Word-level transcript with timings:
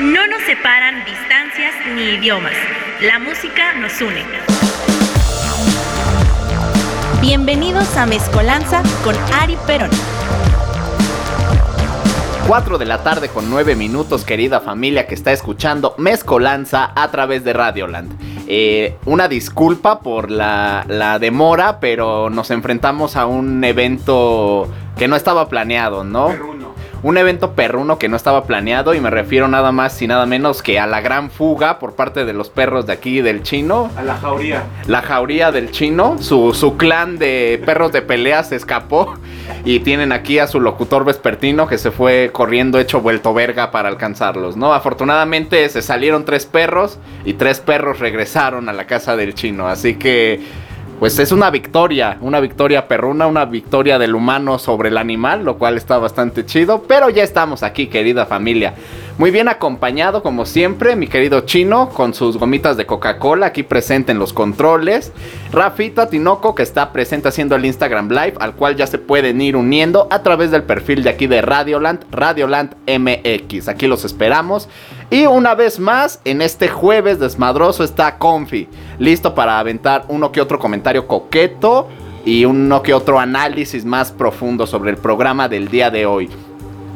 No 0.00 0.26
nos 0.28 0.40
separan 0.46 1.04
distancias 1.04 1.74
ni 1.94 2.14
idiomas. 2.14 2.54
La 3.02 3.18
música 3.18 3.74
nos 3.74 4.00
une. 4.00 4.24
Bienvenidos 7.20 7.98
a 7.98 8.06
Mezcolanza 8.06 8.82
con 9.04 9.14
Ari 9.34 9.58
Perón. 9.66 9.90
4 12.48 12.78
de 12.78 12.86
la 12.86 13.02
tarde 13.02 13.28
con 13.28 13.50
9 13.50 13.76
minutos, 13.76 14.24
querida 14.24 14.60
familia 14.60 15.06
que 15.06 15.14
está 15.14 15.32
escuchando 15.32 15.94
Mezcolanza 15.98 16.92
a 16.96 17.10
través 17.10 17.44
de 17.44 17.52
Radioland. 17.52 18.10
Eh, 18.48 18.96
una 19.04 19.28
disculpa 19.28 20.00
por 20.00 20.30
la, 20.30 20.82
la 20.88 21.18
demora, 21.18 21.78
pero 21.78 22.30
nos 22.30 22.50
enfrentamos 22.50 23.16
a 23.16 23.26
un 23.26 23.62
evento 23.64 24.66
que 24.96 25.08
no 25.08 25.16
estaba 25.16 25.50
planeado, 25.50 26.04
¿no? 26.04 26.59
Un 27.02 27.16
evento 27.16 27.52
perruno 27.52 27.98
que 27.98 28.08
no 28.08 28.16
estaba 28.16 28.44
planeado 28.44 28.94
y 28.94 29.00
me 29.00 29.10
refiero 29.10 29.48
nada 29.48 29.72
más 29.72 30.00
y 30.02 30.06
nada 30.06 30.26
menos 30.26 30.62
que 30.62 30.78
a 30.78 30.86
la 30.86 31.00
gran 31.00 31.30
fuga 31.30 31.78
por 31.78 31.94
parte 31.94 32.24
de 32.24 32.32
los 32.32 32.50
perros 32.50 32.86
de 32.86 32.92
aquí 32.92 33.20
del 33.20 33.42
chino. 33.42 33.90
A 33.96 34.02
la 34.02 34.16
jauría. 34.16 34.64
La 34.86 35.02
jauría 35.02 35.52
del 35.52 35.70
chino, 35.70 36.16
su, 36.20 36.54
su 36.54 36.76
clan 36.76 37.18
de 37.18 37.62
perros 37.64 37.92
de 37.92 38.02
pelea 38.02 38.42
se 38.44 38.56
escapó 38.56 39.14
y 39.64 39.80
tienen 39.80 40.12
aquí 40.12 40.38
a 40.38 40.46
su 40.46 40.60
locutor 40.60 41.04
vespertino 41.04 41.66
que 41.66 41.78
se 41.78 41.90
fue 41.90 42.30
corriendo 42.32 42.78
hecho 42.78 43.00
vuelto 43.00 43.34
verga 43.34 43.70
para 43.70 43.88
alcanzarlos, 43.88 44.56
¿no? 44.56 44.74
Afortunadamente 44.74 45.68
se 45.68 45.82
salieron 45.82 46.24
tres 46.24 46.46
perros 46.46 46.98
y 47.24 47.34
tres 47.34 47.60
perros 47.60 47.98
regresaron 47.98 48.68
a 48.68 48.72
la 48.72 48.86
casa 48.86 49.16
del 49.16 49.34
chino, 49.34 49.68
así 49.68 49.94
que 49.94 50.40
pues 51.00 51.18
es 51.18 51.32
una 51.32 51.48
victoria, 51.48 52.18
una 52.20 52.40
victoria 52.40 52.86
perruna, 52.86 53.26
una 53.26 53.46
victoria 53.46 53.98
del 53.98 54.14
humano 54.14 54.58
sobre 54.58 54.90
el 54.90 54.98
animal, 54.98 55.46
lo 55.46 55.56
cual 55.56 55.78
está 55.78 55.96
bastante 55.96 56.44
chido, 56.44 56.82
pero 56.86 57.08
ya 57.08 57.22
estamos 57.22 57.62
aquí, 57.62 57.86
querida 57.86 58.26
familia. 58.26 58.74
Muy 59.16 59.30
bien 59.30 59.48
acompañado, 59.48 60.22
como 60.22 60.44
siempre, 60.44 60.96
mi 60.96 61.06
querido 61.06 61.40
Chino, 61.40 61.88
con 61.88 62.12
sus 62.12 62.36
gomitas 62.36 62.76
de 62.76 62.84
Coca-Cola, 62.84 63.46
aquí 63.46 63.62
presente 63.62 64.12
en 64.12 64.18
los 64.18 64.34
controles. 64.34 65.10
Rafita 65.52 66.10
Tinoco, 66.10 66.54
que 66.54 66.62
está 66.62 66.92
presente 66.92 67.28
haciendo 67.28 67.56
el 67.56 67.64
Instagram 67.64 68.10
Live, 68.10 68.34
al 68.38 68.54
cual 68.54 68.76
ya 68.76 68.86
se 68.86 68.98
pueden 68.98 69.40
ir 69.40 69.56
uniendo 69.56 70.06
a 70.10 70.22
través 70.22 70.50
del 70.50 70.64
perfil 70.64 71.02
de 71.02 71.10
aquí 71.10 71.26
de 71.26 71.40
Radioland, 71.40 72.04
Radioland 72.10 72.74
MX. 72.86 73.68
Aquí 73.68 73.86
los 73.86 74.04
esperamos. 74.04 74.68
Y 75.10 75.26
una 75.26 75.56
vez 75.56 75.80
más, 75.80 76.20
en 76.24 76.40
este 76.40 76.68
jueves 76.68 77.18
desmadroso 77.18 77.82
está 77.82 78.16
Confi, 78.16 78.68
listo 79.00 79.34
para 79.34 79.58
aventar 79.58 80.04
uno 80.06 80.30
que 80.30 80.40
otro 80.40 80.60
comentario 80.60 81.08
coqueto 81.08 81.88
y 82.24 82.44
uno 82.44 82.80
que 82.80 82.94
otro 82.94 83.18
análisis 83.18 83.84
más 83.84 84.12
profundo 84.12 84.68
sobre 84.68 84.90
el 84.90 84.96
programa 84.96 85.48
del 85.48 85.68
día 85.68 85.90
de 85.90 86.06
hoy. 86.06 86.30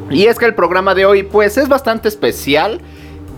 Y 0.09 0.27
es 0.27 0.39
que 0.39 0.45
el 0.45 0.55
programa 0.55 0.95
de 0.95 1.05
hoy 1.05 1.23
pues 1.23 1.57
es 1.57 1.67
bastante 1.67 2.07
especial. 2.07 2.79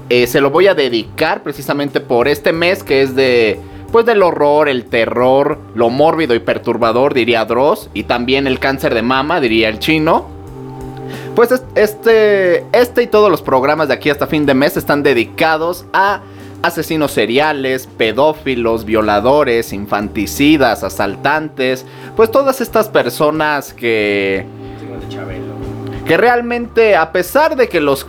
Eh, 0.10 0.28
se 0.28 0.42
lo 0.42 0.52
voy 0.52 0.68
a 0.68 0.76
dedicar 0.76 1.42
precisamente 1.42 2.00
por 2.00 2.28
este 2.28 2.54
mes 2.54 2.84
que 2.84 3.02
es 3.02 3.16
de 3.16 3.60
pues 3.92 4.06
del 4.06 4.22
horror, 4.22 4.70
el 4.70 4.86
terror, 4.86 5.60
lo 5.74 5.90
mórbido 5.90 6.36
y 6.36 6.40
perturbador 6.40 7.14
diría 7.14 7.46
Dross 7.46 7.90
y 7.96 8.04
también 8.04 8.46
el 8.46 8.60
cáncer 8.60 8.94
de 8.94 9.02
mama 9.02 9.40
diría 9.40 9.70
el 9.70 9.80
chino. 9.80 10.37
Pues 11.38 11.52
este 11.76 12.66
este 12.74 13.04
y 13.04 13.06
todos 13.06 13.30
los 13.30 13.44
programas 13.44 13.90
de 13.90 13.94
aquí 13.94 14.10
hasta 14.10 14.26
fin 14.26 14.48
de 14.48 14.56
mes 14.56 14.76
están 14.76 15.04
dedicados 15.04 15.86
a 15.94 16.22
asesinos 16.64 17.12
seriales, 17.12 17.86
pedófilos, 17.86 18.86
violadores, 18.86 19.72
infanticidas, 19.72 20.84
asaltantes, 20.84 21.86
pues 22.16 22.32
todas 22.32 22.60
estas 22.60 22.90
personas 22.90 23.72
que 23.72 24.48
que 26.08 26.18
realmente 26.18 26.96
a 26.96 27.12
pesar 27.12 27.56
de 27.56 27.70
que 27.70 27.82
los, 27.82 28.08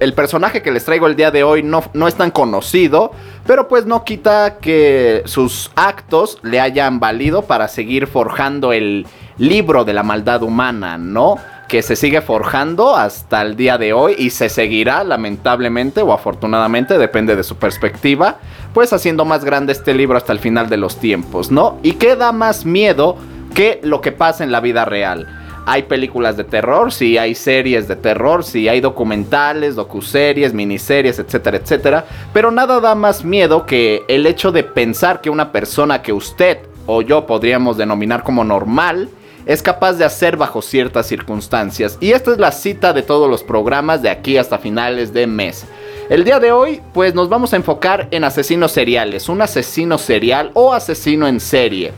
el 0.00 0.14
personaje 0.14 0.60
que 0.60 0.72
les 0.72 0.84
traigo 0.84 1.06
el 1.06 1.14
día 1.14 1.30
de 1.30 1.44
hoy 1.44 1.62
no, 1.62 1.84
no 1.92 2.08
es 2.08 2.16
tan 2.16 2.32
conocido, 2.32 3.12
pero 3.46 3.68
pues 3.68 3.86
no 3.86 4.02
quita 4.02 4.58
que 4.58 5.22
sus 5.26 5.70
actos 5.76 6.38
le 6.42 6.58
hayan 6.58 6.98
valido 6.98 7.42
para 7.42 7.68
seguir 7.68 8.08
forjando 8.08 8.72
el 8.72 9.06
libro 9.36 9.84
de 9.84 9.92
la 9.92 10.02
maldad 10.02 10.42
humana, 10.42 10.98
¿no? 10.98 11.36
Que 11.68 11.82
se 11.82 11.96
sigue 11.96 12.22
forjando 12.22 12.96
hasta 12.96 13.42
el 13.42 13.54
día 13.54 13.78
de 13.78 13.92
hoy 13.92 14.14
y 14.18 14.30
se 14.30 14.48
seguirá 14.48 15.04
lamentablemente 15.04 16.00
o 16.00 16.12
afortunadamente, 16.12 16.98
depende 16.98 17.36
de 17.36 17.44
su 17.44 17.56
perspectiva, 17.56 18.38
pues 18.74 18.92
haciendo 18.92 19.24
más 19.24 19.44
grande 19.44 19.72
este 19.72 19.94
libro 19.94 20.16
hasta 20.16 20.32
el 20.32 20.38
final 20.38 20.68
de 20.68 20.78
los 20.78 20.98
tiempos, 20.98 21.50
¿no? 21.50 21.78
Y 21.82 21.92
qué 21.92 22.16
da 22.16 22.32
más 22.32 22.64
miedo 22.64 23.16
que 23.54 23.80
lo 23.82 24.00
que 24.00 24.12
pasa 24.12 24.44
en 24.44 24.50
la 24.50 24.60
vida 24.60 24.84
real 24.84 25.28
hay 25.70 25.82
películas 25.82 26.38
de 26.38 26.44
terror, 26.44 26.90
sí 26.90 27.18
hay 27.18 27.34
series 27.34 27.88
de 27.88 27.96
terror, 27.96 28.42
sí 28.42 28.68
hay 28.68 28.80
documentales, 28.80 29.76
docuseries, 29.76 30.54
miniseries, 30.54 31.18
etcétera, 31.18 31.58
etcétera. 31.58 32.06
Pero 32.32 32.50
nada 32.50 32.80
da 32.80 32.94
más 32.94 33.22
miedo 33.22 33.66
que 33.66 34.02
el 34.08 34.26
hecho 34.26 34.50
de 34.50 34.62
pensar 34.64 35.20
que 35.20 35.28
una 35.28 35.52
persona 35.52 36.00
que 36.00 36.14
usted 36.14 36.60
o 36.86 37.02
yo 37.02 37.26
podríamos 37.26 37.76
denominar 37.76 38.22
como 38.22 38.44
normal 38.44 39.10
es 39.48 39.62
capaz 39.62 39.94
de 39.94 40.04
hacer 40.04 40.36
bajo 40.36 40.60
ciertas 40.60 41.06
circunstancias. 41.06 41.96
Y 42.00 42.12
esta 42.12 42.32
es 42.32 42.38
la 42.38 42.52
cita 42.52 42.92
de 42.92 43.02
todos 43.02 43.30
los 43.30 43.42
programas 43.42 44.02
de 44.02 44.10
aquí 44.10 44.36
hasta 44.36 44.58
finales 44.58 45.14
de 45.14 45.26
mes. 45.26 45.64
El 46.10 46.22
día 46.22 46.38
de 46.38 46.52
hoy, 46.52 46.82
pues 46.92 47.14
nos 47.14 47.30
vamos 47.30 47.54
a 47.54 47.56
enfocar 47.56 48.08
en 48.10 48.24
asesinos 48.24 48.72
seriales, 48.72 49.28
un 49.28 49.40
asesino 49.40 49.96
serial 49.96 50.50
o 50.52 50.74
asesino 50.74 51.26
en 51.26 51.40
serie. 51.40 51.92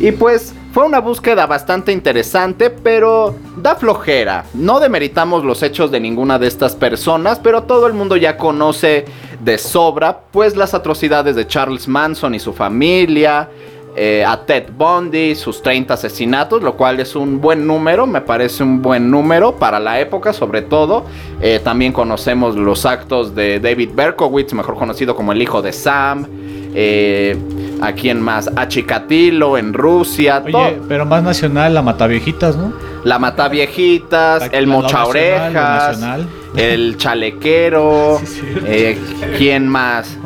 Y 0.00 0.10
pues 0.10 0.52
fue 0.72 0.84
una 0.84 0.98
búsqueda 0.98 1.46
bastante 1.46 1.92
interesante, 1.92 2.70
pero 2.70 3.36
da 3.56 3.76
flojera. 3.76 4.44
No 4.52 4.80
demeritamos 4.80 5.44
los 5.44 5.62
hechos 5.62 5.92
de 5.92 6.00
ninguna 6.00 6.40
de 6.40 6.48
estas 6.48 6.74
personas, 6.74 7.38
pero 7.38 7.64
todo 7.64 7.86
el 7.86 7.92
mundo 7.92 8.16
ya 8.16 8.36
conoce 8.36 9.04
de 9.38 9.58
sobra, 9.58 10.22
pues 10.32 10.56
las 10.56 10.74
atrocidades 10.74 11.36
de 11.36 11.46
Charles 11.46 11.86
Manson 11.86 12.34
y 12.34 12.40
su 12.40 12.52
familia, 12.52 13.48
eh, 13.94 14.24
a 14.26 14.44
Ted 14.46 14.70
Bundy, 14.76 15.34
sus 15.34 15.60
30 15.62 15.94
asesinatos, 15.94 16.62
lo 16.62 16.76
cual 16.76 17.00
es 17.00 17.14
un 17.14 17.40
buen 17.40 17.66
número, 17.66 18.06
me 18.06 18.22
parece 18.22 18.62
un 18.62 18.80
buen 18.80 19.10
número 19.10 19.56
para 19.56 19.78
la 19.78 20.00
época 20.00 20.32
sobre 20.32 20.62
todo. 20.62 21.04
Eh, 21.40 21.60
también 21.62 21.92
conocemos 21.92 22.56
los 22.56 22.86
actos 22.86 23.34
de 23.34 23.60
David 23.60 23.90
Berkowitz, 23.94 24.54
mejor 24.54 24.76
conocido 24.76 25.14
como 25.14 25.32
el 25.32 25.42
hijo 25.42 25.60
de 25.60 25.72
Sam. 25.72 26.26
Eh, 26.74 27.36
¿A 27.82 27.92
quién 27.92 28.20
más? 28.20 28.48
A 28.56 28.68
Chikatilo 28.68 29.58
en 29.58 29.74
Rusia. 29.74 30.42
Oye, 30.44 30.80
pero 30.88 31.04
más 31.04 31.22
nacional, 31.22 31.74
la 31.74 31.82
Mataviejitas, 31.82 32.56
¿no? 32.56 32.72
La 33.04 33.18
Mataviejitas, 33.18 34.48
el 34.52 34.66
Mocha 34.66 35.04
Orejas, 35.06 35.98
el 36.56 36.96
Chalequero. 36.96 38.20
eh, 38.66 38.98
¿Quién 39.36 39.68
más? 39.68 40.18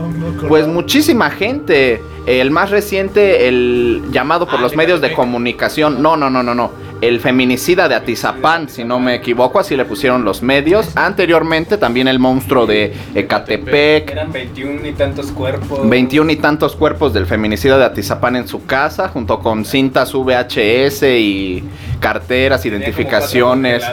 pues 0.48 0.66
muchísima 0.66 1.30
gente. 1.30 2.02
El 2.26 2.50
más 2.50 2.70
reciente, 2.70 3.46
el 3.46 4.02
llamado 4.10 4.46
por 4.46 4.58
ah, 4.58 4.62
los 4.62 4.74
medios 4.74 5.00
de 5.00 5.12
comunicación. 5.12 6.02
No, 6.02 6.16
no, 6.16 6.28
no, 6.28 6.42
no, 6.42 6.56
no 6.56 6.86
el 7.00 7.20
feminicida 7.20 7.88
de 7.88 7.94
Atizapán, 7.94 8.68
si 8.68 8.84
no 8.84 8.98
me 8.98 9.14
equivoco, 9.14 9.58
así 9.58 9.76
le 9.76 9.84
pusieron 9.84 10.24
los 10.24 10.42
medios. 10.42 10.96
Anteriormente 10.96 11.76
también 11.76 12.08
el 12.08 12.18
monstruo 12.18 12.66
de 12.66 12.94
Ecatepec. 13.14 14.10
Eran 14.10 14.32
21 14.32 14.86
y 14.86 14.92
tantos 14.92 15.26
cuerpos. 15.32 15.88
21 15.88 16.32
y 16.32 16.36
tantos 16.36 16.74
cuerpos 16.74 17.12
del 17.12 17.26
feminicida 17.26 17.76
de 17.76 17.84
Atizapán 17.84 18.36
en 18.36 18.48
su 18.48 18.64
casa, 18.64 19.08
junto 19.08 19.40
con 19.40 19.64
cintas 19.64 20.12
VHS 20.14 21.02
y 21.02 21.64
carteras, 22.00 22.64
identificaciones. 22.66 23.84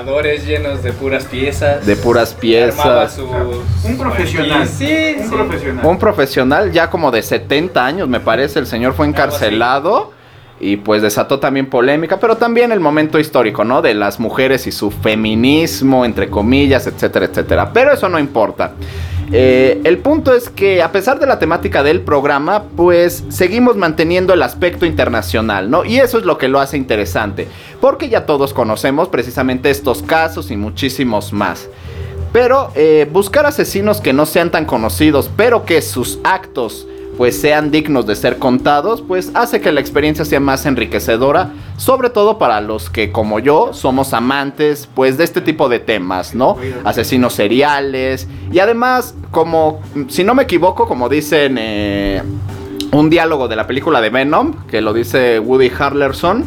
llenos 0.46 0.84
de 0.84 0.94
puras 0.94 1.26
piezas. 1.26 1.86
De 1.86 1.96
puras 1.96 2.34
piezas. 2.34 3.18
un 3.18 3.98
profesional. 3.98 4.68
Sí, 4.68 5.16
un 5.20 5.30
profesional. 5.30 5.86
Un 5.86 6.00
profesional 6.00 6.72
ya 6.72 6.90
como 6.90 7.12
de 7.12 7.22
70 7.22 7.86
años, 7.86 8.08
me 8.08 8.20
parece. 8.20 8.60
El 8.60 8.68
señor 8.68 8.94
fue 8.94 9.08
encarcelado 9.08 10.12
y 10.60 10.78
pues 10.78 11.02
desató 11.02 11.40
también 11.40 11.70
polémica, 11.70 12.20
pero 12.20 12.38
también 12.38 12.72
el 12.72 12.80
momento 12.80 13.20
histórico, 13.20 13.64
¿no? 13.64 13.82
De 13.82 13.94
las 13.94 14.20
mujeres 14.20 14.66
y 14.68 14.72
su 14.72 14.92
feminismo, 14.92 16.06
entre 16.06 16.30
comillas, 16.30 16.88
etcétera, 16.88 17.26
etcétera. 17.26 17.72
Pero 17.74 17.94
eso 17.94 18.08
no 18.08 18.20
importa. 18.20 18.74
Eh, 19.36 19.82
el 19.84 19.98
punto 19.98 20.32
es 20.36 20.48
que 20.50 20.84
a 20.84 20.92
pesar 20.92 21.20
de 21.20 21.26
la 21.26 21.40
temática 21.40 21.82
del 21.82 22.02
programa, 22.02 22.66
pues 22.76 23.24
seguimos 23.30 23.76
manteniendo 23.76 24.32
el 24.32 24.44
aspecto 24.44 24.86
internacional, 24.86 25.72
¿no? 25.72 25.86
Y 25.86 25.98
eso 25.98 26.20
es 26.20 26.26
lo 26.26 26.38
que 26.38 26.48
lo 26.48 26.60
hace 26.60 26.78
interesante, 26.78 27.48
porque 27.82 28.10
ya 28.10 28.28
todos 28.28 28.54
conocemos 28.54 29.08
precisamente 29.08 29.72
estos 29.72 30.04
casos 30.04 30.52
y 30.52 30.56
muchísimos 30.56 31.34
más. 31.34 31.68
Pero 32.32 32.72
eh, 32.76 33.10
buscar 33.12 33.48
asesinos 33.48 34.02
que 34.02 34.14
no 34.14 34.28
sean 34.28 34.52
tan 34.52 34.66
conocidos, 34.66 35.32
pero 35.36 35.66
que 35.66 35.82
sus 35.82 36.20
actos 36.24 36.88
pues 37.18 37.40
sean 37.40 37.72
dignos 37.72 38.06
de 38.06 38.16
ser 38.16 38.38
contados, 38.38 39.02
pues 39.02 39.32
hace 39.34 39.62
que 39.62 39.72
la 39.72 39.80
experiencia 39.80 40.26
sea 40.26 40.40
más 40.40 40.66
enriquecedora, 40.66 41.52
sobre 41.78 42.10
todo 42.10 42.38
para 42.38 42.62
los 42.62 42.90
que 42.90 43.12
como 43.12 43.40
yo 43.40 43.74
somos 43.74 44.14
amantes 44.14 44.90
pues 44.94 45.18
de 45.18 45.24
este 45.24 45.42
tipo 45.42 45.70
de 45.70 45.80
temas, 45.80 46.34
¿no? 46.36 46.58
Asesinos 46.84 47.34
seriales 47.34 48.28
y 48.52 48.60
además 48.60 49.16
como 49.32 49.82
si 50.08 50.24
no 50.24 50.36
me 50.36 50.44
equivoco, 50.44 50.88
como 50.88 51.10
dicen 51.10 51.58
eh, 51.60 52.24
un 52.92 53.10
diálogo 53.10 53.48
de 53.48 53.56
la 53.56 53.68
película 53.68 54.02
de 54.02 54.10
Venom, 54.10 54.66
que 54.68 54.82
lo 54.82 54.94
dice 54.94 55.40
Woody 55.40 55.72
Harrelson, 55.78 56.46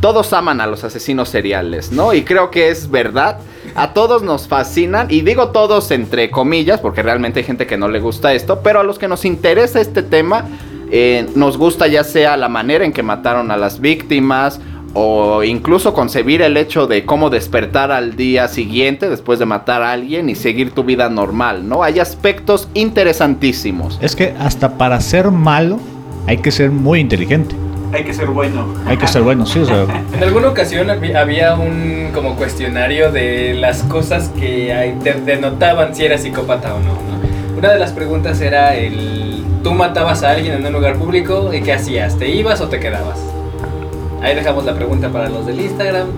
todos 0.00 0.32
aman 0.32 0.60
a 0.60 0.66
los 0.66 0.84
asesinos 0.84 1.28
seriales, 1.28 1.92
¿no? 1.92 2.12
Y 2.12 2.24
creo 2.24 2.50
que 2.50 2.68
es 2.68 2.90
verdad 2.90 3.38
A 3.74 3.92
todos 3.92 4.22
nos 4.22 4.46
fascinan, 4.46 5.08
y 5.10 5.22
digo 5.22 5.48
todos 5.48 5.90
entre 5.90 6.30
comillas, 6.30 6.80
porque 6.80 7.02
realmente 7.02 7.40
hay 7.40 7.44
gente 7.44 7.66
que 7.66 7.76
no 7.76 7.88
le 7.88 8.00
gusta 8.00 8.32
esto, 8.32 8.60
pero 8.62 8.80
a 8.80 8.84
los 8.84 8.98
que 8.98 9.08
nos 9.08 9.24
interesa 9.24 9.80
este 9.80 10.02
tema, 10.02 10.44
eh, 10.90 11.26
nos 11.34 11.58
gusta 11.58 11.88
ya 11.88 12.04
sea 12.04 12.36
la 12.36 12.48
manera 12.48 12.84
en 12.84 12.92
que 12.92 13.02
mataron 13.02 13.50
a 13.50 13.56
las 13.56 13.80
víctimas, 13.80 14.60
o 14.94 15.42
incluso 15.42 15.92
concebir 15.92 16.40
el 16.40 16.56
hecho 16.56 16.86
de 16.86 17.04
cómo 17.04 17.28
despertar 17.28 17.90
al 17.90 18.14
día 18.14 18.46
siguiente 18.46 19.10
después 19.10 19.40
de 19.40 19.44
matar 19.44 19.82
a 19.82 19.90
alguien 19.90 20.30
y 20.30 20.36
seguir 20.36 20.70
tu 20.70 20.84
vida 20.84 21.10
normal, 21.10 21.68
¿no? 21.68 21.82
Hay 21.82 21.98
aspectos 21.98 22.68
interesantísimos. 22.74 23.98
Es 24.00 24.14
que 24.14 24.34
hasta 24.38 24.78
para 24.78 25.00
ser 25.00 25.32
malo 25.32 25.80
hay 26.28 26.38
que 26.38 26.52
ser 26.52 26.70
muy 26.70 27.00
inteligente. 27.00 27.56
Hay 27.94 28.02
que 28.02 28.12
ser 28.12 28.26
bueno. 28.26 28.66
Hay 28.86 28.96
que 28.96 29.06
ser 29.06 29.22
bueno, 29.22 29.46
sí, 29.46 29.60
o 29.60 29.64
sea, 29.64 29.86
En 30.12 30.20
alguna 30.20 30.48
ocasión 30.48 30.90
había 30.90 31.54
un 31.54 32.10
como 32.12 32.34
cuestionario 32.34 33.12
de 33.12 33.54
las 33.54 33.84
cosas 33.84 34.30
que 34.30 34.94
denotaban 35.24 35.94
si 35.94 36.04
eras 36.04 36.22
psicópata 36.22 36.74
o 36.74 36.80
no, 36.80 36.86
¿no? 36.86 37.56
Una 37.56 37.72
de 37.72 37.78
las 37.78 37.92
preguntas 37.92 38.40
era 38.40 38.74
el 38.74 39.44
tú 39.62 39.72
matabas 39.74 40.24
a 40.24 40.32
alguien 40.32 40.54
en 40.54 40.66
un 40.66 40.72
lugar 40.72 40.96
público 40.96 41.54
y 41.54 41.62
qué 41.62 41.72
hacías, 41.72 42.18
¿te 42.18 42.28
ibas 42.28 42.60
o 42.60 42.68
te 42.68 42.80
quedabas? 42.80 43.18
Ahí 44.20 44.34
dejamos 44.34 44.64
la 44.64 44.74
pregunta 44.74 45.08
para 45.10 45.28
los 45.28 45.46
del 45.46 45.60
Instagram. 45.60 46.08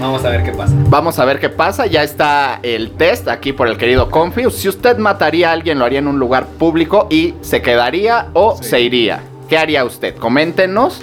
Vamos 0.00 0.24
a 0.24 0.30
ver 0.30 0.42
qué 0.42 0.50
pasa. 0.50 0.74
Vamos 0.88 1.18
a 1.20 1.24
ver 1.24 1.38
qué 1.38 1.50
pasa. 1.50 1.86
Ya 1.86 2.02
está 2.02 2.58
el 2.64 2.90
test 2.92 3.28
aquí 3.28 3.52
por 3.52 3.68
el 3.68 3.76
querido 3.76 4.10
Confuse. 4.10 4.58
Si 4.58 4.68
usted 4.68 4.96
mataría 4.98 5.50
a 5.50 5.52
alguien, 5.52 5.78
lo 5.78 5.84
haría 5.84 6.00
en 6.00 6.08
un 6.08 6.18
lugar 6.18 6.46
público 6.46 7.06
y 7.10 7.34
se 7.42 7.62
quedaría 7.62 8.28
o 8.32 8.60
se 8.60 8.80
iría. 8.80 9.20
¿Qué 9.50 9.58
haría 9.58 9.84
usted? 9.84 10.16
Coméntenos. 10.16 11.02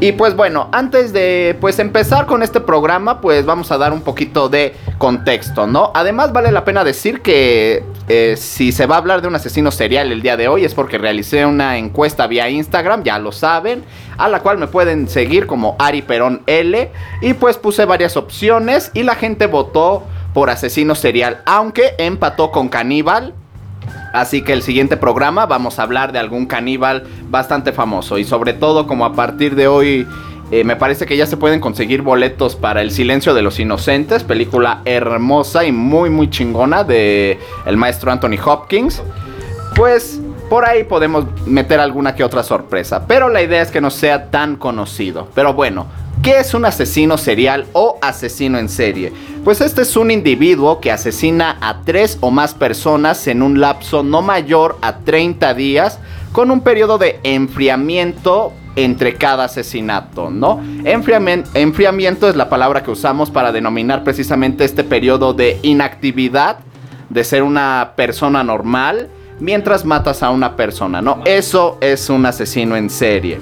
Y 0.00 0.12
pues 0.12 0.34
bueno, 0.34 0.70
antes 0.72 1.12
de 1.12 1.56
pues 1.60 1.78
empezar 1.78 2.24
con 2.24 2.42
este 2.42 2.58
programa, 2.58 3.20
pues 3.20 3.44
vamos 3.44 3.70
a 3.70 3.76
dar 3.76 3.92
un 3.92 4.00
poquito 4.00 4.48
de 4.48 4.74
contexto, 4.96 5.66
¿no? 5.66 5.92
Además 5.94 6.32
vale 6.32 6.50
la 6.50 6.64
pena 6.64 6.84
decir 6.84 7.20
que 7.20 7.84
eh, 8.08 8.34
si 8.38 8.72
se 8.72 8.86
va 8.86 8.94
a 8.94 8.98
hablar 8.98 9.20
de 9.20 9.28
un 9.28 9.34
asesino 9.34 9.70
serial 9.70 10.10
el 10.10 10.22
día 10.22 10.38
de 10.38 10.48
hoy 10.48 10.64
es 10.64 10.72
porque 10.72 10.96
realicé 10.96 11.44
una 11.44 11.76
encuesta 11.76 12.26
vía 12.26 12.48
Instagram, 12.48 13.04
ya 13.04 13.18
lo 13.18 13.30
saben, 13.30 13.84
a 14.16 14.28
la 14.30 14.40
cual 14.40 14.56
me 14.56 14.68
pueden 14.68 15.06
seguir 15.06 15.46
como 15.46 15.76
Ari 15.78 16.00
Perón 16.00 16.42
L 16.46 16.90
y 17.20 17.34
pues 17.34 17.58
puse 17.58 17.84
varias 17.84 18.16
opciones 18.16 18.90
y 18.94 19.02
la 19.02 19.16
gente 19.16 19.46
votó 19.46 20.04
por 20.32 20.48
asesino 20.48 20.94
serial, 20.94 21.42
aunque 21.44 21.94
empató 21.98 22.50
con 22.50 22.70
caníbal. 22.70 23.34
Así 24.12 24.42
que 24.42 24.52
el 24.52 24.62
siguiente 24.62 24.96
programa 24.96 25.46
vamos 25.46 25.78
a 25.78 25.82
hablar 25.82 26.12
de 26.12 26.18
algún 26.18 26.46
caníbal 26.46 27.04
bastante 27.28 27.72
famoso. 27.72 28.18
Y 28.18 28.24
sobre 28.24 28.52
todo 28.52 28.86
como 28.86 29.04
a 29.04 29.14
partir 29.14 29.54
de 29.54 29.68
hoy 29.68 30.06
eh, 30.50 30.64
me 30.64 30.76
parece 30.76 31.06
que 31.06 31.16
ya 31.16 31.24
se 31.24 31.38
pueden 31.38 31.60
conseguir 31.60 32.02
boletos 32.02 32.56
para 32.56 32.82
El 32.82 32.90
Silencio 32.90 33.32
de 33.32 33.40
los 33.40 33.58
Inocentes. 33.58 34.22
Película 34.22 34.82
hermosa 34.84 35.64
y 35.64 35.72
muy 35.72 36.10
muy 36.10 36.28
chingona 36.28 36.84
de 36.84 37.38
el 37.64 37.76
maestro 37.78 38.12
Anthony 38.12 38.36
Hopkins. 38.44 39.02
Pues 39.74 40.20
por 40.50 40.66
ahí 40.66 40.84
podemos 40.84 41.24
meter 41.46 41.80
alguna 41.80 42.14
que 42.14 42.22
otra 42.22 42.42
sorpresa. 42.42 43.06
Pero 43.06 43.30
la 43.30 43.40
idea 43.40 43.62
es 43.62 43.70
que 43.70 43.80
no 43.80 43.90
sea 43.90 44.30
tan 44.30 44.56
conocido. 44.56 45.28
Pero 45.34 45.54
bueno, 45.54 45.86
¿qué 46.22 46.38
es 46.38 46.54
un 46.54 46.64
asesino 46.64 47.18
serial 47.18 47.66
o 47.72 47.98
asesino 48.00 48.58
en 48.58 48.68
serie? 48.68 49.12
Pues 49.44 49.60
este 49.60 49.82
es 49.82 49.96
un 49.96 50.10
individuo 50.10 50.80
que 50.80 50.92
asesina 50.92 51.58
a 51.60 51.82
tres 51.84 52.16
o 52.20 52.30
más 52.30 52.54
personas 52.54 53.26
en 53.26 53.42
un 53.42 53.60
lapso 53.60 54.02
no 54.02 54.22
mayor 54.22 54.78
a 54.82 54.98
30 54.98 55.52
días 55.54 55.98
con 56.32 56.50
un 56.50 56.60
periodo 56.60 56.96
de 56.96 57.18
enfriamiento 57.24 58.52
entre 58.76 59.16
cada 59.16 59.44
asesinato, 59.44 60.30
¿no? 60.30 60.60
Enfriamen- 60.84 61.44
enfriamiento 61.52 62.28
es 62.28 62.36
la 62.36 62.48
palabra 62.48 62.82
que 62.82 62.90
usamos 62.90 63.30
para 63.30 63.52
denominar 63.52 64.02
precisamente 64.02 64.64
este 64.64 64.82
periodo 64.84 65.34
de 65.34 65.58
inactividad, 65.62 66.58
de 67.10 67.24
ser 67.24 67.42
una 67.42 67.92
persona 67.96 68.42
normal, 68.42 69.10
mientras 69.40 69.84
matas 69.84 70.22
a 70.22 70.30
una 70.30 70.56
persona, 70.56 71.02
¿no? 71.02 71.20
Eso 71.26 71.76
es 71.82 72.08
un 72.08 72.24
asesino 72.24 72.76
en 72.76 72.88
serie. 72.88 73.38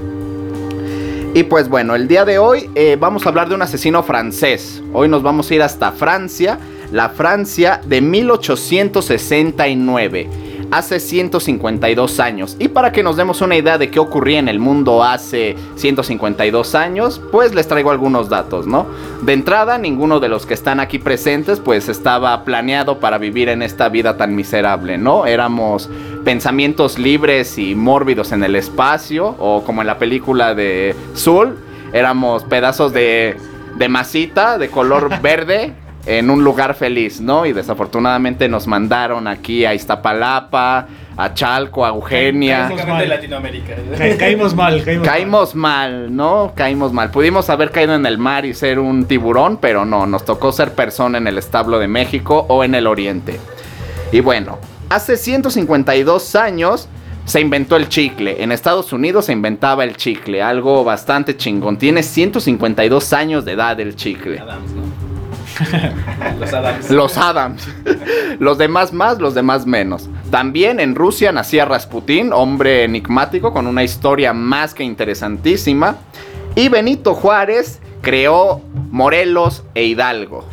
Y 1.32 1.44
pues 1.44 1.68
bueno, 1.68 1.94
el 1.94 2.08
día 2.08 2.24
de 2.24 2.38
hoy 2.38 2.68
eh, 2.74 2.96
vamos 2.98 3.24
a 3.24 3.28
hablar 3.28 3.48
de 3.48 3.54
un 3.54 3.62
asesino 3.62 4.02
francés. 4.02 4.82
Hoy 4.92 5.06
nos 5.06 5.22
vamos 5.22 5.48
a 5.48 5.54
ir 5.54 5.62
hasta 5.62 5.92
Francia, 5.92 6.58
la 6.90 7.10
Francia 7.10 7.80
de 7.86 8.00
1869, 8.00 10.28
hace 10.70 11.00
152 11.00 12.20
años. 12.20 12.56
Y 12.58 12.68
para 12.68 12.92
que 12.92 13.02
nos 13.02 13.16
demos 13.16 13.40
una 13.40 13.56
idea 13.56 13.78
de 13.78 13.90
qué 13.90 13.98
ocurría 13.98 14.38
en 14.38 14.48
el 14.48 14.58
mundo 14.58 15.02
hace 15.02 15.56
152 15.76 16.74
años, 16.74 17.20
pues 17.32 17.54
les 17.54 17.68
traigo 17.68 17.90
algunos 17.90 18.28
datos, 18.28 18.66
¿no? 18.66 18.86
De 19.22 19.32
entrada, 19.32 19.78
ninguno 19.78 20.20
de 20.20 20.28
los 20.28 20.46
que 20.46 20.54
están 20.54 20.80
aquí 20.80 20.98
presentes 20.98 21.60
pues 21.60 21.88
estaba 21.88 22.44
planeado 22.44 22.98
para 22.98 23.18
vivir 23.18 23.48
en 23.48 23.62
esta 23.62 23.88
vida 23.88 24.16
tan 24.16 24.34
miserable, 24.34 24.98
¿no? 24.98 25.26
Éramos 25.26 25.88
pensamientos 26.24 26.98
libres 26.98 27.58
y 27.58 27.74
mórbidos 27.74 28.32
en 28.32 28.44
el 28.44 28.56
espacio, 28.56 29.34
o 29.38 29.64
como 29.64 29.80
en 29.80 29.86
la 29.86 29.98
película 29.98 30.54
de 30.54 30.94
Soul, 31.14 31.56
éramos 31.92 32.44
pedazos 32.44 32.92
de, 32.92 33.36
de 33.76 33.88
masita 33.88 34.58
de 34.58 34.68
color 34.68 35.20
verde 35.22 35.74
en 36.06 36.30
un 36.30 36.42
lugar 36.42 36.74
feliz, 36.74 37.20
¿no? 37.20 37.44
Y 37.46 37.52
desafortunadamente 37.52 38.48
nos 38.48 38.66
mandaron 38.66 39.26
aquí 39.28 39.64
a 39.66 39.74
Iztapalapa, 39.74 40.86
a 41.16 41.34
Chalco, 41.34 41.84
a 41.84 41.90
Eugenia. 41.90 42.68
Básicamente 42.70 43.06
Latinoamérica. 43.06 43.74
ca- 43.98 44.16
caímos 44.16 44.54
mal, 44.54 44.82
caímos, 44.82 45.06
Caímos 45.06 45.54
mal, 45.54 46.16
¿no? 46.16 46.52
Caímos 46.54 46.92
mal. 46.92 47.10
Pudimos 47.10 47.50
haber 47.50 47.70
caído 47.70 47.94
en 47.94 48.06
el 48.06 48.16
mar 48.18 48.46
y 48.46 48.54
ser 48.54 48.78
un 48.78 49.04
tiburón, 49.04 49.58
pero 49.58 49.84
no, 49.84 50.06
nos 50.06 50.24
tocó 50.24 50.52
ser 50.52 50.72
persona 50.72 51.18
en 51.18 51.26
el 51.26 51.36
establo 51.38 51.78
de 51.78 51.88
México 51.88 52.46
o 52.48 52.64
en 52.64 52.74
el 52.74 52.86
oriente. 52.86 53.38
Y 54.10 54.20
bueno, 54.20 54.58
hace 54.88 55.16
152 55.16 56.34
años 56.34 56.88
se 57.26 57.40
inventó 57.40 57.76
el 57.76 57.88
chicle. 57.90 58.42
En 58.42 58.50
Estados 58.52 58.92
Unidos 58.94 59.26
se 59.26 59.32
inventaba 59.32 59.84
el 59.84 59.96
chicle, 59.96 60.42
algo 60.42 60.82
bastante 60.82 61.36
chingón. 61.36 61.76
Tiene 61.76 62.02
152 62.02 63.12
años 63.12 63.44
de 63.44 63.52
edad 63.52 63.78
el 63.78 63.94
chicle. 63.94 64.38
Adams, 64.40 64.72
¿no? 64.72 64.82
Los 66.40 66.52
Adams. 66.52 66.90
Los 66.90 67.18
Adams. 67.18 67.68
los 68.38 68.58
demás 68.58 68.92
más, 68.92 69.18
los 69.18 69.34
demás 69.34 69.66
menos. 69.66 70.08
También 70.30 70.80
en 70.80 70.94
Rusia 70.94 71.32
nacía 71.32 71.64
Rasputín, 71.64 72.32
hombre 72.32 72.84
enigmático 72.84 73.52
con 73.52 73.66
una 73.66 73.84
historia 73.84 74.32
más 74.32 74.74
que 74.74 74.84
interesantísima. 74.84 75.96
Y 76.54 76.68
Benito 76.68 77.14
Juárez 77.14 77.80
creó 78.02 78.62
Morelos 78.90 79.64
e 79.74 79.84
Hidalgo. 79.84 80.44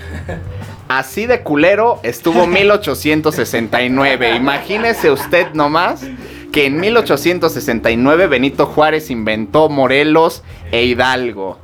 Así 0.88 1.26
de 1.26 1.42
culero 1.42 2.00
estuvo 2.04 2.48
1869. 2.48 4.36
Imagínese 4.36 5.12
usted 5.12 5.54
nomás 5.54 6.06
que 6.52 6.66
en 6.66 6.80
1869 6.80 8.28
Benito 8.28 8.66
Juárez 8.66 9.10
inventó 9.10 9.70
Morelos 9.70 10.44
e 10.72 10.84
Hidalgo. 10.84 11.60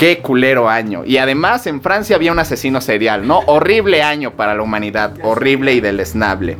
Qué 0.00 0.20
culero 0.20 0.70
año. 0.70 1.04
Y 1.04 1.18
además 1.18 1.66
en 1.66 1.82
Francia 1.82 2.16
había 2.16 2.32
un 2.32 2.38
asesino 2.38 2.80
serial, 2.80 3.28
¿no? 3.28 3.40
Horrible 3.40 4.02
año 4.02 4.30
para 4.30 4.54
la 4.54 4.62
humanidad, 4.62 5.12
horrible 5.22 5.74
y 5.74 5.80
deleznable. 5.80 6.56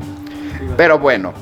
Pero 0.77 0.99
bueno, 0.99 1.33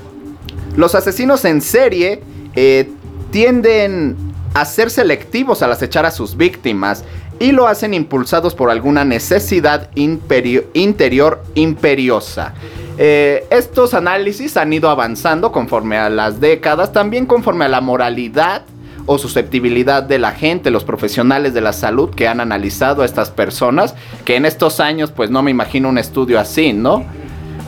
los 0.76 0.94
asesinos 0.94 1.44
en 1.44 1.60
serie 1.60 2.22
eh, 2.54 2.88
tienden 3.32 4.16
a 4.54 4.64
ser 4.64 4.90
selectivos 4.90 5.60
al 5.64 5.72
acechar 5.72 6.06
a 6.06 6.12
sus 6.12 6.36
víctimas 6.36 7.04
y 7.40 7.50
lo 7.50 7.66
hacen 7.66 7.92
impulsados 7.94 8.54
por 8.54 8.70
alguna 8.70 9.04
necesidad 9.04 9.90
interior 9.96 11.42
imperiosa. 11.54 12.54
Eh, 12.96 13.44
estos 13.50 13.92
análisis 13.94 14.56
han 14.56 14.72
ido 14.72 14.88
avanzando 14.88 15.50
conforme 15.50 15.98
a 15.98 16.10
las 16.10 16.38
décadas, 16.38 16.92
también 16.92 17.26
conforme 17.26 17.64
a 17.64 17.68
la 17.68 17.80
moralidad 17.80 18.62
o 19.08 19.18
susceptibilidad 19.18 20.02
de 20.02 20.18
la 20.18 20.32
gente, 20.32 20.70
los 20.70 20.84
profesionales 20.84 21.54
de 21.54 21.62
la 21.62 21.72
salud 21.72 22.10
que 22.10 22.28
han 22.28 22.40
analizado 22.40 23.02
a 23.02 23.06
estas 23.06 23.30
personas, 23.30 23.94
que 24.26 24.36
en 24.36 24.44
estos 24.44 24.80
años 24.80 25.10
pues 25.10 25.30
no 25.30 25.42
me 25.42 25.50
imagino 25.50 25.88
un 25.88 25.96
estudio 25.96 26.38
así, 26.38 26.74
¿no? 26.74 27.04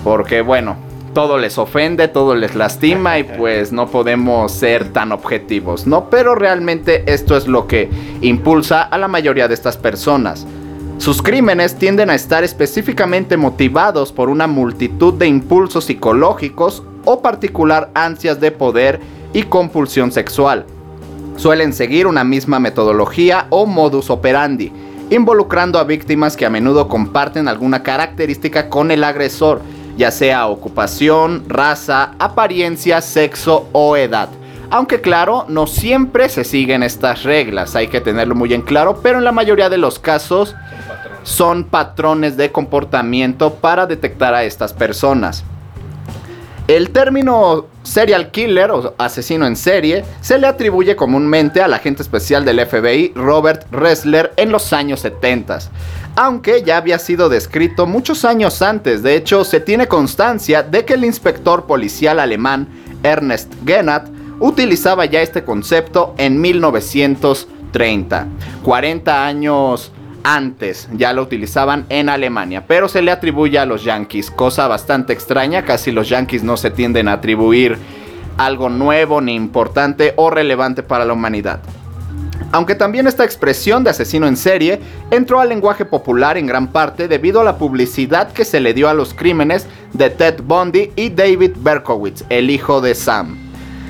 Porque 0.05 0.43
bueno, 0.43 0.77
todo 1.15 1.39
les 1.39 1.57
ofende, 1.57 2.09
todo 2.09 2.35
les 2.35 2.55
lastima 2.55 3.19
y 3.19 3.25
pues 3.25 3.73
no 3.73 3.89
podemos 3.89 4.53
ser 4.53 4.93
tan 4.93 5.13
objetivos, 5.13 5.87
¿no? 5.87 6.11
Pero 6.11 6.35
realmente 6.35 7.11
esto 7.13 7.39
es 7.39 7.49
lo 7.49 7.67
que 7.67 7.89
impulsa 8.21 8.83
a 8.83 8.99
la 8.99 9.09
mayoría 9.09 9.49
de 9.49 9.55
estas 9.55 9.79
personas. 9.79 10.47
Sus 10.99 11.23
crímenes 11.23 11.77
tienden 11.77 12.11
a 12.11 12.15
estar 12.15 12.45
específicamente 12.45 13.39
motivados 13.39 14.13
por 14.13 14.29
una 14.29 14.47
multitud 14.47 15.15
de 15.15 15.27
impulsos 15.27 15.87
psicológicos 15.87 16.83
o 17.07 17.23
particular 17.23 17.91
ansias 17.95 18.39
de 18.41 18.51
poder 18.51 19.01
y 19.33 19.45
compulsión 19.45 20.13
sexual. 20.13 20.67
Suelen 21.41 21.73
seguir 21.73 22.07
una 22.07 22.23
misma 22.23 22.61
metodología 22.61 23.47
o 23.49 23.65
modus 23.65 24.11
operandi, 24.11 24.71
involucrando 25.09 25.79
a 25.79 25.85
víctimas 25.85 26.37
que 26.37 26.45
a 26.45 26.51
menudo 26.51 26.87
comparten 26.87 27.49
alguna 27.49 27.83
característica 27.83 28.69
con 28.69 28.91
el 28.91 29.03
agresor, 29.03 29.63
ya 29.97 30.11
sea 30.11 30.49
ocupación, 30.49 31.45
raza, 31.49 32.11
apariencia, 32.19 33.01
sexo 33.01 33.71
o 33.73 33.97
edad. 33.97 34.29
Aunque 34.69 35.01
claro, 35.01 35.47
no 35.49 35.67
siempre 35.67 36.29
se 36.29 36.45
siguen 36.45 36.83
estas 36.83 37.23
reglas, 37.23 37.75
hay 37.75 37.89
que 37.89 38.03
tenerlo 38.03 38.35
muy 38.35 38.53
en 38.53 38.61
claro, 38.61 39.01
pero 39.03 39.17
en 39.17 39.25
la 39.25 39.33
mayoría 39.33 39.71
de 39.71 39.79
los 39.79 39.99
casos 39.99 40.55
son 41.23 41.65
patrones 41.65 42.37
de 42.37 42.53
comportamiento 42.53 43.55
para 43.55 43.87
detectar 43.87 44.35
a 44.35 44.45
estas 44.45 44.75
personas. 44.75 45.43
El 46.71 46.91
término 46.91 47.67
serial 47.83 48.31
killer 48.31 48.71
o 48.71 48.95
asesino 48.97 49.45
en 49.45 49.57
serie 49.57 50.05
se 50.21 50.39
le 50.39 50.47
atribuye 50.47 50.95
comúnmente 50.95 51.61
al 51.61 51.75
agente 51.75 52.01
especial 52.01 52.45
del 52.45 52.65
FBI 52.65 53.11
Robert 53.17 53.67
Ressler 53.73 54.33
en 54.37 54.53
los 54.53 54.73
años 54.73 55.01
70, 55.01 55.59
aunque 56.15 56.63
ya 56.63 56.77
había 56.77 57.01
sido 57.01 57.29
descrito 57.29 57.87
muchos 57.87 58.25
años 58.25 58.63
antes. 58.63 59.03
De 59.03 59.17
hecho, 59.17 59.43
se 59.43 59.59
tiene 59.59 59.89
constancia 59.89 60.63
de 60.63 60.85
que 60.85 60.95
el 60.95 61.05
inspector 61.05 61.67
policial 61.67 62.21
alemán 62.21 62.69
Ernest 63.03 63.53
Gennat 63.67 64.09
utilizaba 64.39 65.07
ya 65.07 65.23
este 65.23 65.43
concepto 65.43 66.15
en 66.19 66.41
1930, 66.41 68.29
40 68.63 69.27
años 69.27 69.91
antes 70.25 70.89
ya 70.93 71.13
lo 71.13 71.23
utilizaban 71.23 71.87
en 71.89 72.09
Alemania, 72.09 72.65
pero 72.67 72.89
se 72.89 73.03
le 73.03 73.11
atribuye 73.11 73.59
a 73.59 73.67
los 73.67 73.85
yankees, 73.85 74.31
cosa 74.31 74.69
bastante 74.69 75.13
extraña, 75.13 75.65
casi 75.65 75.91
los 75.91 76.09
yankees 76.09 76.43
no 76.43 76.57
se 76.57 76.71
tienden 76.71 77.09
a 77.09 77.15
atribuir 77.15 77.79
algo 78.37 78.69
nuevo 78.69 79.21
ni 79.21 79.35
importante 79.35 80.15
o 80.17 80.31
relevante 80.31 80.83
para 80.83 81.05
la 81.05 81.13
humanidad. 81.13 81.61
Aunque 82.53 82.75
también 82.75 83.07
esta 83.07 83.25
expresión 83.25 83.85
de 83.85 83.91
asesino 83.91 84.27
en 84.27 84.37
serie 84.37 84.81
entró 85.11 85.41
al 85.41 85.49
lenguaje 85.49 85.85
popular 85.85 86.37
en 86.37 86.47
gran 86.47 86.69
parte 86.69 87.07
debido 87.07 87.41
a 87.41 87.45
la 87.45 87.59
publicidad 87.59 88.33
que 88.33 88.45
se 88.45 88.61
le 88.61 88.75
dio 88.75 88.89
a 88.89 88.95
los 88.95 89.15
crímenes 89.15 89.67
de 89.93 90.11
Ted 90.11 90.41
Bundy 90.43 90.91
y 90.97 91.11
David 91.11 91.53
Berkowitz, 91.59 92.25
el 92.29 92.51
hijo 92.51 92.81
de 92.81 92.95
Sam, 92.95 93.39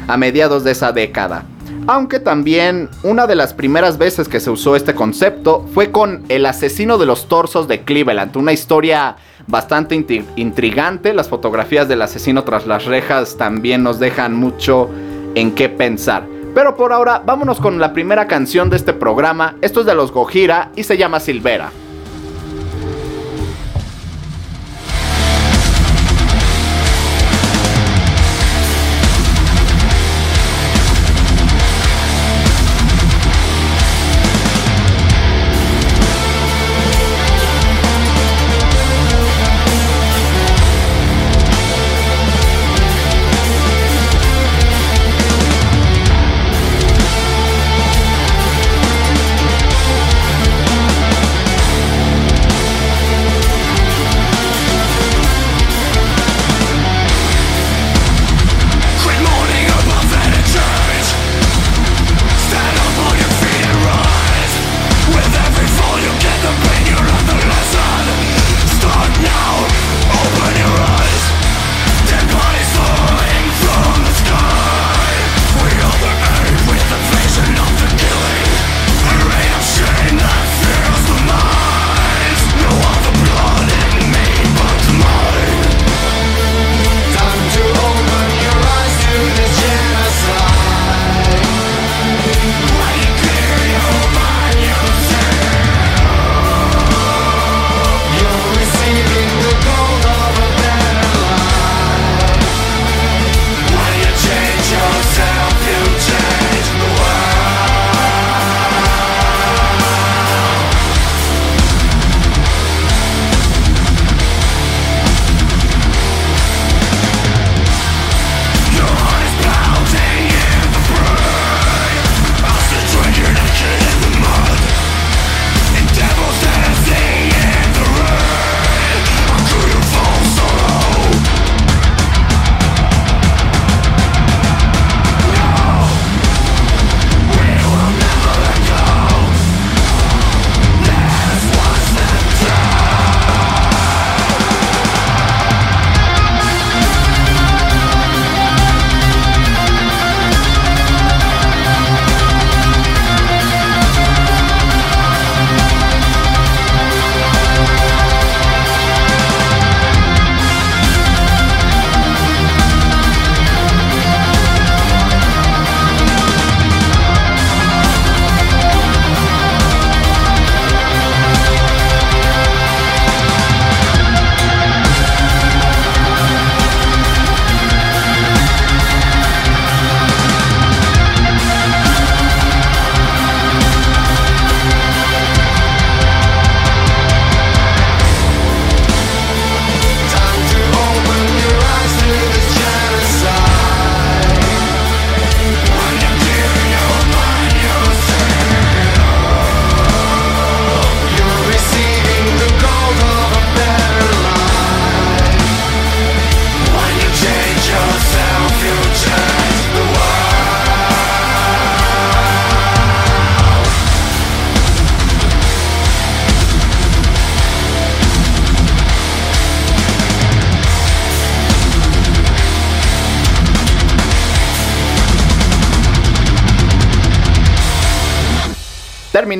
a 0.08 0.16
mediados 0.16 0.64
de 0.64 0.72
esa 0.72 0.92
década. 0.92 1.44
Aunque 1.92 2.20
también 2.20 2.88
una 3.02 3.26
de 3.26 3.34
las 3.34 3.52
primeras 3.52 3.98
veces 3.98 4.28
que 4.28 4.38
se 4.38 4.48
usó 4.48 4.76
este 4.76 4.94
concepto 4.94 5.66
fue 5.74 5.90
con 5.90 6.22
El 6.28 6.46
asesino 6.46 6.98
de 6.98 7.04
los 7.04 7.26
torsos 7.26 7.66
de 7.66 7.80
Cleveland, 7.80 8.36
una 8.36 8.52
historia 8.52 9.16
bastante 9.48 9.96
intrigante. 10.36 11.12
Las 11.12 11.28
fotografías 11.28 11.88
del 11.88 12.02
asesino 12.02 12.44
tras 12.44 12.68
las 12.68 12.84
rejas 12.84 13.36
también 13.36 13.82
nos 13.82 13.98
dejan 13.98 14.36
mucho 14.36 14.88
en 15.34 15.52
qué 15.52 15.68
pensar. 15.68 16.22
Pero 16.54 16.76
por 16.76 16.92
ahora, 16.92 17.24
vámonos 17.26 17.58
con 17.58 17.80
la 17.80 17.92
primera 17.92 18.28
canción 18.28 18.70
de 18.70 18.76
este 18.76 18.92
programa. 18.92 19.56
Esto 19.60 19.80
es 19.80 19.86
de 19.86 19.96
los 19.96 20.12
Gojira 20.12 20.70
y 20.76 20.84
se 20.84 20.96
llama 20.96 21.18
Silvera. 21.18 21.72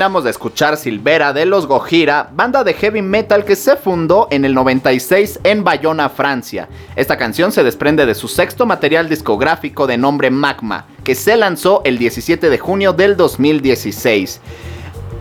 De 0.00 0.30
escuchar 0.30 0.78
Silvera 0.78 1.34
de 1.34 1.44
los 1.44 1.66
Gojira, 1.66 2.30
banda 2.32 2.64
de 2.64 2.72
heavy 2.72 3.02
metal 3.02 3.44
que 3.44 3.54
se 3.54 3.76
fundó 3.76 4.28
en 4.30 4.46
el 4.46 4.54
96 4.54 5.40
en 5.44 5.62
Bayona, 5.62 6.08
Francia. 6.08 6.70
Esta 6.96 7.18
canción 7.18 7.52
se 7.52 7.62
desprende 7.62 8.06
de 8.06 8.14
su 8.14 8.26
sexto 8.26 8.64
material 8.64 9.10
discográfico 9.10 9.86
de 9.86 9.98
nombre 9.98 10.30
Magma, 10.30 10.86
que 11.04 11.14
se 11.14 11.36
lanzó 11.36 11.82
el 11.84 11.98
17 11.98 12.48
de 12.48 12.58
junio 12.58 12.94
del 12.94 13.14
2016. 13.14 14.40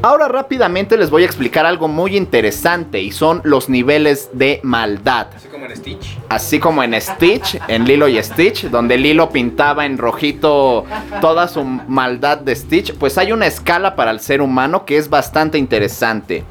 Ahora 0.02 0.30
rápidamente 0.30 0.96
les 0.96 1.10
voy 1.10 1.24
a 1.24 1.26
explicar 1.26 1.66
algo 1.66 1.90
muy 1.90 2.16
interesante 2.16 3.02
y 3.02 3.12
son 3.12 3.42
los 3.44 3.68
niveles 3.68 4.30
de 4.32 4.62
maldad. 4.64 5.28
Así 5.36 5.50
como 5.50 5.66
en 5.66 5.76
Stitch. 5.76 6.18
Así 6.30 6.60
como 6.60 6.84
en 6.84 7.02
Stitch, 7.02 7.60
en 7.68 7.84
Lilo 7.84 8.08
y 8.08 8.24
Stitch, 8.24 8.70
donde 8.70 8.98
Lilo 8.98 9.30
pintaba 9.30 9.86
en 9.86 9.98
rojito 9.98 10.86
toda 11.20 11.50
su 11.50 11.66
maldad 11.66 12.38
de 12.38 12.56
Stitch, 12.56 12.94
pues 12.94 13.18
hay 13.18 13.34
una 13.34 13.48
escala 13.48 13.98
para 13.98 14.12
el 14.12 14.22
ser 14.22 14.42
humano 14.42 14.86
que 14.86 14.96
es 14.96 15.10
bastante 15.10 15.58
interesante. 15.58 16.46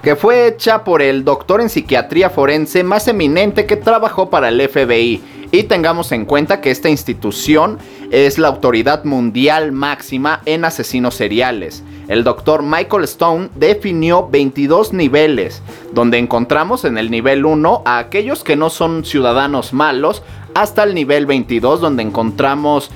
Que 0.00 0.14
fue 0.14 0.46
hecha 0.46 0.84
por 0.84 1.02
el 1.02 1.24
doctor 1.24 1.60
en 1.60 1.68
psiquiatría 1.68 2.30
forense 2.30 2.84
más 2.84 3.08
eminente 3.08 3.66
que 3.66 3.76
trabajó 3.76 4.30
para 4.30 4.50
el 4.50 4.68
FBI. 4.68 5.41
Y 5.54 5.64
tengamos 5.64 6.12
en 6.12 6.24
cuenta 6.24 6.62
que 6.62 6.70
esta 6.70 6.88
institución 6.88 7.78
es 8.10 8.38
la 8.38 8.48
autoridad 8.48 9.04
mundial 9.04 9.70
máxima 9.70 10.40
en 10.46 10.64
asesinos 10.64 11.14
seriales. 11.14 11.84
El 12.08 12.24
doctor 12.24 12.62
Michael 12.62 13.04
Stone 13.04 13.50
definió 13.54 14.26
22 14.28 14.94
niveles, 14.94 15.62
donde 15.92 16.16
encontramos 16.16 16.86
en 16.86 16.96
el 16.96 17.10
nivel 17.10 17.44
1 17.44 17.82
a 17.84 17.98
aquellos 17.98 18.42
que 18.42 18.56
no 18.56 18.70
son 18.70 19.04
ciudadanos 19.04 19.74
malos, 19.74 20.22
hasta 20.54 20.84
el 20.84 20.94
nivel 20.94 21.26
22, 21.26 21.82
donde 21.82 22.02
encontramos 22.02 22.90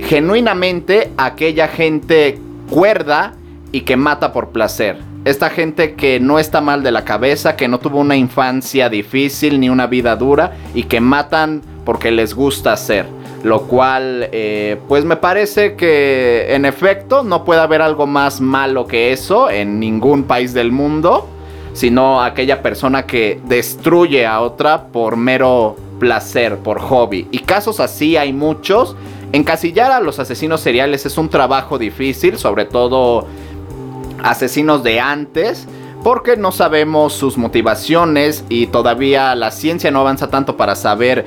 genuinamente 0.00 1.12
aquella 1.18 1.68
gente 1.68 2.38
cuerda 2.70 3.34
y 3.72 3.82
que 3.82 3.96
mata 3.96 4.32
por 4.32 4.52
placer. 4.52 4.96
Esta 5.26 5.50
gente 5.50 5.96
que 5.96 6.18
no 6.18 6.38
está 6.38 6.62
mal 6.62 6.82
de 6.82 6.92
la 6.92 7.04
cabeza, 7.04 7.56
que 7.56 7.68
no 7.68 7.78
tuvo 7.78 8.00
una 8.00 8.16
infancia 8.16 8.88
difícil 8.88 9.60
ni 9.60 9.68
una 9.68 9.86
vida 9.86 10.16
dura 10.16 10.56
y 10.74 10.84
que 10.84 11.02
matan 11.02 11.60
porque 11.90 12.12
les 12.12 12.34
gusta 12.34 12.72
hacer. 12.72 13.04
Lo 13.42 13.62
cual, 13.62 14.28
eh, 14.30 14.78
pues 14.86 15.04
me 15.04 15.16
parece 15.16 15.74
que 15.74 16.54
en 16.54 16.64
efecto 16.64 17.24
no 17.24 17.44
puede 17.44 17.62
haber 17.62 17.82
algo 17.82 18.06
más 18.06 18.40
malo 18.40 18.86
que 18.86 19.12
eso 19.12 19.50
en 19.50 19.80
ningún 19.80 20.22
país 20.22 20.54
del 20.54 20.70
mundo, 20.70 21.26
sino 21.72 22.22
aquella 22.22 22.62
persona 22.62 23.06
que 23.06 23.40
destruye 23.44 24.24
a 24.24 24.40
otra 24.40 24.86
por 24.86 25.16
mero 25.16 25.74
placer, 25.98 26.58
por 26.58 26.78
hobby. 26.78 27.26
Y 27.32 27.40
casos 27.40 27.80
así 27.80 28.16
hay 28.16 28.32
muchos. 28.32 28.94
Encasillar 29.32 29.90
a 29.90 29.98
los 29.98 30.20
asesinos 30.20 30.60
seriales 30.60 31.06
es 31.06 31.18
un 31.18 31.28
trabajo 31.28 31.76
difícil, 31.76 32.38
sobre 32.38 32.66
todo 32.66 33.26
asesinos 34.22 34.84
de 34.84 35.00
antes 35.00 35.66
porque 36.02 36.36
no 36.36 36.50
sabemos 36.50 37.12
sus 37.12 37.36
motivaciones 37.36 38.44
y 38.48 38.68
todavía 38.68 39.34
la 39.34 39.50
ciencia 39.50 39.90
no 39.90 40.00
avanza 40.00 40.28
tanto 40.28 40.56
para 40.56 40.74
saber 40.74 41.26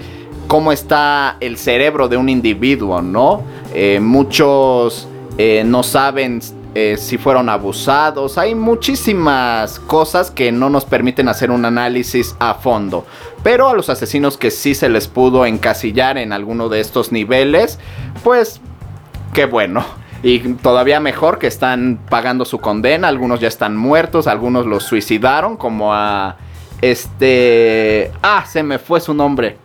cómo 0.54 0.72
está 0.72 1.38
el 1.40 1.58
cerebro 1.58 2.08
de 2.08 2.16
un 2.16 2.30
individuo, 2.30 3.02
¿no? 3.02 3.42
Eh, 3.74 4.00
muchos 4.00 5.08
eh, 5.40 5.64
no 5.66 5.82
saben 5.82 6.42
eh, 6.76 6.96
si 7.00 7.18
fueron 7.18 7.50
abusados. 7.50 8.38
Hay 8.38 8.54
muchísimas 8.54 9.80
cosas 9.80 10.30
que 10.30 10.52
no 10.52 10.70
nos 10.70 10.86
permiten 10.86 11.28
hacer 11.28 11.50
un 11.50 11.66
análisis 11.66 12.36
a 12.38 12.54
fondo. 12.54 13.04
Pero 13.42 13.68
a 13.68 13.74
los 13.74 13.90
asesinos 13.90 14.38
que 14.38 14.52
sí 14.52 14.76
se 14.76 14.90
les 14.90 15.08
pudo 15.08 15.48
encasillar 15.48 16.20
en 16.20 16.32
alguno 16.32 16.70
de 16.70 16.82
estos 16.82 17.12
niveles, 17.12 17.80
pues 18.24 18.62
qué 19.34 19.48
bueno. 19.48 19.84
Y 20.22 20.38
todavía 20.38 21.00
mejor 21.00 21.40
que 21.40 21.48
están 21.48 22.00
pagando 22.12 22.46
su 22.46 22.60
condena. 22.60 23.08
Algunos 23.08 23.40
ya 23.40 23.48
están 23.48 23.76
muertos, 23.76 24.28
algunos 24.28 24.68
los 24.68 24.84
suicidaron, 24.84 25.58
como 25.58 25.96
a 25.96 26.38
este... 26.80 28.12
Ah, 28.22 28.46
se 28.48 28.62
me 28.62 28.78
fue 28.78 29.02
su 29.02 29.16
nombre 29.16 29.63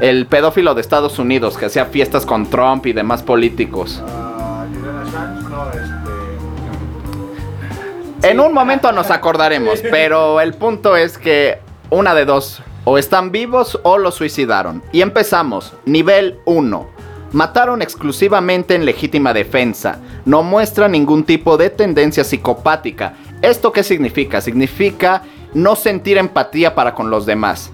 el 0.00 0.26
pedófilo 0.26 0.74
de 0.74 0.80
Estados 0.80 1.18
Unidos 1.18 1.56
que 1.56 1.66
hacía 1.66 1.86
fiestas 1.86 2.26
con 2.26 2.48
Trump 2.48 2.86
y 2.86 2.92
demás 2.92 3.22
políticos. 3.22 4.02
Este, 8.20 8.30
en 8.30 8.40
un 8.40 8.52
momento 8.52 8.90
nos 8.92 9.10
acordaremos, 9.10 9.80
pero 9.90 10.40
el 10.40 10.54
punto 10.54 10.96
es 10.96 11.18
que 11.18 11.58
una 11.90 12.14
de 12.14 12.24
dos, 12.24 12.62
o 12.84 12.98
están 12.98 13.30
vivos 13.32 13.78
o 13.82 13.98
los 13.98 14.14
suicidaron. 14.14 14.82
Y 14.92 15.02
empezamos, 15.02 15.72
nivel 15.84 16.38
1. 16.44 16.94
Mataron 17.32 17.82
exclusivamente 17.82 18.74
en 18.74 18.84
legítima 18.84 19.32
defensa. 19.32 19.98
No 20.24 20.42
muestra 20.42 20.88
ningún 20.88 21.24
tipo 21.24 21.56
de 21.56 21.70
tendencia 21.70 22.22
psicopática. 22.22 23.14
¿Esto 23.42 23.72
qué 23.72 23.82
significa? 23.82 24.40
Significa 24.40 25.22
no 25.52 25.74
sentir 25.74 26.16
empatía 26.16 26.74
para 26.74 26.94
con 26.94 27.10
los 27.10 27.26
demás 27.26 27.72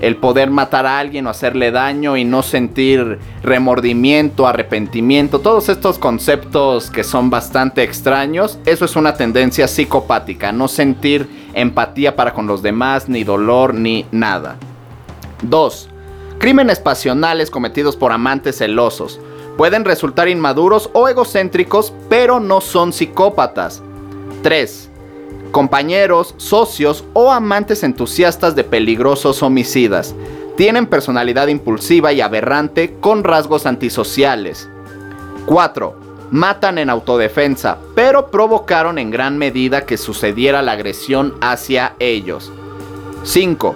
el 0.00 0.16
poder 0.16 0.50
matar 0.50 0.86
a 0.86 0.98
alguien 0.98 1.26
o 1.26 1.30
hacerle 1.30 1.70
daño 1.70 2.16
y 2.16 2.24
no 2.24 2.42
sentir 2.42 3.18
remordimiento, 3.42 4.46
arrepentimiento, 4.46 5.40
todos 5.40 5.68
estos 5.68 5.98
conceptos 5.98 6.90
que 6.90 7.04
son 7.04 7.30
bastante 7.30 7.82
extraños, 7.82 8.58
eso 8.66 8.84
es 8.84 8.96
una 8.96 9.14
tendencia 9.14 9.68
psicopática, 9.68 10.52
no 10.52 10.68
sentir 10.68 11.28
empatía 11.54 12.16
para 12.16 12.32
con 12.32 12.46
los 12.46 12.62
demás, 12.62 13.08
ni 13.08 13.24
dolor, 13.24 13.74
ni 13.74 14.06
nada. 14.10 14.56
2. 15.42 15.88
Crímenes 16.38 16.78
pasionales 16.78 17.50
cometidos 17.50 17.96
por 17.96 18.12
amantes 18.12 18.58
celosos. 18.58 19.20
Pueden 19.56 19.84
resultar 19.84 20.28
inmaduros 20.28 20.88
o 20.94 21.08
egocéntricos, 21.08 21.92
pero 22.08 22.40
no 22.40 22.60
son 22.60 22.92
psicópatas. 22.92 23.82
3 24.42 24.89
compañeros, 25.50 26.34
socios 26.36 27.04
o 27.12 27.32
amantes 27.32 27.82
entusiastas 27.82 28.54
de 28.54 28.64
peligrosos 28.64 29.42
homicidas. 29.42 30.14
Tienen 30.56 30.86
personalidad 30.86 31.48
impulsiva 31.48 32.12
y 32.12 32.20
aberrante 32.20 32.96
con 33.00 33.24
rasgos 33.24 33.66
antisociales. 33.66 34.68
4. 35.46 35.94
Matan 36.30 36.78
en 36.78 36.90
autodefensa, 36.90 37.78
pero 37.94 38.30
provocaron 38.30 38.98
en 38.98 39.10
gran 39.10 39.38
medida 39.38 39.84
que 39.84 39.96
sucediera 39.96 40.62
la 40.62 40.72
agresión 40.72 41.34
hacia 41.40 41.94
ellos. 41.98 42.52
5. 43.24 43.74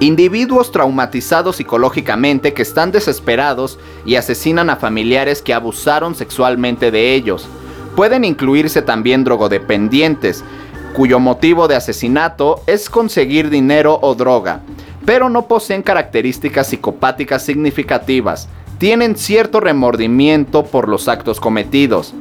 Individuos 0.00 0.72
traumatizados 0.72 1.56
psicológicamente 1.56 2.54
que 2.54 2.62
están 2.62 2.90
desesperados 2.90 3.78
y 4.04 4.16
asesinan 4.16 4.68
a 4.68 4.76
familiares 4.76 5.40
que 5.42 5.54
abusaron 5.54 6.14
sexualmente 6.14 6.90
de 6.90 7.14
ellos. 7.14 7.46
Pueden 7.94 8.24
incluirse 8.24 8.82
también 8.82 9.22
drogodependientes, 9.22 10.44
cuyo 10.92 11.18
motivo 11.18 11.68
de 11.68 11.76
asesinato 11.76 12.62
es 12.66 12.90
conseguir 12.90 13.50
dinero 13.50 13.98
o 14.02 14.14
droga, 14.14 14.60
pero 15.04 15.28
no 15.28 15.46
poseen 15.48 15.82
características 15.82 16.68
psicopáticas 16.68 17.44
significativas, 17.44 18.48
tienen 18.78 19.16
cierto 19.16 19.60
remordimiento 19.60 20.64
por 20.64 20.88
los 20.88 21.08
actos 21.08 21.40
cometidos. 21.40 22.14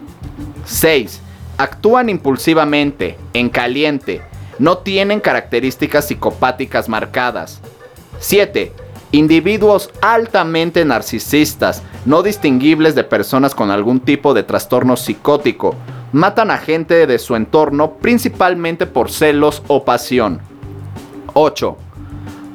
6. 0.65 1.19
Actúan 1.57 2.09
impulsivamente, 2.09 3.17
en 3.33 3.49
caliente, 3.49 4.21
no 4.57 4.77
tienen 4.77 5.19
características 5.19 6.07
psicopáticas 6.07 6.87
marcadas. 6.87 7.59
7. 8.19 8.71
Individuos 9.11 9.89
altamente 10.01 10.85
narcisistas, 10.85 11.83
no 12.05 12.23
distinguibles 12.23 12.95
de 12.95 13.03
personas 13.03 13.53
con 13.53 13.71
algún 13.71 13.99
tipo 13.99 14.33
de 14.33 14.43
trastorno 14.43 14.95
psicótico, 14.95 15.75
matan 16.11 16.51
a 16.51 16.57
gente 16.57 17.07
de 17.07 17.19
su 17.19 17.35
entorno 17.35 17.93
principalmente 17.93 18.85
por 18.85 19.11
celos 19.11 19.63
o 19.67 19.85
pasión. 19.85 20.41
8. 21.33 21.77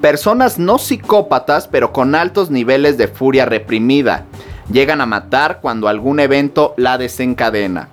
Personas 0.00 0.58
no 0.58 0.78
psicópatas 0.78 1.66
pero 1.68 1.92
con 1.92 2.14
altos 2.14 2.50
niveles 2.50 2.98
de 2.98 3.08
furia 3.08 3.46
reprimida. 3.46 4.26
Llegan 4.70 5.00
a 5.00 5.06
matar 5.06 5.60
cuando 5.60 5.88
algún 5.88 6.20
evento 6.20 6.74
la 6.76 6.98
desencadena. 6.98 7.88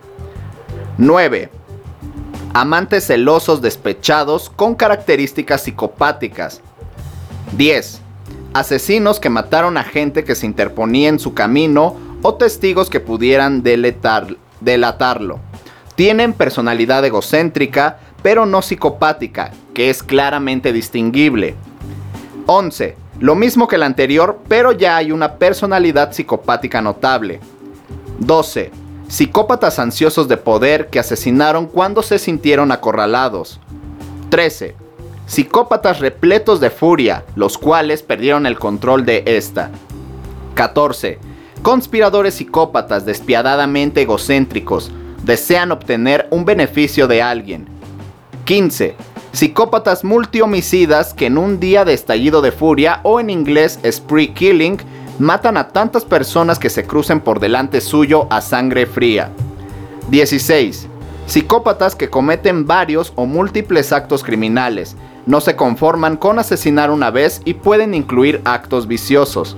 9. 0.97 1.49
Amantes 2.54 3.08
celosos 3.08 3.62
despechados 3.62 4.49
con 4.49 4.76
características 4.76 5.63
psicopáticas. 5.63 6.62
10. 7.58 8.02
Asesinos 8.54 9.19
que 9.19 9.30
mataron 9.30 9.78
a 9.78 9.84
gente 9.84 10.23
que 10.23 10.36
se 10.36 10.45
interponía 10.45 11.10
en 11.10 11.19
su 11.19 11.34
camino 11.34 11.95
o 12.21 12.36
testigos 12.36 12.89
que 12.89 12.99
pudieran 12.99 13.63
delatarlo. 13.63 15.39
Tienen 15.95 16.34
personalidad 16.34 17.06
egocéntrica, 17.06 17.99
pero 18.21 18.45
no 18.45 18.62
psicopática, 18.62 19.51
que 19.73 19.89
es 19.89 20.01
claramente 20.01 20.73
distinguible. 20.73 21.56
11. 22.47 22.95
Lo 23.19 23.36
mismo 23.36 23.67
que 23.67 23.75
el 23.75 23.84
anterior, 23.84 24.39
pero 24.47 24.71
ya 24.71 24.97
hay 24.97 25.12
una 25.12 25.36
personalidad 25.36 26.12
psicopática 26.13 26.82
notable. 26.82 27.39
12. 28.19 28.71
Psicópatas 29.08 29.77
ansiosos 29.77 30.27
de 30.27 30.38
poder 30.38 30.88
que 30.88 30.99
asesinaron 30.99 31.67
cuando 31.67 32.01
se 32.01 32.17
sintieron 32.17 32.71
acorralados. 32.71 33.60
13. 34.29 34.75
Psicópatas 35.27 35.99
repletos 35.99 36.60
de 36.60 36.69
furia, 36.69 37.23
los 37.36 37.58
cuales 37.58 38.01
perdieron 38.01 38.45
el 38.45 38.58
control 38.58 39.06
de 39.06 39.23
esta. 39.25 39.69
14. 40.56 41.19
Conspiradores 41.62 42.34
psicópatas 42.34 43.06
despiadadamente 43.06 44.01
egocéntricos, 44.01 44.91
desean 45.23 45.71
obtener 45.71 46.27
un 46.29 46.45
beneficio 46.45 47.07
de 47.07 47.21
alguien. 47.21 47.67
15. 48.45 48.95
Psicópatas 49.31 50.03
multihomicidas 50.03 51.13
que 51.13 51.25
en 51.25 51.38
un 51.38 51.59
día 51.59 51.86
de 51.86 51.93
estallido 51.93 52.41
de 52.41 52.51
furia 52.51 52.99
o 53.03 53.19
en 53.19 53.29
inglés 53.29 53.79
spree 53.83 54.33
killing 54.33 54.77
matan 55.17 55.57
a 55.57 55.69
tantas 55.69 56.05
personas 56.05 56.59
que 56.59 56.69
se 56.69 56.86
crucen 56.86 57.19
por 57.19 57.39
delante 57.39 57.81
suyo 57.81 58.27
a 58.29 58.41
sangre 58.41 58.86
fría. 58.86 59.31
16. 60.09 60.88
Psicópatas 61.25 61.95
que 61.95 62.09
cometen 62.09 62.67
varios 62.67 63.13
o 63.15 63.25
múltiples 63.25 63.93
actos 63.93 64.23
criminales. 64.23 64.95
No 65.25 65.39
se 65.39 65.55
conforman 65.55 66.17
con 66.17 66.38
asesinar 66.38 66.91
una 66.91 67.09
vez 67.09 67.41
y 67.45 67.53
pueden 67.53 67.93
incluir 67.93 68.41
actos 68.43 68.88
viciosos. 68.88 69.55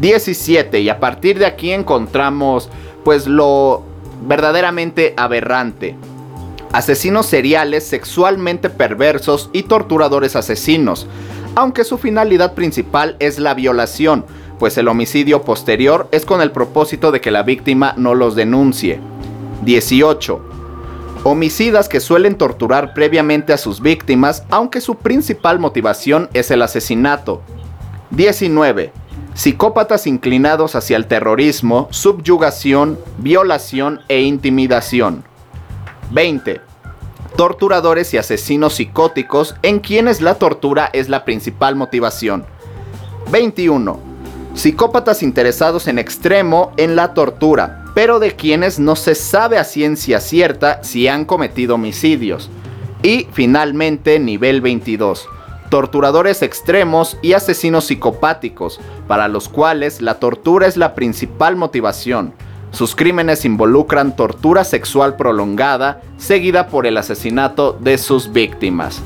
17. 0.00 0.80
Y 0.80 0.88
a 0.88 0.98
partir 0.98 1.38
de 1.38 1.46
aquí 1.46 1.70
encontramos 1.70 2.68
pues 3.04 3.28
lo 3.28 3.84
verdaderamente 4.22 5.14
aberrante. 5.16 5.96
Asesinos 6.72 7.26
seriales 7.26 7.86
sexualmente 7.86 8.70
perversos 8.70 9.50
y 9.52 9.62
torturadores 9.62 10.36
asesinos, 10.36 11.06
aunque 11.54 11.84
su 11.84 11.96
finalidad 11.96 12.54
principal 12.54 13.16
es 13.18 13.38
la 13.38 13.54
violación, 13.54 14.24
pues 14.58 14.76
el 14.78 14.88
homicidio 14.88 15.42
posterior 15.42 16.08
es 16.12 16.24
con 16.24 16.40
el 16.40 16.50
propósito 16.50 17.12
de 17.12 17.20
que 17.20 17.30
la 17.30 17.42
víctima 17.42 17.94
no 17.96 18.14
los 18.14 18.34
denuncie. 18.34 19.00
18. 19.62 20.40
Homicidas 21.24 21.88
que 21.88 22.00
suelen 22.00 22.36
torturar 22.36 22.94
previamente 22.94 23.52
a 23.52 23.58
sus 23.58 23.80
víctimas, 23.80 24.44
aunque 24.50 24.80
su 24.80 24.96
principal 24.96 25.58
motivación 25.58 26.28
es 26.34 26.50
el 26.50 26.62
asesinato. 26.62 27.42
19. 28.10 28.92
Psicópatas 29.36 30.06
inclinados 30.06 30.74
hacia 30.76 30.96
el 30.96 31.04
terrorismo, 31.04 31.88
subyugación, 31.90 32.98
violación 33.18 34.00
e 34.08 34.22
intimidación. 34.22 35.24
20. 36.10 36.62
Torturadores 37.36 38.14
y 38.14 38.16
asesinos 38.16 38.76
psicóticos 38.76 39.54
en 39.60 39.80
quienes 39.80 40.22
la 40.22 40.36
tortura 40.36 40.88
es 40.94 41.10
la 41.10 41.26
principal 41.26 41.76
motivación. 41.76 42.46
21 43.30 44.00
psicópatas 44.54 45.22
interesados 45.22 45.86
en 45.86 45.98
extremo 45.98 46.72
en 46.78 46.96
la 46.96 47.12
tortura, 47.12 47.84
pero 47.94 48.18
de 48.20 48.36
quienes 48.36 48.78
no 48.78 48.96
se 48.96 49.14
sabe 49.14 49.58
a 49.58 49.64
ciencia 49.64 50.18
cierta 50.20 50.82
si 50.82 51.08
han 51.08 51.26
cometido 51.26 51.74
homicidios. 51.74 52.48
Y 53.02 53.28
finalmente, 53.34 54.18
nivel 54.18 54.62
22. 54.62 55.28
Torturadores 55.68 56.42
extremos 56.42 57.16
y 57.22 57.32
asesinos 57.32 57.86
psicopáticos, 57.86 58.80
para 59.08 59.28
los 59.28 59.48
cuales 59.48 60.00
la 60.00 60.20
tortura 60.20 60.66
es 60.66 60.76
la 60.76 60.94
principal 60.94 61.56
motivación. 61.56 62.34
Sus 62.70 62.94
crímenes 62.94 63.44
involucran 63.44 64.16
tortura 64.16 64.64
sexual 64.64 65.16
prolongada, 65.16 66.02
seguida 66.18 66.68
por 66.68 66.86
el 66.86 66.96
asesinato 66.96 67.72
de 67.72 67.98
sus 67.98 68.32
víctimas. 68.32 69.02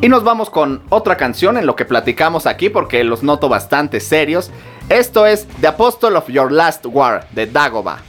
Y 0.00 0.08
nos 0.08 0.24
vamos 0.24 0.50
con 0.50 0.82
otra 0.90 1.16
canción 1.16 1.56
en 1.56 1.64
lo 1.64 1.76
que 1.76 1.86
platicamos 1.86 2.46
aquí 2.46 2.68
porque 2.68 3.04
los 3.04 3.22
noto 3.22 3.48
bastante 3.48 4.00
serios. 4.00 4.50
Esto 4.90 5.24
es 5.24 5.46
The 5.60 5.68
Apostle 5.68 6.16
of 6.16 6.28
Your 6.28 6.52
Last 6.52 6.84
War 6.86 7.26
de 7.30 7.46
Dagoba. 7.46 8.00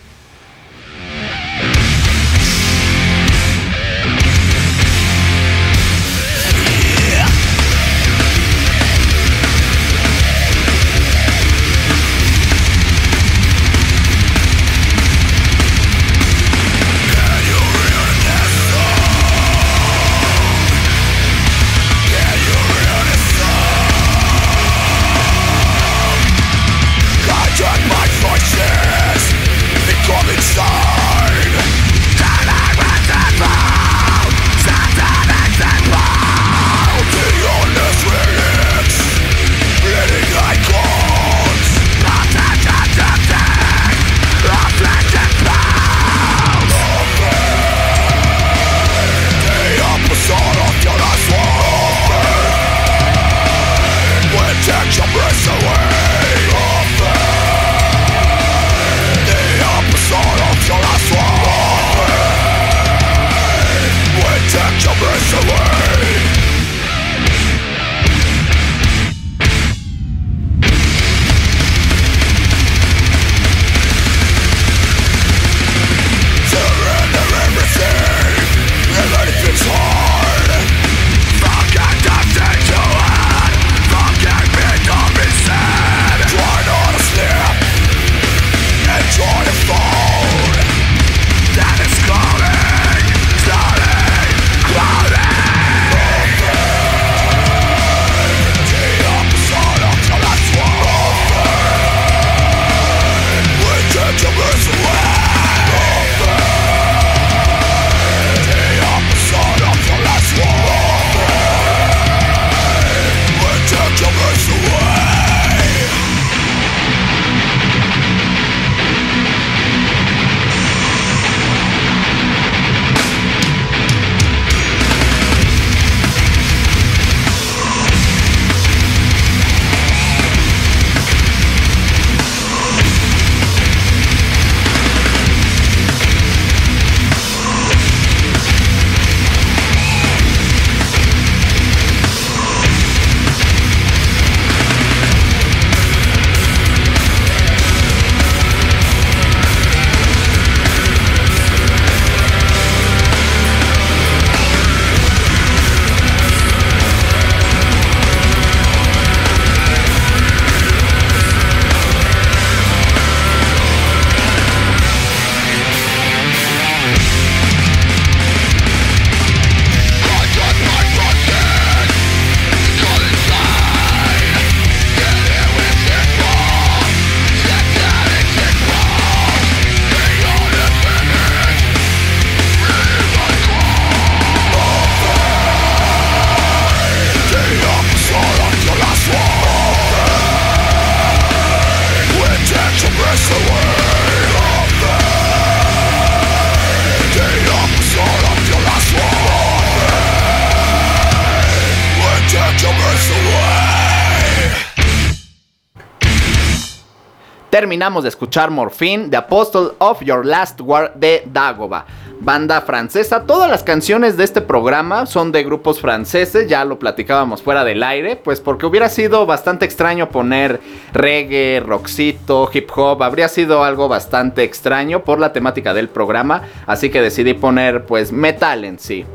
Terminamos 207.56 208.04
de 208.04 208.10
escuchar 208.10 208.52
Morphine, 208.52 209.08
The 209.08 209.16
Apostle 209.16 209.70
of 209.78 210.02
Your 210.02 210.26
Last 210.26 210.60
War 210.60 210.92
de 210.94 211.24
Dagoba. 211.32 211.86
banda 212.20 212.60
francesa. 212.60 213.24
Todas 213.24 213.50
las 213.50 213.64
canciones 213.64 214.18
de 214.18 214.26
este 214.26 214.42
programa 214.42 215.06
son 215.06 215.32
de 215.32 215.42
grupos 215.44 215.80
franceses, 215.80 216.50
ya 216.50 216.66
lo 216.66 216.80
platicábamos 216.80 217.42
fuera 217.42 217.64
del 217.64 217.82
aire, 217.82 218.18
pues 218.18 218.42
porque 218.42 218.66
hubiera 218.66 218.90
sido 218.90 219.26
bastante 219.26 219.64
extraño 219.64 220.10
poner 220.10 220.60
reggae, 220.92 221.62
rockcito, 221.66 222.50
hip 222.54 222.70
hop, 222.76 223.02
habría 223.02 223.30
sido 223.30 223.64
algo 223.64 223.88
bastante 223.88 224.44
extraño 224.44 225.06
por 225.06 225.20
la 225.20 225.32
temática 225.32 225.74
del 225.74 225.88
programa, 225.88 226.42
así 226.68 226.90
que 226.90 227.02
decidí 227.02 227.36
poner 227.36 227.86
pues 227.86 228.12
metal 228.12 228.66
en 228.66 228.80
sí. 228.80 229.06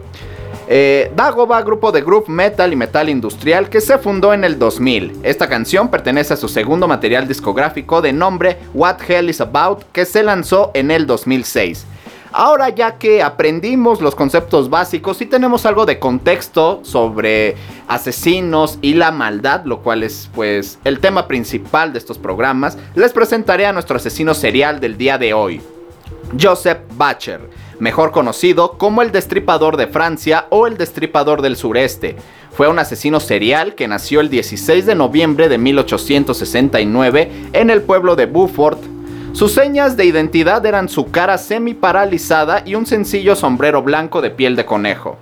Eh, 0.72 1.10
Dagoba, 1.16 1.60
grupo 1.62 1.90
de 1.90 2.00
group 2.00 2.28
metal 2.28 2.72
y 2.72 2.76
metal 2.76 3.08
industrial 3.08 3.68
que 3.68 3.80
se 3.80 3.98
fundó 3.98 4.32
en 4.32 4.44
el 4.44 4.56
2000. 4.56 5.18
Esta 5.24 5.48
canción 5.48 5.90
pertenece 5.90 6.34
a 6.34 6.36
su 6.36 6.46
segundo 6.46 6.86
material 6.86 7.26
discográfico 7.26 8.00
de 8.00 8.12
nombre 8.12 8.56
What 8.72 8.98
Hell 9.08 9.30
Is 9.30 9.40
About 9.40 9.82
que 9.90 10.04
se 10.04 10.22
lanzó 10.22 10.70
en 10.74 10.92
el 10.92 11.08
2006. 11.08 11.86
Ahora 12.30 12.68
ya 12.68 12.98
que 12.98 13.20
aprendimos 13.20 14.00
los 14.00 14.14
conceptos 14.14 14.70
básicos 14.70 15.20
y 15.20 15.26
tenemos 15.26 15.66
algo 15.66 15.86
de 15.86 15.98
contexto 15.98 16.84
sobre 16.84 17.56
asesinos 17.88 18.78
y 18.80 18.94
la 18.94 19.10
maldad, 19.10 19.64
lo 19.64 19.80
cual 19.80 20.04
es 20.04 20.30
pues 20.32 20.78
el 20.84 21.00
tema 21.00 21.26
principal 21.26 21.92
de 21.92 21.98
estos 21.98 22.16
programas, 22.16 22.78
les 22.94 23.12
presentaré 23.12 23.66
a 23.66 23.72
nuestro 23.72 23.96
asesino 23.96 24.34
serial 24.34 24.78
del 24.78 24.96
día 24.96 25.18
de 25.18 25.34
hoy, 25.34 25.60
Joseph 26.40 26.78
Bacher, 26.96 27.40
mejor 27.80 28.12
conocido 28.12 28.78
como 28.78 29.02
el 29.02 29.10
Destripador 29.10 29.76
de 29.76 29.88
Francia 29.88 30.46
o 30.50 30.66
el 30.66 30.76
Destripador 30.76 31.42
del 31.42 31.56
Sureste. 31.56 32.16
Fue 32.52 32.68
un 32.68 32.78
asesino 32.78 33.18
serial 33.18 33.74
que 33.74 33.88
nació 33.88 34.20
el 34.20 34.30
16 34.30 34.86
de 34.86 34.94
noviembre 34.94 35.48
de 35.48 35.58
1869 35.58 37.30
en 37.52 37.70
el 37.70 37.82
pueblo 37.82 38.14
de 38.14 38.26
Beaufort, 38.26 38.80
sus 39.32 39.52
señas 39.52 39.96
de 39.96 40.04
identidad 40.04 40.66
eran 40.66 40.88
su 40.88 41.10
cara 41.10 41.38
semi 41.38 41.72
paralizada 41.72 42.62
y 42.66 42.74
un 42.74 42.84
sencillo 42.84 43.36
sombrero 43.36 43.80
blanco 43.82 44.20
de 44.20 44.30
piel 44.30 44.56
de 44.56 44.66
conejo. 44.66 45.18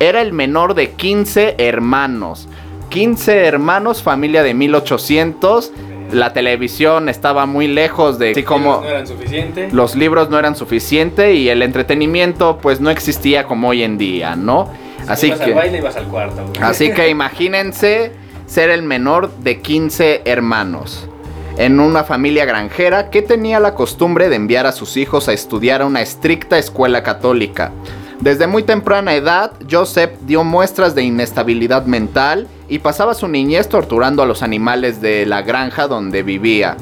Era 0.00 0.22
el 0.22 0.32
menor 0.32 0.74
de 0.74 0.92
15 0.92 1.56
hermanos. 1.58 2.48
15 2.88 3.44
hermanos, 3.44 4.02
familia 4.02 4.42
de 4.42 4.54
1800. 4.54 5.72
La 6.12 6.32
televisión 6.32 7.08
estaba 7.08 7.46
muy 7.46 7.66
lejos 7.66 8.18
de... 8.18 8.32
Así 8.32 8.42
como 8.42 8.80
no 8.82 8.88
eran 8.88 9.06
suficientes. 9.06 9.72
los 9.72 9.94
libros 9.94 10.30
no 10.30 10.38
eran 10.38 10.56
suficientes 10.56 11.36
y 11.36 11.48
el 11.48 11.62
entretenimiento 11.62 12.58
pues 12.58 12.80
no 12.80 12.90
existía 12.90 13.44
como 13.44 13.68
hoy 13.68 13.82
en 13.82 13.98
día, 13.98 14.36
¿no? 14.36 14.70
Así 15.08 15.28
ibas 15.28 15.40
que... 15.40 15.46
al 15.46 15.54
baile 15.54 15.78
al 15.78 16.06
cuarto. 16.06 16.42
güey. 16.46 16.62
Así 16.62 16.92
que 16.92 17.08
imagínense 17.10 18.12
ser 18.46 18.70
el 18.70 18.82
menor 18.82 19.30
de 19.38 19.60
15 19.60 20.22
hermanos. 20.24 21.08
En 21.56 21.78
una 21.78 22.02
familia 22.02 22.44
granjera 22.44 23.10
que 23.10 23.22
tenía 23.22 23.60
la 23.60 23.74
costumbre 23.74 24.28
de 24.28 24.36
enviar 24.36 24.66
a 24.66 24.72
sus 24.72 24.96
hijos 24.96 25.28
a 25.28 25.32
estudiar 25.32 25.82
a 25.82 25.86
una 25.86 26.02
estricta 26.02 26.58
escuela 26.58 27.02
católica. 27.02 27.72
Desde 28.20 28.46
muy 28.46 28.62
temprana 28.62 29.14
edad, 29.14 29.52
Joseph 29.70 30.12
dio 30.22 30.44
muestras 30.44 30.94
de 30.94 31.02
inestabilidad 31.02 31.84
mental 31.86 32.46
y 32.68 32.78
pasaba 32.78 33.14
su 33.14 33.28
niñez 33.28 33.68
torturando 33.68 34.22
a 34.22 34.26
los 34.26 34.42
animales 34.42 35.00
de 35.00 35.26
la 35.26 35.42
granja 35.42 35.88
donde 35.88 36.22
vivía. 36.22 36.76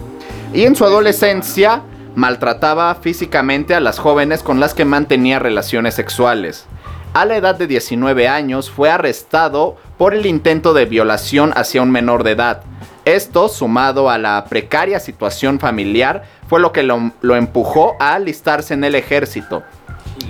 Y 0.53 0.65
en 0.65 0.77
su 0.77 0.85
adolescencia, 0.85 1.83
maltrataba 2.15 2.95
físicamente 2.97 3.75
a 3.75 3.81
las 3.81 3.99
jóvenes 3.99 4.43
con 4.43 4.61
las 4.61 4.75
que 4.75 4.85
mantenía 4.85 5.39
relaciones 5.39 5.95
sexuales. 5.95 6.67
A 7.15 7.25
la 7.25 7.37
edad 7.37 7.55
de 7.55 7.67
19 7.67 8.29
años 8.29 8.71
fue 8.71 8.91
arrestado 8.91 9.77
por 9.99 10.15
el 10.15 10.27
intento 10.27 10.75
de 10.75 10.85
violación 10.85 11.53
hacia 11.57 11.83
un 11.83 11.91
menor 11.91 12.25
de 12.25 12.33
edad. 12.33 12.63
Esto, 13.05 13.49
sumado 13.49 14.09
a 14.11 14.19
la 14.19 14.45
precaria 14.49 15.01
situación 15.01 15.59
familiar, 15.59 16.23
fue 16.49 16.61
lo 16.61 16.73
que 16.73 16.83
lo, 16.83 17.13
lo 17.21 17.37
empujó 17.37 17.97
a 17.99 18.15
alistarse 18.15 18.75
en 18.75 18.85
el 18.85 18.95
ejército, 18.95 19.63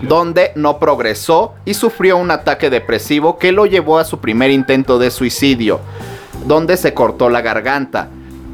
donde 0.02 0.52
no 0.55 0.78
progresó 0.78 1.55
y 1.64 1.74
sufrió 1.74 2.16
un 2.16 2.31
ataque 2.31 2.70
depresivo 2.70 3.38
que 3.38 3.52
lo 3.52 3.66
llevó 3.66 3.98
a 3.98 4.05
su 4.05 4.18
primer 4.18 4.50
intento 4.50 4.98
de 4.98 5.11
suicidio, 5.11 5.81
donde 6.46 6.76
se 6.76 6.94
cortó 6.94 7.28
la 7.28 7.42
garganta. 7.42 8.09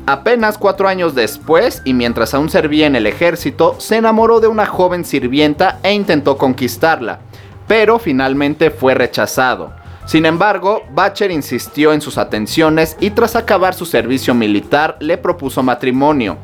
Apenas 0.07 0.57
cuatro 0.57 0.89
años 0.89 1.15
después, 1.15 1.83
y 1.85 1.93
mientras 1.93 2.33
aún 2.33 2.49
servía 2.49 2.87
en 2.87 2.97
el 2.97 3.07
ejército, 3.07 3.77
se 3.79 3.97
enamoró 3.97 4.41
de 4.41 4.49
una 4.49 4.65
joven 4.65 5.05
sirvienta 5.05 5.81
e 5.83 5.93
intentó 5.93 6.39
conquistarla, 6.39 7.21
pero 7.67 7.99
finalmente 7.99 8.71
fue 8.71 8.95
rechazado. 8.95 9.73
Sin 10.07 10.25
embargo, 10.25 10.81
Bacher 10.95 11.31
insistió 11.31 11.93
en 11.93 12.01
sus 12.01 12.17
atenciones 12.17 12.97
y 12.99 13.11
tras 13.11 13.37
acabar 13.37 13.75
su 13.75 13.85
servicio 13.85 14.33
militar 14.33 14.97
le 15.01 15.19
propuso 15.19 15.63
matrimonio, 15.63 16.39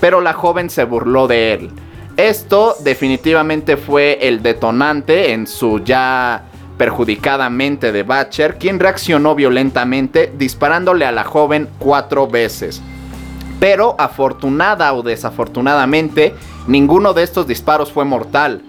pero 0.00 0.20
la 0.20 0.32
joven 0.32 0.70
se 0.70 0.84
burló 0.84 1.26
de 1.26 1.54
él. 1.54 1.70
Esto 2.20 2.76
definitivamente 2.80 3.78
fue 3.78 4.18
el 4.20 4.42
detonante 4.42 5.32
en 5.32 5.46
su 5.46 5.78
ya 5.82 6.44
perjudicada 6.76 7.48
mente 7.48 7.92
de 7.92 8.02
Bacher, 8.02 8.58
quien 8.58 8.78
reaccionó 8.78 9.34
violentamente 9.34 10.30
disparándole 10.36 11.06
a 11.06 11.12
la 11.12 11.24
joven 11.24 11.70
cuatro 11.78 12.26
veces. 12.26 12.82
Pero 13.58 13.94
afortunada 13.98 14.92
o 14.92 15.02
desafortunadamente, 15.02 16.34
ninguno 16.66 17.14
de 17.14 17.22
estos 17.22 17.46
disparos 17.46 17.90
fue 17.90 18.04
mortal. 18.04 18.60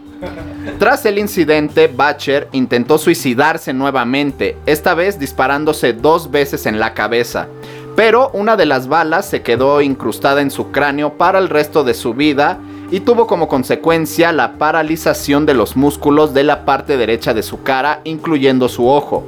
Tras 0.79 1.05
el 1.05 1.17
incidente, 1.17 1.91
Bacher 1.93 2.47
intentó 2.53 2.97
suicidarse 2.97 3.73
nuevamente, 3.73 4.55
esta 4.65 4.93
vez 4.93 5.19
disparándose 5.19 5.91
dos 5.91 6.31
veces 6.31 6.65
en 6.67 6.79
la 6.79 6.93
cabeza. 6.93 7.49
Pero 7.97 8.29
una 8.33 8.55
de 8.55 8.65
las 8.65 8.87
balas 8.87 9.25
se 9.25 9.41
quedó 9.41 9.81
incrustada 9.81 10.39
en 10.39 10.51
su 10.51 10.71
cráneo 10.71 11.17
para 11.17 11.37
el 11.37 11.49
resto 11.49 11.83
de 11.83 11.93
su 11.93 12.13
vida 12.13 12.57
y 12.91 12.99
tuvo 12.99 13.25
como 13.25 13.47
consecuencia 13.47 14.33
la 14.33 14.57
paralización 14.57 15.45
de 15.45 15.53
los 15.53 15.77
músculos 15.77 16.33
de 16.33 16.43
la 16.43 16.65
parte 16.65 16.97
derecha 16.97 17.33
de 17.33 17.41
su 17.41 17.63
cara, 17.63 18.01
incluyendo 18.03 18.67
su 18.67 18.87
ojo. 18.87 19.23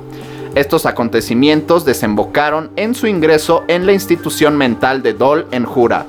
Estos 0.54 0.86
acontecimientos 0.86 1.86
desembocaron 1.86 2.70
en 2.76 2.94
su 2.94 3.08
ingreso 3.08 3.64
en 3.70 3.86
la 3.86 3.94
institución 3.94 4.58
mental 4.58 5.02
de 5.02 5.14
Dole 5.14 5.46
en 5.52 5.66
Jura. 5.66 6.06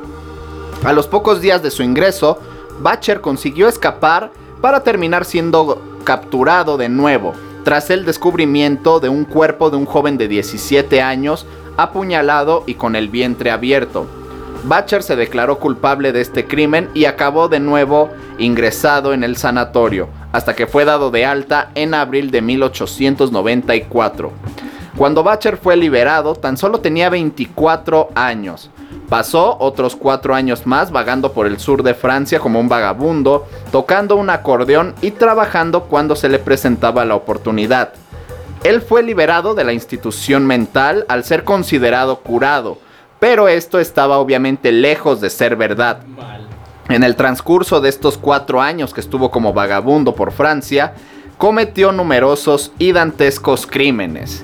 A 0.85 0.93
los 0.93 1.07
pocos 1.07 1.41
días 1.41 1.63
de 1.63 1.71
su 1.71 1.83
ingreso, 1.85 2.39
Bacher 2.81 3.21
consiguió 3.21 3.69
escapar 3.69 4.33
para 4.61 4.83
terminar 4.83 5.25
siendo 5.25 5.81
capturado 6.03 6.77
de 6.77 6.89
nuevo, 6.89 7.33
tras 7.63 7.89
el 7.89 8.05
descubrimiento 8.05 8.99
de 8.99 9.09
un 9.09 9.25
cuerpo 9.25 9.71
de 9.71 9.77
un 9.77 9.87
joven 9.87 10.19
de 10.19 10.29
17 10.29 11.01
años 11.01 11.47
apuñalado 11.77 12.65
y 12.67 12.75
con 12.75 12.97
el 12.97 13.09
vientre 13.09 13.51
abierto. 13.51 14.07
Bacher 14.65 15.03
se 15.03 15.15
declaró 15.15 15.59
culpable 15.59 16.13
de 16.13 16.23
este 16.23 16.47
crimen 16.47 16.89
y 16.95 17.05
acabó 17.05 17.49
de 17.49 17.61
nuevo 17.61 18.09
ingresado 18.39 19.13
en 19.13 19.23
el 19.23 19.37
sanatorio, 19.37 20.09
hasta 20.33 20.55
que 20.55 20.67
fue 20.67 20.87
dado 20.87 21.11
de 21.11 21.27
alta 21.27 21.71
en 21.75 21.93
abril 21.93 22.31
de 22.31 22.41
1894. 22.41 24.33
Cuando 24.97 25.23
Bacher 25.23 25.59
fue 25.59 25.77
liberado, 25.77 26.35
tan 26.35 26.57
solo 26.57 26.81
tenía 26.81 27.11
24 27.11 28.09
años. 28.15 28.71
Pasó 29.11 29.59
otros 29.61 29.97
cuatro 29.97 30.35
años 30.35 30.67
más 30.67 30.91
vagando 30.91 31.33
por 31.33 31.47
el 31.47 31.59
sur 31.59 31.83
de 31.83 31.93
Francia 31.93 32.39
como 32.39 32.59
un 32.59 32.71
vagabundo, 32.71 33.47
tocando 33.71 34.17
un 34.17 34.31
acordeón 34.31 34.95
y 35.03 35.11
trabajando 35.11 35.85
cuando 35.85 36.17
se 36.17 36.31
le 36.31 36.39
presentaba 36.39 37.05
la 37.05 37.17
oportunidad. 37.17 37.93
Él 38.63 38.81
fue 38.81 39.03
liberado 39.03 39.55
de 39.55 39.65
la 39.65 39.75
institución 39.75 40.47
mental 40.47 41.05
al 41.09 41.23
ser 41.23 41.45
considerado 41.45 42.21
curado, 42.21 42.79
pero 43.25 43.49
esto 43.49 43.81
estaba 43.81 44.19
obviamente 44.19 44.71
lejos 44.71 45.19
de 45.23 45.31
ser 45.31 45.57
verdad. 45.57 46.01
En 46.91 47.03
el 47.03 47.17
transcurso 47.17 47.81
de 47.81 47.89
estos 47.89 48.19
cuatro 48.19 48.61
años 48.61 48.93
que 48.93 49.01
estuvo 49.01 49.31
como 49.31 49.55
vagabundo 49.55 50.15
por 50.15 50.31
Francia, 50.31 50.93
cometió 51.39 51.91
numerosos 51.91 52.73
y 52.79 52.93
dantescos 52.93 53.67
crímenes. 53.67 54.43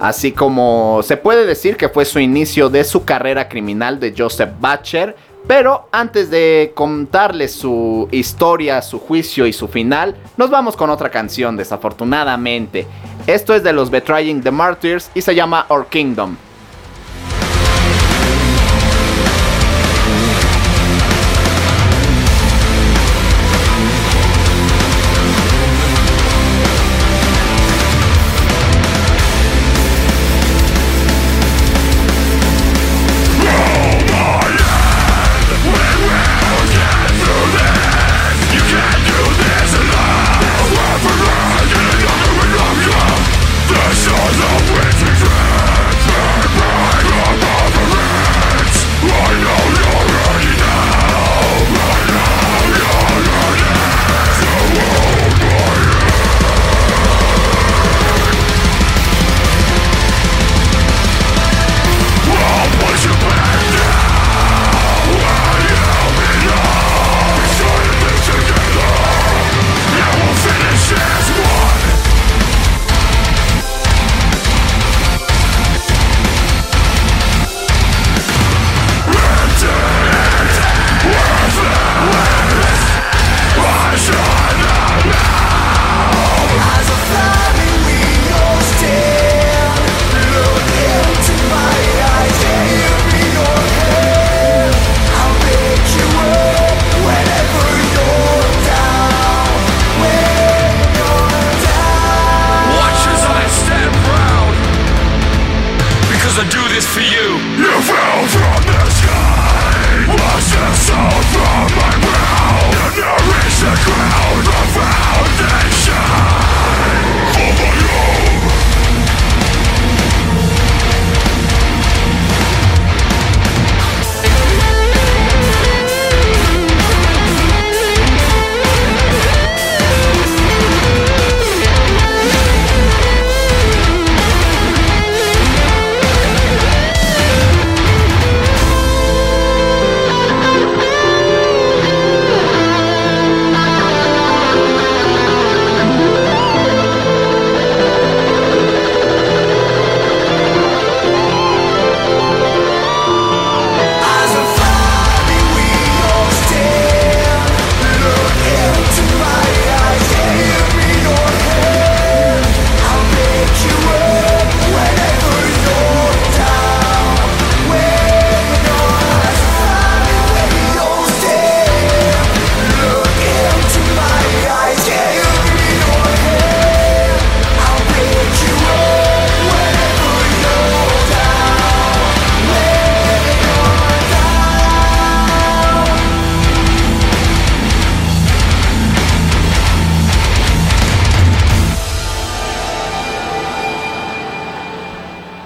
Así 0.00 0.32
como 0.32 0.98
se 1.04 1.16
puede 1.16 1.46
decir 1.46 1.76
que 1.76 1.88
fue 1.88 2.04
su 2.04 2.18
inicio 2.18 2.68
de 2.70 2.82
su 2.82 3.04
carrera 3.04 3.48
criminal 3.48 4.00
de 4.00 4.12
Joseph 4.18 4.50
Bacher. 4.58 5.14
Pero 5.46 5.86
antes 5.92 6.28
de 6.28 6.72
contarles 6.74 7.52
su 7.52 8.08
historia, 8.10 8.82
su 8.82 8.98
juicio 8.98 9.46
y 9.46 9.52
su 9.52 9.68
final, 9.68 10.16
nos 10.36 10.50
vamos 10.50 10.76
con 10.76 10.90
otra 10.90 11.08
canción, 11.08 11.56
desafortunadamente. 11.56 12.84
Esto 13.28 13.54
es 13.54 13.62
de 13.62 13.72
los 13.72 13.90
Betraying 13.90 14.42
the 14.42 14.50
Martyrs 14.50 15.08
y 15.14 15.22
se 15.22 15.36
llama 15.36 15.66
Our 15.68 15.86
Kingdom. 15.86 16.36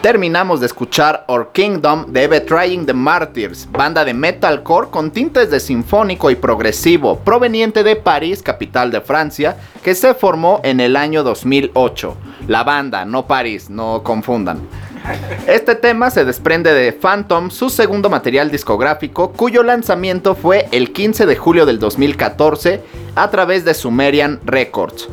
Terminamos 0.07 0.61
de 0.61 0.67
escuchar 0.67 1.25
Our 1.27 1.51
Kingdom 1.51 2.13
de 2.13 2.29
Betraying 2.29 2.87
the 2.87 2.93
Martyrs, 2.93 3.67
banda 3.73 4.05
de 4.05 4.15
metalcore 4.15 4.89
con 4.89 5.11
tintes 5.11 5.51
de 5.51 5.59
sinfónico 5.59 6.31
y 6.31 6.37
progresivo, 6.37 7.19
proveniente 7.19 7.83
de 7.83 7.97
París, 7.97 8.41
capital 8.41 8.93
de 8.93 9.01
Francia, 9.01 9.57
que 9.83 9.97
se 9.97 10.15
formó 10.15 10.61
en 10.63 10.79
el 10.79 10.95
año 10.95 11.25
2008. 11.25 12.17
La 12.47 12.63
banda, 12.63 13.05
no 13.05 13.27
París, 13.27 13.69
no 13.69 14.05
confundan. 14.05 14.61
Este 15.49 15.75
tema 15.75 16.09
se 16.11 16.25
desprende 16.25 16.73
de 16.73 16.93
Phantom, 16.93 17.51
su 17.51 17.69
segundo 17.69 18.09
material 18.09 18.49
discográfico, 18.49 19.33
cuyo 19.33 19.65
lanzamiento 19.65 20.37
fue 20.37 20.69
el 20.71 20.93
15 20.93 21.27
de 21.27 21.35
julio 21.35 21.67
del 21.67 21.81
2014 21.81 22.81
a 23.17 23.29
través 23.31 23.65
de 23.65 23.75
Sumerian 23.75 24.39
Records. 24.45 25.09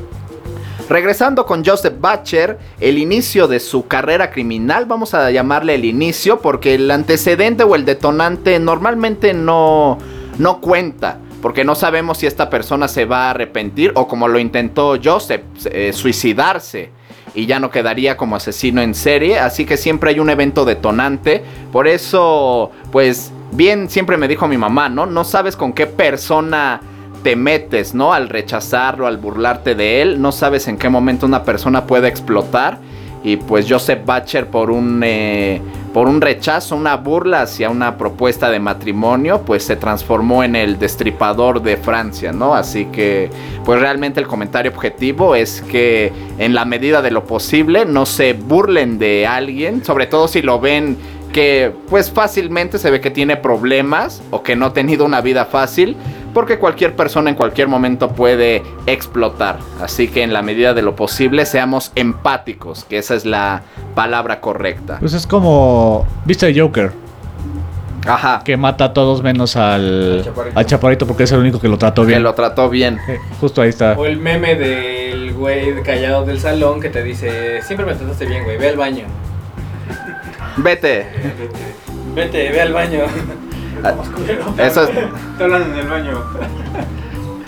Regresando 0.90 1.46
con 1.46 1.64
Joseph 1.64 1.96
Butcher, 2.00 2.60
el 2.80 2.98
inicio 2.98 3.48
de 3.48 3.60
su 3.60 3.88
carrera 3.88 4.32
criminal, 4.32 4.86
vamos 4.86 5.14
a 5.14 5.32
llamarle 5.32 5.76
el 5.76 5.86
inicio, 5.86 6.40
porque 6.40 6.76
el 6.76 6.92
antecedente 6.92 7.64
o 7.64 7.76
el 7.76 7.86
detonante 7.86 8.60
normalmente 8.60 9.34
no, 9.34 9.98
no 10.38 10.60
cuenta, 10.60 11.20
porque 11.42 11.64
no 11.64 11.76
sabemos 11.76 12.18
si 12.18 12.28
esta 12.28 12.50
persona 12.50 12.90
se 12.90 13.06
va 13.06 13.28
a 13.28 13.30
arrepentir 13.32 13.94
o 13.96 14.08
como 14.08 14.28
lo 14.28 14.40
intentó 14.40 14.98
Joseph, 15.02 15.42
eh, 15.66 15.94
suicidarse 15.94 16.92
y 17.34 17.46
ya 17.46 17.60
no 17.60 17.72
quedaría 17.72 18.18
como 18.18 18.36
asesino 18.36 18.82
en 18.82 18.94
serie, 18.94 19.40
así 19.40 19.66
que 19.66 19.78
siempre 19.78 20.12
hay 20.12 20.20
un 20.20 20.30
evento 20.30 20.66
detonante, 20.66 21.44
por 21.72 21.88
eso, 21.88 22.72
pues 22.92 23.32
bien, 23.54 23.90
siempre 23.90 24.18
me 24.18 24.28
dijo 24.28 24.48
mi 24.48 24.58
mamá, 24.58 24.90
¿no? 24.90 25.06
No 25.06 25.24
sabes 25.24 25.56
con 25.56 25.74
qué 25.74 25.88
persona 25.88 26.82
te 27.24 27.36
metes, 27.36 27.96
¿no? 27.96 28.14
Al 28.14 28.30
rechazarlo, 28.30 29.08
al 29.08 29.18
burlarte 29.18 29.76
de 29.76 30.02
él, 30.02 30.22
no 30.22 30.32
sabes 30.32 30.68
en 30.68 30.78
qué 30.78 30.90
momento 30.90 31.26
una 31.26 31.44
persona 31.44 31.88
puede 31.88 32.08
explotar. 32.08 32.78
Y 33.24 33.38
pues 33.38 33.66
Joseph 33.70 34.02
Butcher 34.06 34.48
por 34.48 34.70
un, 34.70 35.02
eh, 35.02 35.62
por 35.94 36.10
un 36.10 36.20
rechazo, 36.20 36.76
una 36.76 36.98
burla 36.98 37.44
hacia 37.44 37.70
una 37.70 37.98
propuesta 37.98 38.52
de 38.52 38.60
matrimonio, 38.60 39.44
pues 39.46 39.64
se 39.64 39.78
transformó 39.78 40.44
en 40.44 40.58
el 40.58 40.78
destripador 40.78 41.62
de 41.62 41.78
Francia, 41.78 42.34
¿no? 42.34 42.54
Así 42.54 42.86
que 42.86 43.30
pues 43.64 43.80
realmente 43.80 44.20
el 44.20 44.28
comentario 44.28 44.72
objetivo 44.72 45.36
es 45.36 45.62
que 45.62 46.12
en 46.38 46.54
la 46.54 46.66
medida 46.66 47.02
de 47.02 47.12
lo 47.12 47.24
posible 47.24 47.86
no 47.86 48.06
se 48.06 48.34
burlen 48.34 49.00
de 49.00 49.26
alguien, 49.26 49.86
sobre 49.86 50.08
todo 50.08 50.28
si 50.28 50.42
lo 50.42 50.60
ven 50.60 50.98
que 51.32 51.72
pues 51.90 52.12
fácilmente 52.12 52.78
se 52.78 52.92
ve 52.92 53.00
que 53.02 53.10
tiene 53.10 53.38
problemas 53.38 54.22
o 54.32 54.44
que 54.44 54.56
no 54.56 54.68
ha 54.68 54.74
tenido 54.74 55.06
una 55.06 55.22
vida 55.22 55.46
fácil 55.46 55.96
porque 56.34 56.58
cualquier 56.60 56.96
persona 56.96 57.30
en 57.30 57.36
cualquier 57.36 57.68
momento 57.68 58.10
puede 58.10 58.64
explotar. 58.86 59.60
Así 59.82 60.08
que 60.08 60.24
en 60.24 60.34
la 60.34 60.42
medida 60.42 60.74
de 60.74 60.82
lo 60.82 60.96
posible 60.96 61.46
seamos 61.46 61.92
empáticos, 61.96 62.84
que 62.86 62.98
esa 62.98 63.16
es 63.16 63.26
la 63.26 63.62
palabra 63.96 64.40
correcta. 64.42 64.98
Pues 65.00 65.14
es 65.14 65.28
como, 65.28 66.06
¿viste 66.26 66.54
Joker? 66.60 66.92
Ajá. 68.06 68.42
Que 68.44 68.58
mata 68.58 68.86
a 68.86 68.94
todos 68.94 69.24
menos 69.24 69.56
al, 69.56 70.30
Al 70.56 70.66
chaparrito. 70.66 71.08
porque 71.08 71.24
es 71.24 71.32
el 71.32 71.40
único 71.40 71.62
que 71.62 71.70
lo 71.70 71.78
trató 71.78 72.02
Que 72.02 72.10
bien. 72.10 72.24
lo 72.24 72.34
trató 72.34 72.70
bien. 72.70 73.00
Justo 73.40 73.62
ahí 73.62 73.70
está. 73.70 73.94
O 73.94 74.06
el 74.06 74.18
meme 74.18 74.56
del 74.56 75.34
güey 75.34 75.82
callado 75.84 76.26
del 76.26 76.40
salón 76.42 76.82
que 76.82 76.90
te 76.90 77.02
dice, 77.02 77.62
siempre 77.62 77.86
me 77.86 77.94
trataste 77.96 78.26
bien, 78.26 78.44
güey, 78.44 78.58
ve 78.58 78.70
al 78.70 78.76
baño. 78.78 79.06
Vete. 80.58 81.08
Vete, 82.14 82.50
ve 82.52 82.62
al 82.62 82.74
baño. 82.74 83.00
Eso 84.58 84.84
es- 84.84 84.90
Te 85.38 85.44
hablan 85.44 85.64
en 85.64 85.76
el 85.78 85.88
baño. 85.88 86.24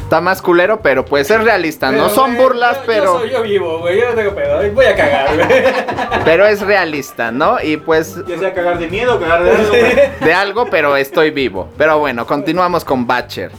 está 0.01 0.21
más 0.21 0.41
culero, 0.41 0.81
pero 0.81 1.03
pues 1.05 1.29
es 1.31 1.43
realista. 1.43 1.91
No 1.91 2.03
Pero, 2.03 2.09
son 2.09 2.35
güey, 2.35 2.43
burlas, 2.47 2.77
yo- 2.77 2.83
pero... 2.85 3.03
Yo, 3.05 3.19
soy, 3.19 3.29
yo 3.31 3.41
vivo, 3.43 3.79
güey, 3.79 3.99
yo 3.99 4.09
no 4.09 4.15
tengo 4.15 4.35
pedo, 4.35 4.71
voy 4.73 4.85
a 4.85 4.95
cagar, 4.95 5.35
güey. 5.35 5.63
Pero 6.23 6.45
es 6.45 6.61
realista, 6.61 7.31
¿no? 7.31 7.57
Y 7.61 7.77
pues 7.77 8.15
Ya 8.27 8.37
sea 8.37 8.53
cagar 8.53 8.77
de 8.77 8.87
miedo 8.87 9.15
o 9.15 9.19
cagar 9.19 9.43
de 9.43 9.51
algo. 9.51 9.69
güey. 9.69 9.95
de 10.21 10.33
algo, 10.33 10.65
pero 10.69 10.95
estoy 10.95 11.31
vivo. 11.31 11.69
Pero 11.77 11.99
bueno, 11.99 12.25
continuamos 12.27 12.83
con 12.85 13.07
Batcher. 13.07 13.51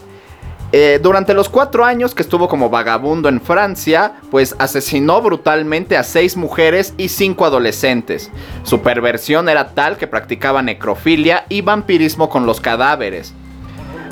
Eh, 0.73 0.99
durante 1.01 1.33
los 1.33 1.49
cuatro 1.49 1.85
años 1.85 2.15
que 2.15 2.23
estuvo 2.23 2.49
como 2.49 2.69
vagabundo 2.69 3.29
en 3.29 3.41
Francia, 3.41 4.15
pues 4.31 4.57
asesinó 4.59 5.23
brutalmente 5.23 5.97
a 5.97 6.03
seis 6.03 6.37
mujeres 6.37 6.93
y 6.99 7.09
cinco 7.09 7.45
adolescentes. 7.45 8.31
Su 8.65 8.81
perversión 8.81 9.49
era 9.49 9.69
tal 9.69 9.97
que 9.97 10.09
practicaba 10.09 10.63
necrofilia 10.63 11.47
y 11.49 11.61
vampirismo 11.61 12.29
con 12.29 12.47
los 12.47 12.61
cadáveres. 12.61 13.33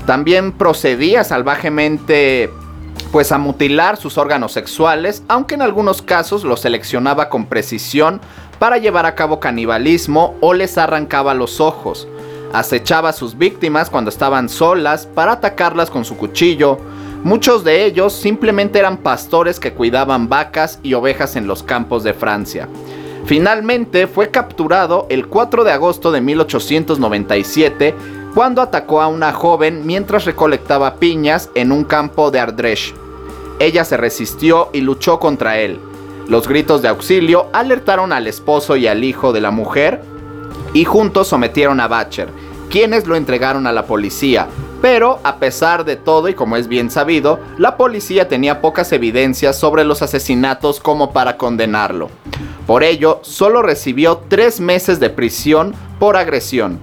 También 0.07 0.53
procedía 0.53 1.25
salvajemente 1.25 2.51
pues 3.11 3.33
a 3.33 3.39
mutilar 3.39 3.97
sus 3.97 4.19
órganos 4.19 4.53
sexuales, 4.53 5.23
aunque 5.29 5.55
en 5.55 5.63
algunos 5.63 6.03
casos 6.03 6.45
los 6.45 6.61
seleccionaba 6.61 7.29
con 7.29 7.47
precisión 7.47 8.21
para 8.59 8.79
llevar 8.79 9.07
a 9.07 9.15
cabo 9.15 9.41
canibalismo 9.41 10.37
o 10.41 10.55
les 10.55 10.79
arrancaba 10.79 11.35
los 11.35 11.61
ojos. 11.61 12.09
Acechaba 12.55 13.09
a 13.09 13.13
sus 13.13 13.37
víctimas 13.37 13.91
cuando 13.91 14.11
estaban 14.11 14.49
solas 14.49 15.07
para 15.07 15.33
atacarlas 15.33 15.91
con 15.91 16.05
su 16.05 16.17
cuchillo. 16.17 16.79
Muchos 17.25 17.65
de 17.65 17.85
ellos 17.85 18.13
simplemente 18.13 18.79
eran 18.79 18.99
pastores 18.99 19.59
que 19.59 19.73
cuidaban 19.73 20.29
vacas 20.29 20.79
y 20.85 20.95
ovejas 20.95 21.35
en 21.35 21.49
los 21.49 21.65
campos 21.65 22.05
de 22.05 22.15
Francia. 22.15 22.69
Finalmente 23.27 24.07
fue 24.07 24.31
capturado 24.31 25.09
el 25.11 25.27
4 25.27 25.65
de 25.65 25.73
agosto 25.73 26.13
de 26.13 26.21
1897 26.21 27.93
cuando 28.37 28.63
atacó 28.63 29.03
a 29.03 29.09
una 29.09 29.33
joven 29.33 29.85
mientras 29.85 30.25
recolectaba 30.25 30.95
piñas 31.01 31.51
en 31.57 31.73
un 31.73 31.83
campo 31.83 32.31
de 32.31 32.39
Ardèche. 32.39 32.95
Ella 33.59 33.85
se 33.85 33.97
resistió 33.97 34.71
y 34.73 34.81
luchó 34.81 35.19
contra 35.19 35.59
él. 35.59 35.81
Los 36.29 36.47
gritos 36.47 36.83
de 36.83 36.89
auxilio 36.89 37.49
alertaron 37.53 38.13
al 38.13 38.29
esposo 38.29 38.77
y 38.77 38.87
al 38.87 39.03
hijo 39.03 39.33
de 39.33 39.41
la 39.41 39.51
mujer 39.51 40.15
y 40.75 40.85
juntos 40.85 41.29
sometieron 41.29 41.81
a 41.81 41.89
Batcher, 41.89 42.29
quienes 42.71 43.07
lo 43.07 43.17
entregaron 43.17 43.67
a 43.67 43.73
la 43.73 43.87
policía. 43.87 44.49
Pero 44.83 45.19
a 45.23 45.37
pesar 45.37 45.85
de 45.85 45.97
todo 45.97 46.29
y 46.29 46.35
como 46.35 46.57
es 46.57 46.69
bien 46.69 46.91
sabido, 46.91 47.41
la 47.57 47.77
policía 47.77 48.29
tenía 48.29 48.61
pocas 48.61 48.93
evidencias 48.93 49.59
sobre 49.59 49.85
los 49.85 50.03
asesinatos 50.03 50.79
como 50.79 51.12
para 51.12 51.37
condenarlo. 51.37 52.11
Por 52.67 52.83
ello, 52.83 53.21
solo 53.23 53.62
recibió 53.62 54.23
tres 54.29 54.61
meses 54.61 55.01
de 55.01 55.11
prisión 55.11 55.75
por 55.99 56.17
agresión. 56.17 56.79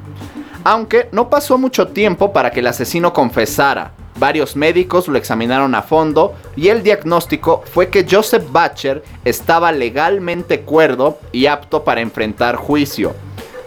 Aunque 0.63 1.09
no 1.11 1.29
pasó 1.29 1.57
mucho 1.57 1.87
tiempo 1.87 2.33
para 2.33 2.51
que 2.51 2.59
el 2.59 2.67
asesino 2.67 3.13
confesara. 3.13 3.93
Varios 4.19 4.55
médicos 4.55 5.07
lo 5.07 5.17
examinaron 5.17 5.73
a 5.73 5.81
fondo 5.81 6.35
y 6.55 6.67
el 6.67 6.83
diagnóstico 6.83 7.63
fue 7.71 7.89
que 7.89 8.05
Joseph 8.09 8.43
Batcher 8.51 9.03
estaba 9.25 9.71
legalmente 9.71 10.61
cuerdo 10.61 11.17
y 11.31 11.47
apto 11.47 11.83
para 11.83 12.01
enfrentar 12.01 12.55
juicio. 12.55 13.15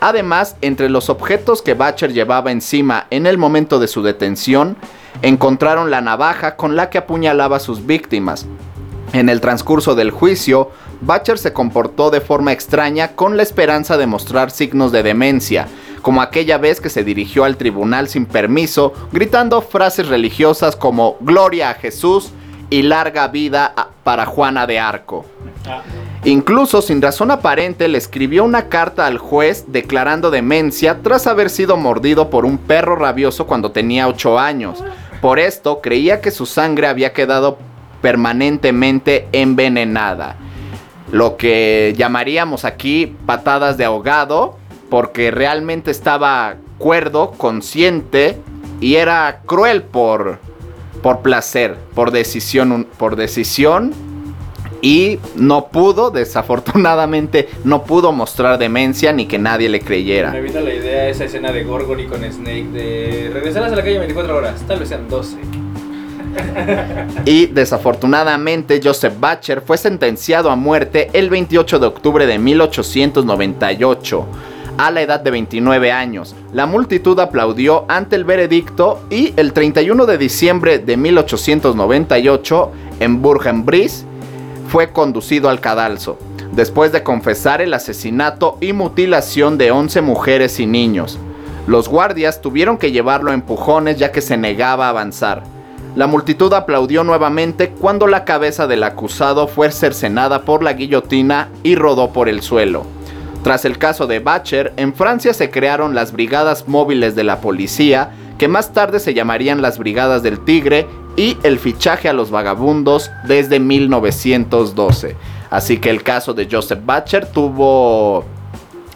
Además, 0.04 0.56
entre 0.60 0.90
los 0.90 1.08
objetos 1.08 1.62
que 1.62 1.72
Batcher 1.72 2.12
llevaba 2.12 2.52
encima 2.52 3.06
en 3.08 3.24
el 3.24 3.38
momento 3.38 3.78
de 3.78 3.88
su 3.88 4.02
detención, 4.02 4.76
encontraron 5.22 5.90
la 5.90 6.02
navaja 6.02 6.56
con 6.56 6.76
la 6.76 6.90
que 6.90 6.98
apuñalaba 6.98 7.56
a 7.56 7.60
sus 7.60 7.86
víctimas. 7.86 8.44
En 9.14 9.30
el 9.30 9.40
transcurso 9.40 9.94
del 9.94 10.10
juicio, 10.10 10.72
Batcher 11.00 11.38
se 11.38 11.54
comportó 11.54 12.10
de 12.10 12.20
forma 12.20 12.52
extraña 12.52 13.12
con 13.12 13.38
la 13.38 13.44
esperanza 13.44 13.96
de 13.96 14.06
mostrar 14.06 14.50
signos 14.50 14.92
de 14.92 15.02
demencia, 15.02 15.68
como 16.02 16.20
aquella 16.20 16.58
vez 16.58 16.82
que 16.82 16.90
se 16.90 17.02
dirigió 17.02 17.44
al 17.44 17.56
tribunal 17.56 18.06
sin 18.08 18.26
permiso, 18.26 18.92
gritando 19.10 19.62
frases 19.62 20.08
religiosas 20.08 20.76
como 20.76 21.16
Gloria 21.22 21.70
a 21.70 21.74
Jesús 21.76 22.30
y 22.70 22.82
larga 22.82 23.28
vida 23.28 23.74
para 24.02 24.26
Juana 24.26 24.66
de 24.66 24.78
Arco. 24.78 25.24
Incluso 26.24 26.80
sin 26.80 27.02
razón 27.02 27.30
aparente 27.30 27.86
le 27.88 27.98
escribió 27.98 28.44
una 28.44 28.68
carta 28.68 29.06
al 29.06 29.18
juez 29.18 29.66
declarando 29.68 30.30
demencia 30.30 31.00
tras 31.02 31.26
haber 31.26 31.50
sido 31.50 31.76
mordido 31.76 32.30
por 32.30 32.44
un 32.44 32.56
perro 32.56 32.96
rabioso 32.96 33.46
cuando 33.46 33.72
tenía 33.72 34.08
8 34.08 34.38
años. 34.38 34.82
Por 35.20 35.38
esto 35.38 35.80
creía 35.80 36.20
que 36.20 36.30
su 36.30 36.46
sangre 36.46 36.86
había 36.86 37.12
quedado 37.12 37.58
permanentemente 38.00 39.28
envenenada. 39.32 40.36
Lo 41.10 41.36
que 41.36 41.94
llamaríamos 41.96 42.64
aquí 42.64 43.16
patadas 43.26 43.76
de 43.76 43.84
ahogado, 43.84 44.58
porque 44.90 45.30
realmente 45.30 45.90
estaba 45.90 46.56
cuerdo, 46.78 47.32
consciente 47.32 48.38
y 48.80 48.96
era 48.96 49.40
cruel 49.46 49.82
por, 49.82 50.38
por 51.04 51.20
placer, 51.20 51.76
por 51.94 52.12
decisión, 52.12 52.86
por 52.96 53.14
decisión 53.14 53.92
y 54.80 55.18
no 55.36 55.66
pudo, 55.66 56.10
desafortunadamente, 56.10 57.50
no 57.62 57.84
pudo 57.84 58.10
mostrar 58.10 58.56
demencia 58.58 59.12
ni 59.12 59.26
que 59.26 59.38
nadie 59.38 59.68
le 59.68 59.80
Me 59.80 59.84
creyera. 59.84 60.34
evita 60.34 60.62
la 60.62 60.72
idea 60.72 61.10
esa 61.10 61.24
escena 61.24 61.52
de 61.52 61.62
Gorgory 61.62 62.06
con 62.06 62.24
Snake 62.24 62.68
de 62.72 63.30
regresarás 63.34 63.70
a 63.74 63.76
la 63.76 63.82
calle 63.82 63.98
24 63.98 64.34
horas, 64.34 64.62
tal 64.66 64.78
vez 64.78 64.88
sean 64.88 65.06
12. 65.10 65.36
Y 67.26 67.46
desafortunadamente 67.46 68.80
Joseph 68.82 69.14
Batcher 69.20 69.60
fue 69.60 69.76
sentenciado 69.76 70.50
a 70.50 70.56
muerte 70.56 71.10
el 71.12 71.28
28 71.28 71.80
de 71.80 71.86
octubre 71.86 72.26
de 72.26 72.38
1898 72.38 74.26
a 74.78 74.90
la 74.90 75.02
edad 75.02 75.20
de 75.20 75.30
29 75.30 75.92
años. 75.92 76.34
La 76.52 76.66
multitud 76.66 77.18
aplaudió 77.20 77.84
ante 77.88 78.16
el 78.16 78.24
veredicto 78.24 79.00
y 79.10 79.32
el 79.36 79.52
31 79.52 80.06
de 80.06 80.18
diciembre 80.18 80.78
de 80.78 80.96
1898 80.96 82.72
en 83.00 83.22
Bourg-en-Bresse 83.22 84.04
fue 84.68 84.92
conducido 84.92 85.48
al 85.48 85.60
cadalso, 85.60 86.18
después 86.52 86.92
de 86.92 87.02
confesar 87.02 87.60
el 87.60 87.74
asesinato 87.74 88.58
y 88.60 88.72
mutilación 88.72 89.58
de 89.58 89.70
11 89.70 90.00
mujeres 90.00 90.58
y 90.60 90.66
niños. 90.66 91.18
Los 91.66 91.88
guardias 91.88 92.40
tuvieron 92.42 92.76
que 92.76 92.92
llevarlo 92.92 93.30
a 93.30 93.34
empujones 93.34 93.98
ya 93.98 94.12
que 94.12 94.20
se 94.20 94.36
negaba 94.36 94.86
a 94.86 94.90
avanzar. 94.90 95.42
La 95.96 96.06
multitud 96.08 96.52
aplaudió 96.52 97.04
nuevamente 97.04 97.70
cuando 97.70 98.06
la 98.06 98.24
cabeza 98.24 98.66
del 98.66 98.82
acusado 98.82 99.46
fue 99.46 99.70
cercenada 99.70 100.42
por 100.42 100.62
la 100.62 100.72
guillotina 100.72 101.48
y 101.62 101.76
rodó 101.76 102.12
por 102.12 102.28
el 102.28 102.42
suelo. 102.42 102.84
Tras 103.44 103.66
el 103.66 103.76
caso 103.76 104.06
de 104.06 104.20
Batcher, 104.20 104.72
en 104.78 104.94
Francia 104.94 105.34
se 105.34 105.50
crearon 105.50 105.94
las 105.94 106.12
brigadas 106.12 106.66
móviles 106.66 107.14
de 107.14 107.24
la 107.24 107.42
policía, 107.42 108.10
que 108.38 108.48
más 108.48 108.72
tarde 108.72 109.00
se 109.00 109.12
llamarían 109.12 109.60
las 109.60 109.78
Brigadas 109.78 110.22
del 110.22 110.42
Tigre, 110.42 110.86
y 111.14 111.36
el 111.42 111.58
fichaje 111.58 112.08
a 112.08 112.14
los 112.14 112.30
vagabundos 112.30 113.10
desde 113.28 113.60
1912. 113.60 115.14
Así 115.50 115.76
que 115.76 115.90
el 115.90 116.02
caso 116.02 116.32
de 116.32 116.48
Joseph 116.50 116.80
Batcher 116.86 117.26
tuvo 117.26 118.24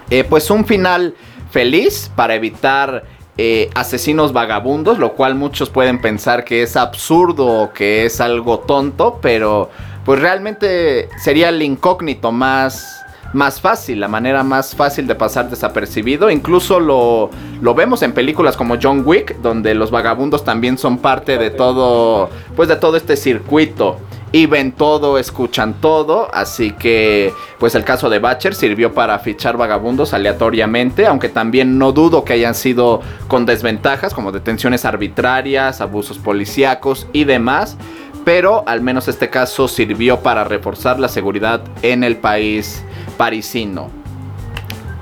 eh, 0.09 0.25
pues 0.25 0.51
un 0.51 0.65
final 0.65 1.15
feliz 1.51 2.11
para 2.17 2.35
evitar 2.35 3.05
eh, 3.37 3.69
asesinos 3.75 4.33
vagabundos, 4.33 4.99
lo 4.99 5.13
cual 5.13 5.35
muchos 5.35 5.69
pueden 5.69 6.01
pensar 6.01 6.45
que 6.45 6.63
es 6.63 6.75
absurdo 6.75 7.47
o 7.47 7.73
que 7.75 8.07
es 8.07 8.19
algo 8.19 8.61
tonto, 8.61 9.19
pero 9.21 9.69
pues 10.07 10.21
realmente 10.21 11.11
sería 11.19 11.51
el 11.51 11.61
incógnito 11.61 12.33
más 12.33 12.98
más 13.33 13.61
fácil, 13.61 14.01
la 14.01 14.09
manera 14.09 14.43
más 14.43 14.75
fácil 14.75 15.07
de 15.07 15.15
pasar 15.15 15.51
desapercibido. 15.51 16.31
Incluso 16.31 16.81
lo, 16.81 17.31
lo 17.61 17.75
vemos 17.75 18.03
en 18.03 18.13
películas 18.13 18.57
como 18.57 18.77
John 18.81 19.03
Wick, 19.05 19.37
donde 19.41 19.75
los 19.75 19.91
vagabundos 19.91 20.45
también 20.45 20.79
son 20.79 20.99
parte 20.99 21.39
de 21.39 21.51
todo, 21.51 22.31
pues 22.57 22.69
de 22.69 22.77
todo 22.77 22.97
este 22.97 23.17
circuito. 23.17 23.99
Y 24.31 24.45
ven 24.45 24.73
todo, 24.73 25.19
escuchan 25.19 25.81
todo, 25.81 26.29
así 26.35 26.73
que 26.73 27.33
pues 27.59 27.75
el 27.75 27.83
caso 27.83 28.11
de 28.11 28.19
Batcher 28.19 28.55
sirvió 28.55 28.93
para 28.93 29.19
fichar 29.21 29.57
vagabundos 29.57 30.13
aleatoriamente, 30.13 31.07
aunque 31.07 31.31
también 31.31 31.79
no 31.79 31.93
dudo 31.93 32.25
que 32.25 32.35
hayan 32.35 32.55
sido 32.55 33.01
con 33.27 33.47
desventajas 33.47 34.13
como 34.13 34.31
detenciones 34.31 34.85
arbitrarias, 34.85 35.81
abusos 35.81 36.19
policíacos 36.19 37.07
y 37.15 37.25
demás, 37.25 37.79
pero 38.27 38.65
al 38.67 38.83
menos 38.83 39.09
este 39.09 39.31
caso 39.31 39.67
sirvió 39.67 40.21
para 40.21 40.45
reforzar 40.45 41.01
la 41.01 41.09
seguridad 41.09 41.63
en 41.81 42.05
el 42.05 42.19
país 42.19 42.85
parisino. 43.19 43.91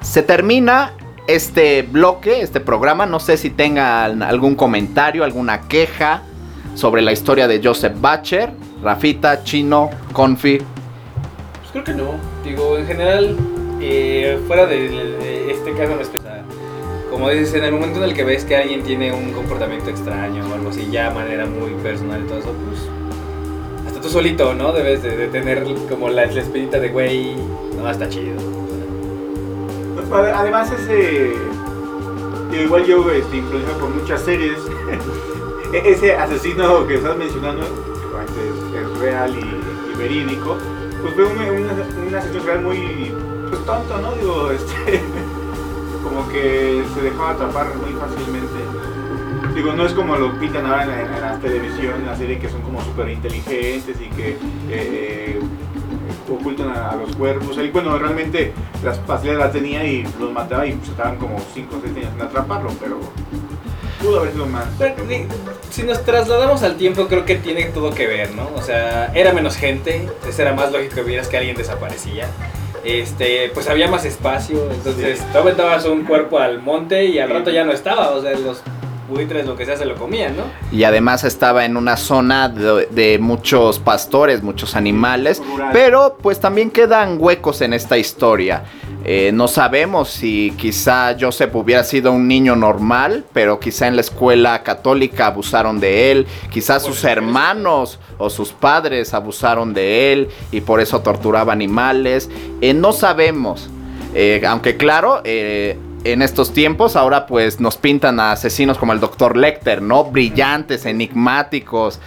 Se 0.00 0.24
termina 0.24 0.92
este 1.28 1.82
bloque, 1.82 2.40
este 2.40 2.58
programa. 2.58 3.06
No 3.06 3.20
sé 3.20 3.36
si 3.36 3.50
tengan 3.50 4.24
algún 4.24 4.56
comentario, 4.56 5.22
alguna 5.22 5.68
queja 5.68 6.22
sobre 6.74 7.02
la 7.02 7.12
historia 7.12 7.46
de 7.46 7.60
Joseph 7.62 7.94
Batcher, 8.00 8.50
Rafita, 8.82 9.44
Chino, 9.44 9.90
Confi. 10.12 10.58
Pues 10.58 11.70
creo 11.72 11.84
que 11.84 11.94
no. 11.94 12.14
Digo, 12.44 12.76
en 12.78 12.86
general, 12.86 13.36
eh, 13.80 14.40
fuera 14.46 14.66
de, 14.66 15.52
este 15.52 15.72
caso 15.72 15.92
como 17.10 17.30
dices, 17.30 17.54
en 17.54 17.64
el 17.64 17.72
momento 17.72 17.98
en 17.98 18.10
el 18.10 18.14
que 18.14 18.24
ves 18.24 18.44
que 18.44 18.56
alguien 18.56 18.82
tiene 18.82 19.10
un 19.10 19.32
comportamiento 19.32 19.88
extraño 19.88 20.44
o 20.50 20.54
algo 20.54 20.68
así, 20.68 20.86
ya 20.90 21.08
de 21.08 21.14
manera 21.14 21.46
muy 21.46 21.70
personal 21.82 22.20
y 22.22 22.28
todo 22.28 22.38
eso, 22.40 22.54
pues 22.68 22.80
hasta 23.86 24.00
tú 24.00 24.08
solito, 24.08 24.54
¿no? 24.54 24.72
Debes 24.72 25.02
de, 25.02 25.28
tener 25.28 25.64
como 25.88 26.08
la, 26.08 26.26
la 26.26 26.40
espinita 26.40 26.78
de, 26.78 26.88
güey, 26.90 27.36
no, 27.78 27.88
está 27.90 28.08
chido. 28.08 28.36
Pues, 29.94 30.10
ade- 30.10 30.32
Además 30.34 30.70
ese... 30.72 31.34
Igual 32.52 32.84
yo 32.86 33.10
este, 33.10 33.36
influenciado 33.38 33.78
por 33.78 33.90
muchas 33.90 34.20
series. 34.22 34.58
E- 35.72 35.90
ese 35.90 36.14
asesino 36.14 36.86
que 36.86 36.94
estás 36.94 37.16
mencionando, 37.16 37.62
que 37.62 38.78
es, 38.78 38.98
real 39.00 39.34
y, 39.36 39.96
verídico, 39.98 40.56
pues 41.02 41.14
un, 41.16 42.06
un 42.06 42.14
asesino 42.14 42.44
real 42.44 42.62
muy 42.62 43.12
pues, 43.50 43.64
tonto, 43.64 43.98
¿no? 43.98 44.12
Digo, 44.12 44.50
este, 44.52 45.02
como 46.04 46.28
que 46.28 46.84
se 46.94 47.00
dejaba 47.02 47.30
atrapar 47.30 47.74
muy 47.76 47.92
fácilmente. 47.94 48.75
Digo, 49.56 49.72
no 49.72 49.86
es 49.86 49.94
como 49.94 50.16
lo 50.16 50.38
pintan 50.38 50.66
ahora 50.66 50.82
en 50.82 50.90
la, 50.90 51.00
en 51.00 51.20
la 51.22 51.38
televisión, 51.38 51.94
en 51.94 52.06
la 52.06 52.14
serie, 52.14 52.38
que 52.38 52.50
son 52.50 52.60
como 52.60 52.84
súper 52.84 53.08
inteligentes 53.08 53.96
y 53.98 54.14
que 54.14 54.36
eh, 54.70 55.40
ocultan 56.30 56.68
a, 56.68 56.90
a 56.90 56.96
los 56.96 57.16
cuerpos. 57.16 57.56
Él, 57.56 57.70
bueno, 57.72 57.98
realmente 57.98 58.52
las 58.84 59.00
facilidades 59.00 59.44
las 59.44 59.52
tenía 59.52 59.82
y 59.84 60.06
los 60.20 60.30
mataba 60.30 60.66
y 60.66 60.72
pues, 60.72 60.90
estaban 60.90 61.16
como 61.16 61.38
5 61.54 61.74
o 61.74 61.80
6 61.82 61.96
años 61.96 62.10
en 62.14 62.22
atraparlo, 62.22 62.70
pero 62.78 63.00
pudo 64.02 64.20
haber 64.20 64.32
sido 64.32 64.46
más. 64.46 64.66
Pero, 64.78 64.94
si 65.70 65.82
nos 65.84 66.04
trasladamos 66.04 66.62
al 66.62 66.76
tiempo, 66.76 67.06
creo 67.08 67.24
que 67.24 67.36
tiene 67.36 67.64
todo 67.64 67.94
que 67.94 68.06
ver, 68.06 68.34
¿no? 68.34 68.50
O 68.56 68.62
sea, 68.62 69.10
era 69.14 69.32
menos 69.32 69.56
gente, 69.56 69.96
entonces 69.96 70.38
era 70.38 70.52
más 70.52 70.70
lógico 70.70 70.96
que 70.96 71.02
vieras 71.02 71.28
que 71.28 71.38
alguien 71.38 71.56
desaparecía. 71.56 72.28
Este, 72.84 73.50
pues 73.52 73.68
había 73.68 73.88
más 73.88 74.04
espacio, 74.04 74.70
entonces 74.70 75.20
tú 75.32 75.38
aventabas 75.38 75.86
un 75.86 76.04
cuerpo 76.04 76.38
al 76.38 76.62
monte 76.62 77.06
y 77.06 77.18
al 77.18 77.30
rato 77.30 77.50
ya 77.50 77.64
no 77.64 77.72
estaba, 77.72 78.10
o 78.10 78.22
sea, 78.22 78.38
los 78.38 78.62
buitres, 79.08 79.46
lo 79.46 79.56
que 79.56 79.64
sea, 79.64 79.76
se 79.76 79.84
lo 79.84 79.94
comían, 79.96 80.36
¿no? 80.36 80.44
Y 80.70 80.84
además 80.84 81.24
estaba 81.24 81.64
en 81.64 81.76
una 81.76 81.96
zona 81.96 82.48
de, 82.48 82.86
de 82.90 83.18
muchos 83.18 83.78
pastores, 83.78 84.42
muchos 84.42 84.76
animales. 84.76 85.42
Rural. 85.46 85.70
Pero 85.72 86.18
pues 86.20 86.40
también 86.40 86.70
quedan 86.70 87.16
huecos 87.20 87.60
en 87.60 87.72
esta 87.72 87.98
historia. 87.98 88.64
Eh, 89.08 89.30
no 89.32 89.46
sabemos 89.46 90.08
si 90.10 90.52
quizá 90.56 91.16
Joseph 91.18 91.54
hubiera 91.54 91.84
sido 91.84 92.10
un 92.10 92.26
niño 92.26 92.56
normal, 92.56 93.24
pero 93.32 93.60
quizá 93.60 93.86
en 93.86 93.94
la 93.94 94.00
escuela 94.00 94.64
católica 94.64 95.28
abusaron 95.28 95.78
de 95.78 96.10
él. 96.10 96.26
Quizá 96.50 96.80
sus 96.80 97.04
hermanos 97.04 98.00
o 98.18 98.30
sus 98.30 98.50
padres 98.50 99.14
abusaron 99.14 99.74
de 99.74 100.12
él 100.12 100.28
y 100.50 100.60
por 100.60 100.80
eso 100.80 101.02
torturaba 101.02 101.52
animales. 101.52 102.28
Eh, 102.60 102.74
no 102.74 102.92
sabemos. 102.92 103.70
Eh, 104.12 104.42
aunque 104.46 104.76
claro, 104.76 105.20
eh, 105.24 105.78
en 106.12 106.22
estos 106.22 106.52
tiempos 106.52 106.96
ahora 106.96 107.26
pues 107.26 107.60
nos 107.60 107.76
pintan 107.76 108.20
a 108.20 108.32
asesinos 108.32 108.78
como 108.78 108.92
el 108.92 109.00
Dr. 109.00 109.36
Lecter, 109.36 109.82
¿no? 109.82 110.04
Brillantes, 110.04 110.86
enigmáticos. 110.86 111.98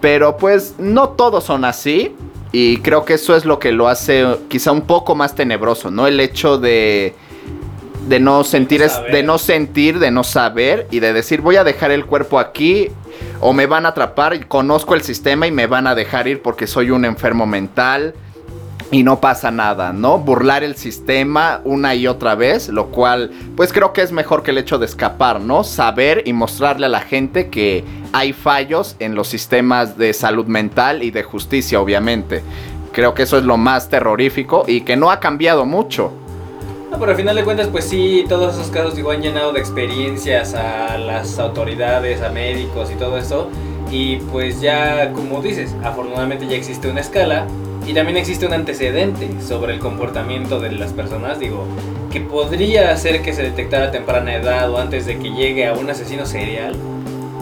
Pero 0.00 0.36
pues 0.36 0.74
no 0.78 1.10
todos 1.10 1.44
son 1.44 1.64
así. 1.64 2.14
Y 2.52 2.78
creo 2.78 3.04
que 3.04 3.14
eso 3.14 3.36
es 3.36 3.44
lo 3.44 3.58
que 3.60 3.70
lo 3.72 3.86
hace 3.88 4.24
quizá 4.48 4.72
un 4.72 4.82
poco 4.82 5.14
más 5.14 5.34
tenebroso, 5.34 5.90
¿no? 5.90 6.06
El 6.06 6.18
hecho 6.20 6.58
de 6.58 7.14
de 8.08 8.18
no 8.18 8.42
sentir 8.44 8.82
es- 8.82 8.98
de 9.12 9.22
no 9.22 9.38
sentir, 9.38 9.98
de 10.00 10.10
no 10.10 10.24
saber 10.24 10.88
y 10.90 10.98
de 11.00 11.12
decir 11.12 11.42
voy 11.42 11.56
a 11.56 11.64
dejar 11.64 11.90
el 11.92 12.06
cuerpo 12.06 12.40
aquí 12.40 12.88
o 13.40 13.52
me 13.52 13.66
van 13.66 13.84
a 13.86 13.90
atrapar 13.90 14.34
y 14.34 14.40
conozco 14.40 14.94
el 14.94 15.02
sistema 15.02 15.46
y 15.46 15.52
me 15.52 15.66
van 15.68 15.86
a 15.86 15.94
dejar 15.94 16.26
ir 16.26 16.42
porque 16.42 16.66
soy 16.66 16.90
un 16.90 17.04
enfermo 17.04 17.46
mental. 17.46 18.14
Y 18.90 19.04
no 19.04 19.20
pasa 19.20 19.50
nada, 19.50 19.92
¿no? 19.92 20.18
Burlar 20.18 20.64
el 20.64 20.76
sistema 20.76 21.60
una 21.64 21.94
y 21.94 22.06
otra 22.06 22.34
vez, 22.34 22.68
lo 22.68 22.86
cual 22.86 23.30
pues 23.56 23.72
creo 23.72 23.92
que 23.92 24.02
es 24.02 24.10
mejor 24.10 24.42
que 24.42 24.50
el 24.50 24.58
hecho 24.58 24.78
de 24.78 24.86
escapar, 24.86 25.40
¿no? 25.40 25.62
Saber 25.62 26.22
y 26.26 26.32
mostrarle 26.32 26.86
a 26.86 26.88
la 26.88 27.00
gente 27.00 27.48
que 27.50 27.84
hay 28.12 28.32
fallos 28.32 28.96
en 28.98 29.14
los 29.14 29.28
sistemas 29.28 29.96
de 29.96 30.12
salud 30.12 30.46
mental 30.46 31.02
y 31.02 31.10
de 31.10 31.22
justicia, 31.22 31.80
obviamente. 31.80 32.42
Creo 32.92 33.14
que 33.14 33.22
eso 33.22 33.38
es 33.38 33.44
lo 33.44 33.56
más 33.56 33.88
terrorífico 33.88 34.64
y 34.66 34.80
que 34.80 34.96
no 34.96 35.12
ha 35.12 35.20
cambiado 35.20 35.64
mucho. 35.64 36.12
No, 36.90 36.98
pero 36.98 37.12
al 37.12 37.16
final 37.16 37.36
de 37.36 37.44
cuentas, 37.44 37.68
pues 37.68 37.84
sí, 37.84 38.24
todos 38.28 38.54
esos 38.54 38.68
casos 38.70 38.96
digo, 38.96 39.12
han 39.12 39.22
llenado 39.22 39.52
de 39.52 39.60
experiencias 39.60 40.54
a 40.54 40.98
las 40.98 41.38
autoridades, 41.38 42.20
a 42.20 42.30
médicos 42.30 42.90
y 42.90 42.96
todo 42.96 43.16
eso. 43.16 43.48
Y 43.92 44.16
pues 44.32 44.60
ya, 44.60 45.12
como 45.12 45.40
dices, 45.40 45.76
afortunadamente 45.84 46.48
ya 46.48 46.56
existe 46.56 46.90
una 46.90 47.00
escala 47.00 47.46
y 47.90 47.92
también 47.92 48.18
existe 48.18 48.46
un 48.46 48.52
antecedente 48.52 49.28
sobre 49.42 49.74
el 49.74 49.80
comportamiento 49.80 50.60
de 50.60 50.70
las 50.70 50.92
personas, 50.92 51.40
digo, 51.40 51.66
que 52.12 52.20
podría 52.20 52.92
hacer 52.92 53.20
que 53.20 53.32
se 53.32 53.42
detectara 53.42 53.86
a 53.86 53.90
temprana 53.90 54.36
edad 54.36 54.70
o 54.70 54.78
antes 54.78 55.06
de 55.06 55.18
que 55.18 55.30
llegue 55.30 55.66
a 55.66 55.72
un 55.72 55.90
asesino 55.90 56.24
serial. 56.24 56.76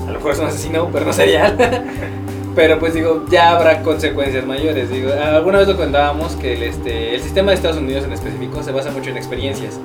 A 0.04 0.10
lo 0.10 0.14
mejor 0.14 0.32
es 0.32 0.38
un 0.38 0.46
asesino, 0.46 0.88
pero 0.90 1.04
no 1.04 1.12
serial. 1.12 1.54
pero 2.56 2.78
pues 2.78 2.94
digo, 2.94 3.26
ya 3.30 3.50
habrá 3.50 3.82
consecuencias 3.82 4.46
mayores. 4.46 4.90
Digo, 4.90 5.10
alguna 5.12 5.58
vez 5.58 5.68
lo 5.68 5.76
comentábamos 5.76 6.34
que 6.36 6.54
el, 6.54 6.62
este, 6.62 7.14
el 7.14 7.20
sistema 7.20 7.50
de 7.50 7.56
Estados 7.56 7.76
Unidos 7.76 8.04
en 8.04 8.14
específico 8.14 8.62
se 8.62 8.72
basa 8.72 8.90
mucho 8.90 9.10
en 9.10 9.18
experiencias. 9.18 9.78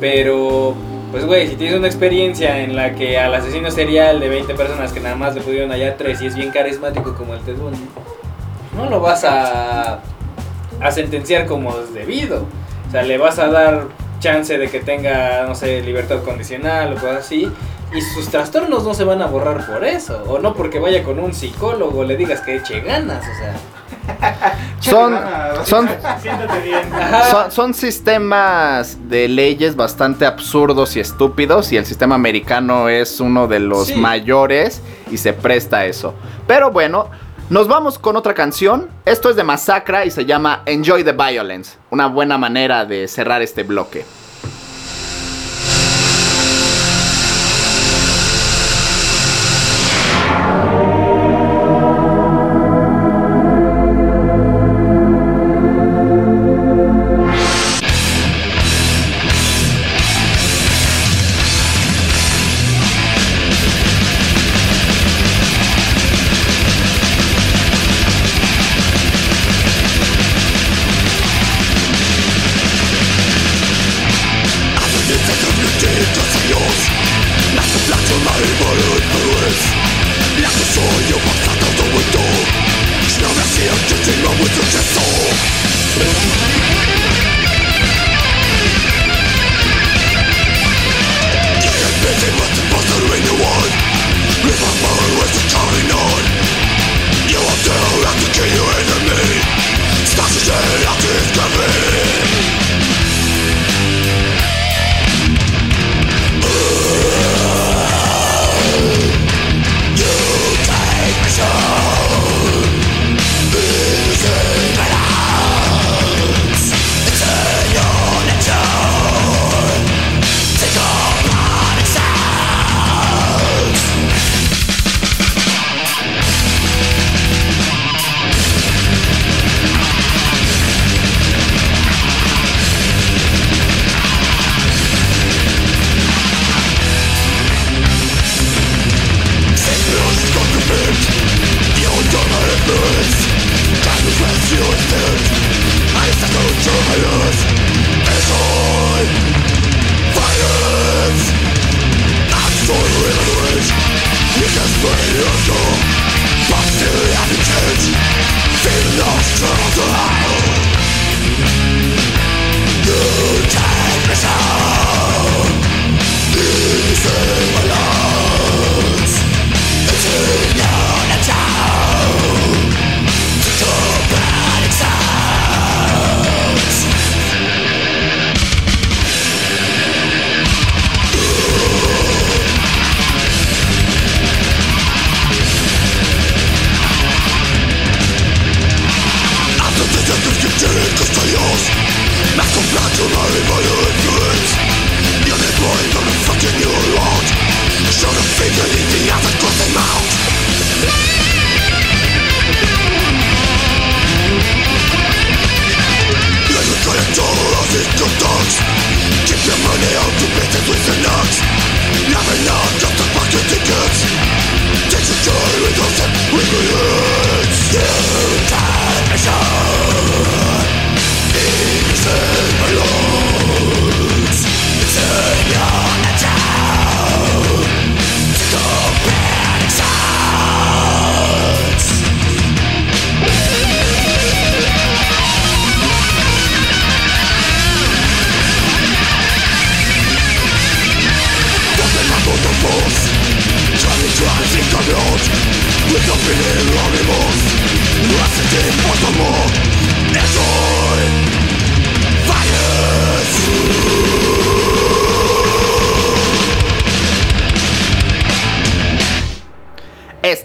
Pero, 0.00 0.74
pues 1.12 1.24
güey, 1.24 1.46
si 1.46 1.54
tienes 1.54 1.78
una 1.78 1.86
experiencia 1.86 2.64
en 2.64 2.74
la 2.74 2.96
que 2.96 3.16
al 3.16 3.32
asesino 3.32 3.70
serial 3.70 4.18
de 4.18 4.28
20 4.28 4.54
personas 4.54 4.92
que 4.92 4.98
nada 4.98 5.14
más 5.14 5.36
le 5.36 5.40
pudieron 5.40 5.70
hallar 5.70 5.94
3 5.96 6.20
y 6.20 6.26
es 6.26 6.34
bien 6.34 6.50
carismático 6.50 7.14
como 7.14 7.34
el 7.34 7.40
Ted 7.42 7.58
Bundy, 7.58 7.78
no 8.76 8.88
lo 8.88 9.00
vas 9.00 9.24
a, 9.24 10.00
a 10.80 10.90
sentenciar 10.90 11.46
como 11.46 11.70
es 11.78 11.92
debido. 11.94 12.44
O 12.88 12.90
sea, 12.90 13.02
le 13.02 13.18
vas 13.18 13.38
a 13.38 13.48
dar 13.48 13.84
chance 14.20 14.56
de 14.58 14.68
que 14.70 14.80
tenga, 14.80 15.44
no 15.46 15.54
sé, 15.54 15.80
libertad 15.82 16.22
condicional 16.24 16.92
o 16.92 16.94
cosas 16.96 17.18
así. 17.18 17.50
Y 17.94 18.00
sus 18.02 18.28
trastornos 18.28 18.84
no 18.84 18.94
se 18.94 19.02
van 19.04 19.20
a 19.22 19.26
borrar 19.26 19.66
por 19.66 19.84
eso. 19.84 20.22
O 20.28 20.38
no 20.38 20.54
porque 20.54 20.78
vaya 20.78 21.02
con 21.02 21.18
un 21.18 21.34
psicólogo, 21.34 22.04
le 22.04 22.16
digas 22.16 22.40
que 22.40 22.56
eche 22.56 22.80
ganas, 22.80 23.22
o 23.24 23.38
sea. 23.38 23.54
Son, 24.80 25.14
son, 25.64 25.88
Siéntate 26.20 26.60
bien. 26.62 26.80
son, 27.30 27.50
son 27.52 27.74
sistemas 27.74 28.96
de 29.08 29.28
leyes 29.28 29.76
bastante 29.76 30.24
absurdos 30.26 30.96
y 30.96 31.00
estúpidos 31.00 31.70
y 31.72 31.76
el 31.76 31.84
sistema 31.86 32.14
americano 32.14 32.88
es 32.88 33.20
uno 33.20 33.46
de 33.46 33.60
los 33.60 33.88
Sí. 33.88 33.94
mayores 33.94 34.82
y 35.10 35.18
se 35.18 35.32
presta 35.32 35.78
a 35.78 35.84
eso. 35.86 36.14
Pero 36.46 36.70
bueno, 36.70 37.08
nos 37.50 37.66
vamos 37.66 37.98
con 37.98 38.16
otra 38.16 38.32
canción. 38.32 38.88
Esto 39.04 39.28
es 39.28 39.34
de 39.36 39.42
Masacra 39.42 40.06
y 40.06 40.10
se 40.12 40.24
llama 40.24 40.62
Enjoy 40.66 41.02
the 41.02 41.12
Violence. 41.12 41.76
Una 41.90 42.06
buena 42.06 42.38
manera 42.38 42.84
de 42.84 43.08
cerrar 43.08 43.42
este 43.42 43.64
bloque. 43.64 44.04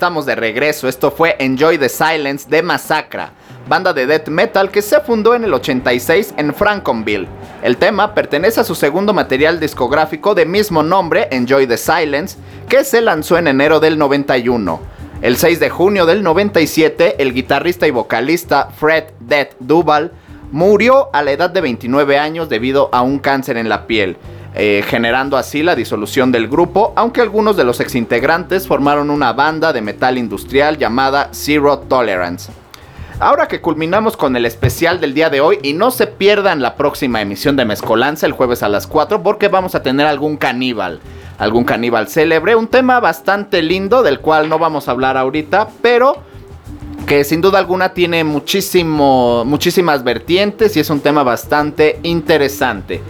De 0.06 0.36
regreso, 0.36 0.88
esto 0.88 1.10
fue 1.10 1.36
Enjoy 1.40 1.80
the 1.80 1.90
Silence 1.90 2.48
de 2.48 2.62
Massacra, 2.62 3.32
banda 3.68 3.92
de 3.92 4.06
death 4.06 4.28
metal 4.28 4.70
que 4.70 4.84
se 4.84 5.00
fundó 5.00 5.34
en 5.34 5.44
el 5.44 5.52
86 5.52 6.36
en 6.38 6.54
Franconville. 6.54 7.28
El 7.64 7.78
tema 7.78 8.14
pertenece 8.14 8.60
a 8.60 8.64
su 8.64 8.76
segundo 8.76 9.14
material 9.14 9.60
discográfico 9.60 10.36
de 10.36 10.46
mismo 10.46 10.84
nombre, 10.84 11.28
Enjoy 11.32 11.66
the 11.66 11.78
Silence, 11.78 12.38
que 12.70 12.84
se 12.84 13.02
lanzó 13.02 13.40
en 13.40 13.48
enero 13.48 13.80
del 13.80 13.98
91. 13.98 14.80
El 15.24 15.38
6 15.38 15.60
de 15.60 15.72
junio 15.72 16.06
del 16.06 16.22
97, 16.22 17.16
el 17.18 17.34
guitarrista 17.34 17.88
y 17.88 17.92
vocalista 17.92 18.70
Fred 18.78 19.06
Death 19.20 19.56
Duval 19.60 20.12
murió 20.52 21.10
a 21.14 21.24
la 21.24 21.32
edad 21.32 21.50
de 21.50 21.62
29 21.62 22.20
años 22.20 22.48
debido 22.48 22.90
a 22.94 23.02
un 23.02 23.18
cáncer 23.18 23.58
en 23.58 23.70
la 23.70 23.88
piel. 23.88 24.18
Eh, 24.58 24.86
generando 24.88 25.36
así 25.36 25.64
la 25.64 25.76
disolución 25.76 26.32
del 26.32 26.48
grupo, 26.48 26.94
aunque 26.96 27.20
algunos 27.20 27.58
de 27.58 27.66
los 27.66 27.82
exintegrantes 27.82 28.68
formaron 28.68 29.10
una 29.10 29.34
banda 29.34 29.74
de 29.74 29.82
metal 29.82 30.18
industrial 30.18 30.78
llamada 30.78 31.28
Zero 31.34 31.80
Tolerance. 31.80 32.54
Ahora 33.20 33.50
que 33.50 33.60
culminamos 33.60 34.16
con 34.16 34.34
el 34.38 34.46
especial 34.46 35.02
del 35.02 35.14
día 35.14 35.30
de 35.30 35.42
hoy 35.42 35.60
y 35.62 35.74
no 35.74 35.92
se 35.92 36.08
pierdan 36.08 36.62
la 36.62 36.76
próxima 36.76 37.22
emisión 37.22 37.58
de 37.58 37.66
Mezcolanza 37.66 38.26
el 38.26 38.32
jueves 38.32 38.64
a 38.64 38.70
las 38.70 38.88
4 38.88 39.24
porque 39.24 39.50
vamos 39.50 39.76
a 39.76 39.84
tener 39.84 40.08
algún 40.08 40.38
caníbal, 40.38 41.02
algún 41.38 41.66
caníbal 41.66 42.08
célebre, 42.08 42.56
un 42.56 42.68
tema 42.68 43.02
bastante 43.02 43.62
lindo 43.62 44.04
del 44.04 44.22
cual 44.22 44.48
no 44.48 44.58
vamos 44.58 44.88
a 44.88 44.92
hablar 44.92 45.18
ahorita, 45.18 45.68
pero 45.82 46.16
que 47.06 47.26
sin 47.26 47.42
duda 47.42 47.60
alguna 47.60 47.90
tiene 47.90 48.24
muchísimo, 48.24 49.44
muchísimas 49.44 50.04
vertientes 50.06 50.78
y 50.78 50.80
es 50.80 50.90
un 50.90 51.02
tema 51.02 51.24
bastante 51.24 52.00
interesante. 52.04 53.02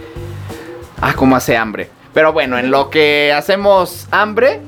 Ah, 1.00 1.14
como 1.14 1.36
hace 1.36 1.56
hambre. 1.56 1.90
Pero 2.14 2.32
bueno, 2.32 2.58
en 2.58 2.70
lo 2.70 2.88
que 2.88 3.32
hacemos 3.36 4.06
hambre, 4.10 4.60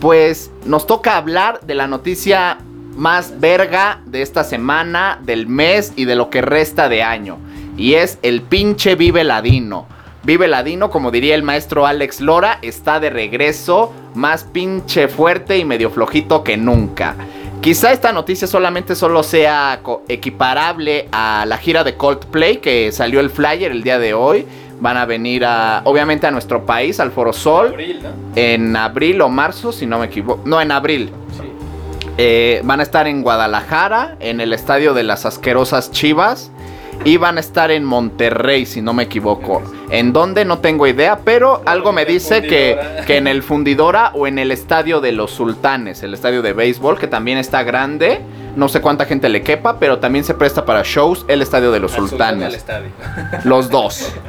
pues 0.00 0.50
nos 0.64 0.86
toca 0.86 1.16
hablar 1.16 1.60
de 1.60 1.74
la 1.74 1.86
noticia 1.86 2.58
más 2.96 3.40
verga 3.40 4.00
de 4.06 4.22
esta 4.22 4.44
semana, 4.44 5.18
del 5.22 5.46
mes 5.46 5.92
y 5.96 6.04
de 6.04 6.16
lo 6.16 6.30
que 6.30 6.40
resta 6.40 6.88
de 6.88 7.02
año. 7.02 7.38
Y 7.76 7.94
es 7.94 8.18
el 8.22 8.42
pinche 8.42 8.94
Vive 8.94 9.24
Ladino. 9.24 9.86
Vive 10.22 10.48
Ladino, 10.48 10.90
como 10.90 11.10
diría 11.10 11.34
el 11.34 11.42
maestro 11.42 11.86
Alex 11.86 12.20
Lora, 12.22 12.58
está 12.62 12.98
de 12.98 13.10
regreso, 13.10 13.92
más 14.14 14.44
pinche 14.44 15.08
fuerte 15.08 15.58
y 15.58 15.66
medio 15.66 15.90
flojito 15.90 16.42
que 16.42 16.56
nunca. 16.56 17.14
Quizá 17.60 17.92
esta 17.92 18.12
noticia 18.12 18.46
solamente 18.46 18.94
solo 18.94 19.22
sea 19.22 19.80
equiparable 20.08 21.08
a 21.12 21.44
la 21.46 21.56
gira 21.58 21.82
de 21.82 21.96
Coldplay 21.96 22.58
que 22.58 22.92
salió 22.92 23.20
el 23.20 23.30
flyer 23.30 23.72
el 23.72 23.82
día 23.82 23.98
de 23.98 24.12
hoy 24.12 24.46
van 24.84 24.98
a 24.98 25.06
venir 25.06 25.46
a, 25.46 25.80
obviamente 25.84 26.26
a 26.26 26.30
nuestro 26.30 26.66
país, 26.66 27.00
al 27.00 27.10
Foro 27.10 27.32
Sol. 27.32 27.68
Abril, 27.68 28.00
¿no? 28.02 28.10
En 28.36 28.76
abril 28.76 29.22
o 29.22 29.30
marzo, 29.30 29.72
si 29.72 29.86
no 29.86 29.98
me 29.98 30.06
equivoco. 30.06 30.42
No, 30.44 30.60
en 30.60 30.70
abril. 30.70 31.10
Sí. 31.32 31.50
Eh, 32.18 32.60
van 32.64 32.80
a 32.80 32.82
estar 32.82 33.06
en 33.06 33.22
Guadalajara, 33.22 34.16
en 34.20 34.42
el 34.42 34.52
estadio 34.52 34.92
de 34.92 35.02
las 35.02 35.24
asquerosas 35.24 35.90
Chivas. 35.90 36.50
Y 37.02 37.16
van 37.16 37.38
a 37.38 37.40
estar 37.40 37.70
en 37.70 37.82
Monterrey, 37.82 38.66
si 38.66 38.82
no 38.82 38.92
me 38.92 39.04
equivoco. 39.04 39.62
En 39.88 40.12
dónde 40.12 40.44
no 40.44 40.58
tengo 40.58 40.86
idea, 40.86 41.20
pero 41.24 41.62
algo 41.64 41.92
me 41.92 42.04
dice 42.04 42.42
que, 42.42 42.78
que 43.06 43.16
en 43.16 43.26
el 43.26 43.42
Fundidora 43.42 44.10
o 44.14 44.26
en 44.26 44.38
el 44.38 44.50
estadio 44.52 45.00
de 45.00 45.12
los 45.12 45.30
Sultanes, 45.30 46.02
el 46.02 46.12
estadio 46.12 46.42
de 46.42 46.52
béisbol, 46.52 46.98
que 46.98 47.06
también 47.06 47.38
está 47.38 47.62
grande. 47.62 48.20
No 48.54 48.68
sé 48.68 48.80
cuánta 48.80 49.06
gente 49.06 49.28
le 49.30 49.42
quepa, 49.42 49.78
pero 49.78 49.98
también 49.98 50.24
se 50.24 50.34
presta 50.34 50.64
para 50.64 50.82
shows 50.84 51.24
el 51.26 51.42
estadio 51.42 51.72
de 51.72 51.80
los 51.80 51.92
Sultanes. 51.92 52.64
Los 53.44 53.70
dos. 53.70 54.12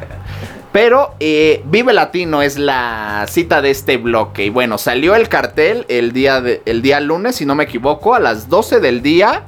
Pero 0.76 1.16
eh, 1.22 1.62
Vive 1.68 1.94
Latino 1.94 2.42
es 2.42 2.58
la 2.58 3.26
cita 3.30 3.62
de 3.62 3.72
este 3.72 3.96
bloque. 3.96 4.44
Y 4.44 4.50
bueno, 4.50 4.78
salió 4.78 5.16
el 5.16 5.30
cartel 5.30 5.86
el 5.88 6.12
día, 6.12 6.42
de- 6.42 6.62
el 6.66 6.82
día 6.82 7.00
lunes, 7.00 7.38
si 7.38 7.46
no 7.46 7.56
me 7.56 7.64
equivoco, 7.64 8.14
a 8.14 8.20
las 8.20 8.50
12 8.50 8.82
del 8.82 9.02
día. 9.02 9.44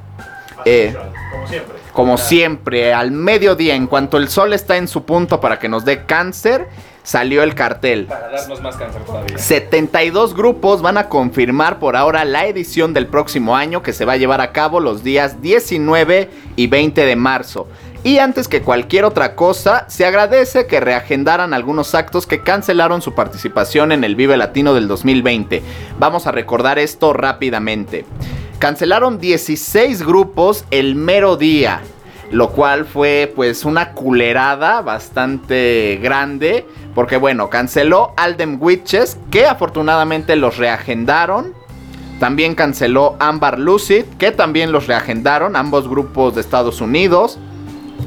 Eh, 0.64 0.96
Como 1.30 1.46
siempre. 1.46 1.74
como 1.92 2.16
siempre, 2.16 2.94
al 2.94 3.10
mediodía, 3.10 3.74
en 3.74 3.88
cuanto 3.88 4.16
el 4.16 4.30
sol 4.30 4.54
está 4.54 4.78
en 4.78 4.88
su 4.88 5.04
punto 5.04 5.38
para 5.38 5.58
que 5.58 5.68
nos 5.68 5.84
dé 5.84 6.06
cáncer, 6.06 6.66
salió 7.02 7.42
el 7.42 7.54
cartel. 7.54 8.06
Para 8.06 8.30
darnos 8.30 8.62
más 8.62 8.76
cáncer 8.76 9.02
todavía. 9.04 9.36
72 9.36 10.34
grupos 10.34 10.80
van 10.80 10.96
a 10.96 11.10
confirmar 11.10 11.78
por 11.78 11.94
ahora 11.94 12.24
la 12.24 12.46
edición 12.46 12.94
del 12.94 13.06
próximo 13.06 13.54
año 13.54 13.82
que 13.82 13.92
se 13.92 14.06
va 14.06 14.14
a 14.14 14.16
llevar 14.16 14.40
a 14.40 14.52
cabo 14.52 14.80
los 14.80 15.04
días 15.04 15.42
19 15.42 16.30
y 16.56 16.66
20 16.68 17.04
de 17.04 17.16
marzo. 17.16 17.68
Y 18.04 18.18
antes 18.18 18.46
que 18.46 18.62
cualquier 18.62 19.04
otra 19.04 19.34
cosa, 19.34 19.84
se 19.88 20.06
agradece 20.06 20.66
que 20.66 20.80
reagendaran 20.80 21.52
algunos 21.52 21.94
actos 21.96 22.26
que 22.26 22.40
cancelaron 22.40 23.02
su 23.02 23.14
participación 23.14 23.90
en 23.90 24.04
el 24.04 24.14
Vive 24.14 24.36
Latino 24.36 24.72
del 24.72 24.86
2020. 24.86 25.62
Vamos 25.98 26.26
a 26.26 26.32
recordar 26.32 26.78
esto 26.78 27.12
rápidamente. 27.12 28.06
Cancelaron 28.60 29.18
16 29.18 30.04
grupos 30.04 30.64
el 30.70 30.94
mero 30.94 31.36
día, 31.36 31.80
lo 32.30 32.50
cual 32.50 32.84
fue 32.84 33.32
pues 33.34 33.64
una 33.64 33.92
culerada 33.92 34.80
bastante 34.80 35.98
grande, 36.00 36.66
porque 36.94 37.16
bueno, 37.16 37.50
canceló 37.50 38.12
Aldem 38.16 38.58
Witches, 38.60 39.18
que 39.30 39.46
afortunadamente 39.46 40.36
los 40.36 40.56
reagendaron. 40.56 41.52
También 42.20 42.54
canceló 42.54 43.16
Amber 43.18 43.58
Lucid, 43.58 44.04
que 44.18 44.32
también 44.32 44.72
los 44.72 44.86
reagendaron, 44.86 45.54
ambos 45.56 45.88
grupos 45.88 46.34
de 46.34 46.40
Estados 46.40 46.80
Unidos. 46.80 47.38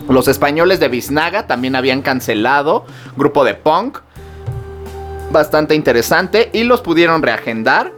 Los 0.09 0.27
españoles 0.27 0.79
de 0.79 0.89
Biznaga 0.89 1.47
también 1.47 1.75
habían 1.75 2.01
cancelado, 2.01 2.85
grupo 3.15 3.43
de 3.43 3.53
punk. 3.53 3.99
Bastante 5.31 5.75
interesante 5.75 6.49
y 6.53 6.63
los 6.63 6.81
pudieron 6.81 7.21
reagendar. 7.21 7.93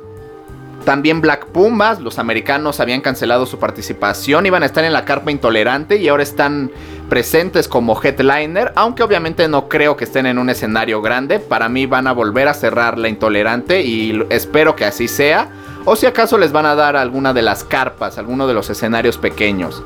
También 0.86 1.22
Black 1.22 1.48
Pumas, 1.48 2.02
los 2.02 2.20
americanos 2.20 2.82
habían 2.82 3.00
cancelado 3.00 3.46
su 3.46 3.58
participación, 3.58 4.46
iban 4.46 4.64
a 4.64 4.66
estar 4.66 4.84
en 4.84 4.92
la 4.92 5.06
carpa 5.06 5.32
intolerante 5.32 5.96
y 5.96 6.10
ahora 6.10 6.24
están 6.24 6.72
presentes 7.10 7.70
como 7.70 8.00
headliner, 8.02 8.74
aunque 8.76 9.02
obviamente 9.02 9.48
no 9.48 9.70
creo 9.70 9.96
que 9.96 10.04
estén 10.04 10.26
en 10.26 10.38
un 10.38 10.50
escenario 10.50 11.02
grande, 11.02 11.40
para 11.40 11.70
mí 11.70 11.86
van 11.86 12.08
a 12.08 12.12
volver 12.12 12.50
a 12.50 12.54
cerrar 12.54 12.98
la 12.98 13.08
intolerante 13.08 13.82
y 13.82 14.26
espero 14.30 14.76
que 14.76 14.84
así 14.84 15.08
sea, 15.08 15.48
o 15.86 15.96
si 15.96 16.06
acaso 16.06 16.38
les 16.38 16.52
van 16.52 16.66
a 16.66 16.76
dar 16.76 16.98
alguna 16.98 17.34
de 17.34 17.44
las 17.44 17.64
carpas, 17.64 18.18
alguno 18.18 18.46
de 18.46 18.54
los 18.54 18.70
escenarios 18.70 19.18
pequeños. 19.18 19.82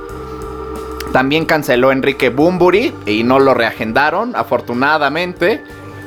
También 1.18 1.46
canceló 1.46 1.92
Enrique 1.92 2.30
Bumburi 2.30 2.94
y 3.08 3.24
no 3.24 3.40
lo 3.40 3.56
reagendaron, 3.56 4.36
afortunadamente. 4.36 5.64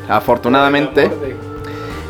Afortunadamente. 0.08 1.10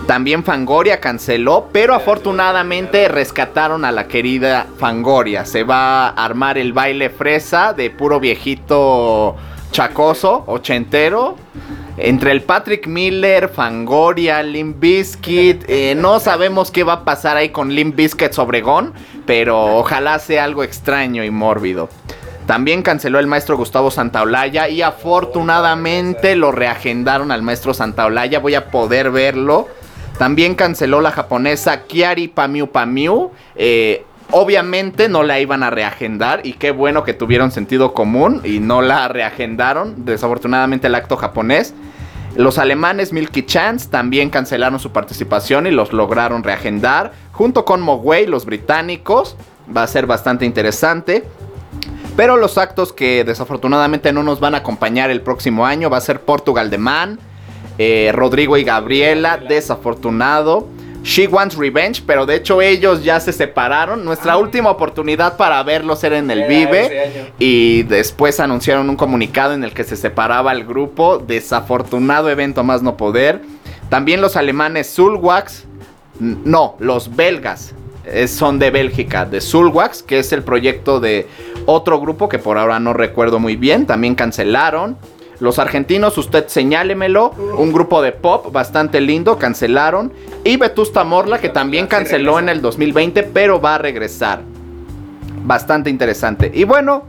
También 0.06 0.44
Fangoria 0.44 1.00
canceló, 1.00 1.70
pero 1.72 1.94
afortunadamente 1.94 3.08
rescataron 3.08 3.86
a 3.86 3.90
la 3.90 4.06
querida 4.06 4.66
Fangoria. 4.76 5.46
Se 5.46 5.64
va 5.64 6.08
a 6.08 6.24
armar 6.26 6.58
el 6.58 6.74
baile 6.74 7.08
fresa 7.08 7.72
de 7.72 7.88
puro 7.88 8.20
viejito 8.20 9.34
chacoso, 9.70 10.44
ochentero. 10.46 11.36
Entre 11.96 12.32
el 12.32 12.42
Patrick 12.42 12.86
Miller, 12.86 13.48
Fangoria, 13.48 14.42
Limp 14.42 14.78
Bizkit, 14.78 15.64
eh, 15.68 15.94
no 15.96 16.20
sabemos 16.20 16.70
qué 16.70 16.84
va 16.84 16.92
a 16.92 17.04
pasar 17.04 17.38
ahí 17.38 17.48
con 17.48 17.74
Limp 17.74 17.96
Bizkit 17.96 18.38
Obregón, 18.38 18.92
pero 19.24 19.78
ojalá 19.78 20.18
sea 20.18 20.44
algo 20.44 20.62
extraño 20.64 21.24
y 21.24 21.30
mórbido. 21.30 21.88
También 22.50 22.82
canceló 22.82 23.20
el 23.20 23.28
maestro 23.28 23.56
Gustavo 23.56 23.92
Santaolalla 23.92 24.68
y 24.68 24.82
afortunadamente 24.82 26.34
lo 26.34 26.50
reagendaron 26.50 27.30
al 27.30 27.42
maestro 27.42 27.74
Santaolalla. 27.74 28.40
Voy 28.40 28.56
a 28.56 28.72
poder 28.72 29.12
verlo. 29.12 29.68
También 30.18 30.56
canceló 30.56 31.00
la 31.00 31.12
japonesa 31.12 31.82
Kiari 31.82 32.26
Pamiu 32.26 32.66
Pamiu. 32.66 33.30
Eh, 33.54 34.04
obviamente 34.32 35.08
no 35.08 35.22
la 35.22 35.38
iban 35.38 35.62
a 35.62 35.70
reagendar 35.70 36.44
y 36.44 36.54
qué 36.54 36.72
bueno 36.72 37.04
que 37.04 37.14
tuvieron 37.14 37.52
sentido 37.52 37.94
común 37.94 38.40
y 38.42 38.58
no 38.58 38.82
la 38.82 39.06
reagendaron. 39.06 40.04
Pero 52.20 52.36
los 52.36 52.58
actos 52.58 52.92
que 52.92 53.24
desafortunadamente 53.24 54.12
no 54.12 54.22
nos 54.22 54.40
van 54.40 54.54
a 54.54 54.58
acompañar 54.58 55.08
el 55.08 55.22
próximo 55.22 55.64
año 55.64 55.88
va 55.88 55.96
a 55.96 56.00
ser 56.02 56.20
Portugal 56.20 56.68
de 56.68 56.76
Man, 56.76 57.18
eh, 57.78 58.10
Rodrigo 58.14 58.58
y 58.58 58.62
Gabriela, 58.62 59.38
desafortunado. 59.38 60.68
She 61.02 61.28
Wants 61.28 61.56
Revenge, 61.56 62.02
pero 62.06 62.26
de 62.26 62.34
hecho 62.34 62.60
ellos 62.60 63.02
ya 63.02 63.20
se 63.20 63.32
separaron. 63.32 64.04
Nuestra 64.04 64.36
última 64.36 64.68
oportunidad 64.68 65.38
para 65.38 65.62
verlos 65.62 66.04
era 66.04 66.18
en 66.18 66.30
el 66.30 66.40
Era 66.40 66.48
Vive. 66.48 67.30
Y 67.38 67.84
después 67.84 68.38
anunciaron 68.38 68.90
un 68.90 68.96
comunicado 68.96 69.54
en 69.54 69.64
el 69.64 69.72
que 69.72 69.84
se 69.84 69.96
separaba 69.96 70.52
el 70.52 70.66
grupo. 70.66 71.16
Desafortunado 71.26 72.28
evento 72.28 72.62
más 72.64 72.82
no 72.82 72.98
poder. 72.98 73.40
También 73.88 74.20
los 74.20 74.36
alemanes 74.36 74.90
Sulwax. 74.90 75.64
n- 76.20 76.36
No, 76.44 76.76
los 76.80 77.16
belgas. 77.16 77.72
Eh, 78.04 78.28
son 78.28 78.58
de 78.58 78.70
Bélgica, 78.70 79.24
de 79.24 79.40
Sulwax, 79.40 80.02
que 80.02 80.18
es 80.18 80.32
el 80.32 80.42
proyecto 80.42 81.00
de 81.00 81.26
otro 81.66 82.00
grupo 82.00 82.28
que 82.28 82.38
por 82.38 82.58
ahora 82.58 82.80
no 82.80 82.92
recuerdo 82.92 83.38
muy 83.38 83.56
bien. 83.56 83.86
También 83.86 84.14
cancelaron. 84.14 84.96
Los 85.38 85.58
argentinos, 85.58 86.18
usted 86.18 86.48
señálemelo. 86.48 87.30
Un 87.56 87.72
grupo 87.72 88.02
de 88.02 88.12
pop 88.12 88.52
bastante 88.52 89.00
lindo, 89.00 89.38
cancelaron. 89.38 90.12
Y 90.44 90.56
Vetusta 90.56 91.04
Morla, 91.04 91.38
que 91.38 91.48
también 91.48 91.86
canceló 91.86 92.38
en 92.38 92.48
el 92.48 92.60
2020, 92.60 93.22
pero 93.24 93.60
va 93.60 93.76
a 93.76 93.78
regresar. 93.78 94.42
Bastante 95.44 95.88
interesante. 95.88 96.50
Y 96.54 96.64
bueno, 96.64 97.04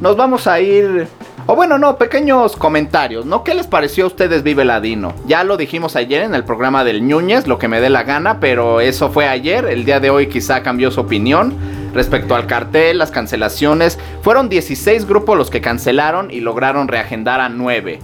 nos 0.00 0.16
vamos 0.16 0.46
a 0.46 0.60
ir. 0.60 1.08
O 1.46 1.54
bueno, 1.54 1.76
no, 1.76 1.98
pequeños 1.98 2.56
comentarios, 2.56 3.26
¿no? 3.26 3.44
¿Qué 3.44 3.54
les 3.54 3.66
pareció 3.66 4.04
a 4.04 4.06
ustedes 4.06 4.42
Vive 4.42 4.64
Ladino? 4.64 5.12
Ya 5.26 5.44
lo 5.44 5.58
dijimos 5.58 5.94
ayer 5.94 6.22
en 6.22 6.34
el 6.34 6.42
programa 6.42 6.84
del 6.84 7.06
Núñez, 7.06 7.46
lo 7.46 7.58
que 7.58 7.68
me 7.68 7.82
dé 7.82 7.90
la 7.90 8.02
gana, 8.02 8.40
pero 8.40 8.80
eso 8.80 9.10
fue 9.10 9.28
ayer. 9.28 9.66
El 9.66 9.84
día 9.84 10.00
de 10.00 10.08
hoy 10.08 10.28
quizá 10.28 10.62
cambió 10.62 10.90
su 10.90 11.02
opinión 11.02 11.52
respecto 11.92 12.34
al 12.34 12.46
cartel, 12.46 12.96
las 12.96 13.10
cancelaciones. 13.10 13.98
Fueron 14.22 14.48
16 14.48 15.06
grupos 15.06 15.36
los 15.36 15.50
que 15.50 15.60
cancelaron 15.60 16.30
y 16.30 16.40
lograron 16.40 16.88
reagendar 16.88 17.42
a 17.42 17.50
9. 17.50 17.98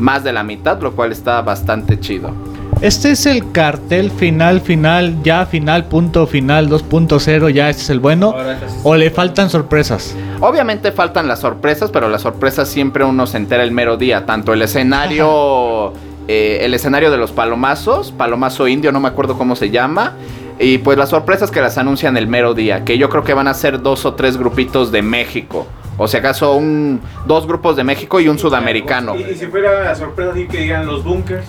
Más 0.00 0.24
de 0.24 0.32
la 0.32 0.42
mitad, 0.42 0.80
lo 0.80 0.96
cual 0.96 1.12
está 1.12 1.40
bastante 1.42 2.00
chido. 2.00 2.32
Este 2.80 3.10
es 3.10 3.26
el 3.26 3.50
cartel 3.50 4.12
final, 4.12 4.60
final, 4.60 5.20
ya 5.24 5.46
final, 5.46 5.86
punto 5.86 6.28
final 6.28 6.68
2.0, 6.68 7.50
ya 7.50 7.68
este 7.70 7.82
es 7.82 7.90
el 7.90 7.98
bueno. 7.98 8.36
Sí 8.38 8.76
¿O 8.84 8.94
le 8.94 9.10
faltan 9.10 9.50
sorpresas? 9.50 10.14
Obviamente 10.38 10.92
faltan 10.92 11.26
las 11.26 11.40
sorpresas, 11.40 11.90
pero 11.90 12.08
las 12.08 12.22
sorpresas 12.22 12.68
siempre 12.68 13.02
uno 13.04 13.26
se 13.26 13.36
entera 13.36 13.64
el 13.64 13.72
mero 13.72 13.96
día. 13.96 14.26
Tanto 14.26 14.52
el 14.52 14.62
escenario, 14.62 15.92
eh, 16.28 16.58
el 16.62 16.72
escenario 16.72 17.10
de 17.10 17.16
los 17.16 17.32
palomazos, 17.32 18.12
palomazo 18.12 18.68
indio, 18.68 18.92
no 18.92 19.00
me 19.00 19.08
acuerdo 19.08 19.36
cómo 19.36 19.56
se 19.56 19.70
llama. 19.70 20.12
Y 20.60 20.78
pues 20.78 20.96
las 20.96 21.08
sorpresas 21.08 21.50
que 21.50 21.60
las 21.60 21.78
anuncian 21.78 22.16
el 22.16 22.28
mero 22.28 22.54
día, 22.54 22.84
que 22.84 22.96
yo 22.96 23.08
creo 23.08 23.24
que 23.24 23.34
van 23.34 23.48
a 23.48 23.54
ser 23.54 23.82
dos 23.82 24.04
o 24.04 24.14
tres 24.14 24.36
grupitos 24.36 24.92
de 24.92 25.02
México. 25.02 25.66
O 25.96 26.06
si 26.06 26.16
acaso 26.16 26.54
un, 26.54 27.00
dos 27.26 27.44
grupos 27.48 27.74
de 27.74 27.82
México 27.82 28.20
y 28.20 28.28
un 28.28 28.38
sudamericano. 28.38 29.16
Y, 29.16 29.32
y 29.32 29.34
si 29.34 29.48
fuera 29.48 29.82
la 29.82 29.96
sorpresa 29.96 30.30
así 30.30 30.46
que 30.46 30.58
digan 30.58 30.86
los 30.86 31.02
bunkers. 31.02 31.44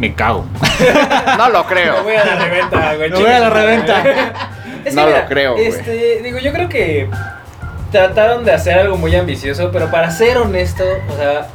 Me 0.00 0.14
cago. 0.14 0.46
No 1.36 1.50
lo 1.50 1.62
Me 1.64 1.68
creo. 1.68 2.02
voy 2.02 2.16
a 2.16 2.24
la 2.24 2.36
reventa, 2.36 2.94
güey. 2.96 3.10
Me 3.10 3.18
voy 3.18 3.30
a 3.30 3.40
la 3.40 3.50
reventa. 3.50 4.02
Es 4.82 4.94
No 4.94 5.06
lo 5.06 5.26
creo, 5.28 5.52
güey. 5.52 5.66
Este, 5.66 6.20
digo, 6.22 6.38
yo 6.38 6.52
creo 6.52 6.70
que 6.70 7.10
trataron 7.92 8.46
de 8.46 8.52
hacer 8.52 8.78
algo 8.78 8.96
muy 8.96 9.14
ambicioso, 9.14 9.70
pero 9.70 9.90
para 9.90 10.10
ser 10.10 10.38
honesto, 10.38 10.84
o 11.12 11.16
sea, 11.18 11.48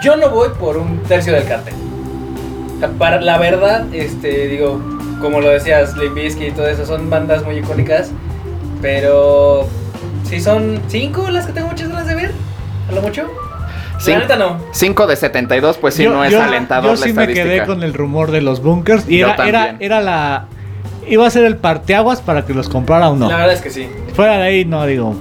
yo 0.00 0.14
no 0.16 0.30
voy 0.30 0.50
por 0.60 0.76
un 0.76 1.02
tercio 1.02 1.32
del 1.32 1.44
cartel. 1.44 1.74
O 2.76 2.78
sea, 2.78 2.90
para 2.90 3.20
la 3.20 3.36
verdad, 3.38 3.92
este, 3.92 4.46
digo, 4.46 4.80
como 5.20 5.40
lo 5.40 5.48
decías, 5.48 5.96
Limp 5.96 6.14
Bizkit 6.14 6.48
y 6.48 6.52
todo 6.52 6.68
eso 6.68 6.86
son 6.86 7.10
bandas 7.10 7.42
muy 7.42 7.58
icónicas, 7.58 8.12
pero 8.80 9.66
si 10.22 10.40
son 10.40 10.80
cinco 10.86 11.28
las 11.30 11.46
que 11.46 11.52
tengo 11.52 11.66
muchas 11.66 11.88
ganas 11.88 12.06
de 12.06 12.14
ver, 12.14 12.30
a 12.88 12.92
lo 12.92 13.02
mucho. 13.02 13.26
Sí. 14.04 14.12
La 14.28 14.36
no. 14.36 14.58
5 14.72 15.06
de 15.06 15.16
72, 15.16 15.78
pues 15.78 15.94
sí, 15.94 16.04
Yo- 16.04 16.10
no 16.12 16.24
es 16.24 16.32
yo- 16.32 16.42
alentador 16.42 16.94
Yo 16.94 17.00
la 17.00 17.06
sí 17.06 17.12
me 17.12 17.26
quedé 17.26 17.32
estadística. 17.40 17.66
con 17.66 17.82
el 17.82 17.94
rumor 17.94 18.30
de 18.30 18.40
los 18.42 18.60
bunkers 18.62 19.08
y 19.08 19.18
Yo 19.18 19.26
era, 19.28 19.46
era, 19.48 19.66
también. 19.66 19.92
era 19.92 20.00
la... 20.00 20.46
Iba 21.08 21.26
a 21.26 21.30
ser 21.30 21.44
el 21.44 21.56
parteaguas 21.56 22.20
para 22.22 22.44
que 22.46 22.54
los 22.54 22.68
comprara 22.68 23.10
o 23.10 23.16
no. 23.16 23.28
La 23.28 23.36
verdad 23.36 23.54
es 23.54 23.60
que 23.60 23.70
sí. 23.70 23.88
Fuera 24.14 24.36
de 24.38 24.42
ahí, 24.42 24.64
no, 24.64 24.84
digo... 24.86 25.14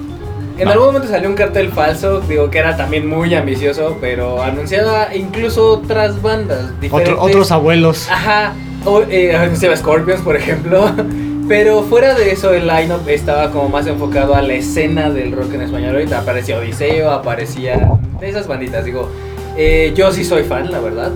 En 0.57 0.65
No. 0.65 0.71
algún 0.71 0.87
momento 0.87 1.07
salió 1.07 1.27
un 1.29 1.35
cartel 1.35 1.71
falso, 1.71 2.21
digo 2.21 2.49
que 2.51 2.59
era 2.59 2.77
también 2.77 3.07
muy 3.09 3.33
ambicioso, 3.33 3.97
pero 3.99 4.43
anunciaba 4.43 5.13
incluso 5.15 5.67
otras 5.67 6.21
bandas 6.21 6.79
diferentes. 6.79 7.13
Otro- 7.15 7.23
otros 7.25 7.51
abuelos. 7.51 8.07
Ajá, 8.11 8.53
o, 8.85 9.01
eh, 9.09 9.35
anunciaba 9.35 9.75
Scorpions, 9.75 10.21
por 10.21 10.35
ejemplo. 10.35 10.91
Pero 11.47 11.83
fuera 11.83 12.15
de 12.15 12.31
eso, 12.31 12.53
el 12.53 12.67
lineup 12.67 13.07
estaba 13.07 13.51
como 13.51 13.69
más 13.69 13.85
enfocado 13.87 14.33
a 14.33 14.41
la 14.41 14.53
escena 14.53 15.09
del 15.09 15.33
rock 15.33 15.53
en 15.53 15.61
español. 15.61 15.95
Ahorita 15.95 16.19
aparecía 16.19 16.57
Odiseo, 16.57 17.11
aparecía 17.11 17.91
esas 18.21 18.47
banditas. 18.47 18.85
Digo, 18.85 19.09
eh, 19.57 19.91
yo 19.95 20.11
sí 20.11 20.23
soy 20.23 20.43
fan, 20.43 20.71
la 20.71 20.79
verdad. 20.79 21.11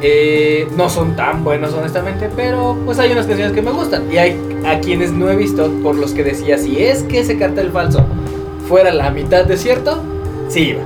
Eh, 0.00 0.68
no 0.76 0.88
son 0.88 1.16
tan 1.16 1.42
buenos, 1.44 1.74
honestamente, 1.74 2.28
pero 2.34 2.76
pues 2.84 2.98
hay 2.98 3.12
unas 3.12 3.26
canciones 3.26 3.52
que 3.52 3.62
me 3.62 3.70
gustan. 3.70 4.12
Y 4.12 4.18
hay 4.18 4.36
a 4.66 4.80
quienes 4.80 5.12
no 5.12 5.30
he 5.30 5.36
visto, 5.36 5.70
por 5.82 5.96
los 5.96 6.12
que 6.12 6.24
decía, 6.24 6.58
si 6.58 6.82
es 6.82 7.04
que 7.04 7.20
ese 7.20 7.38
cartel 7.38 7.70
falso 7.70 8.04
fuera 8.68 8.92
la 8.92 9.10
mitad 9.10 9.44
de 9.44 9.56
cierto, 9.56 10.02
sí 10.48 10.70
iba. 10.70 10.82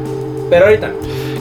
Pero 0.50 0.66
ahorita 0.66 0.88
no. 0.88 0.94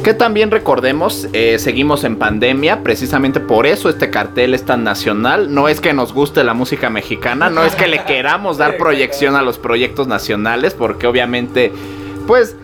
Que 0.04 0.16
también 0.16 0.50
recordemos, 0.50 1.28
eh, 1.32 1.60
seguimos 1.60 2.04
en 2.04 2.16
pandemia, 2.16 2.82
precisamente 2.82 3.40
por 3.40 3.68
eso 3.68 3.88
este 3.88 4.10
cartel 4.10 4.56
es 4.56 4.66
tan 4.66 4.84
nacional. 4.84 5.54
No 5.54 5.68
es 5.68 5.80
que 5.80 5.94
nos 5.94 6.12
guste 6.12 6.44
la 6.44 6.56
música 6.56 6.90
mexicana, 6.90 7.52
no 7.52 7.64
es 7.64 7.76
que 7.76 7.88
le 7.88 8.04
queramos 8.04 8.58
dar 8.58 8.78
proyección 8.80 9.36
a 9.36 9.44
los 9.44 9.60
proyectos 9.60 10.08
nacionales, 10.08 10.74
porque 10.74 11.06
obviamente, 11.06 11.72
pues, 12.26 12.56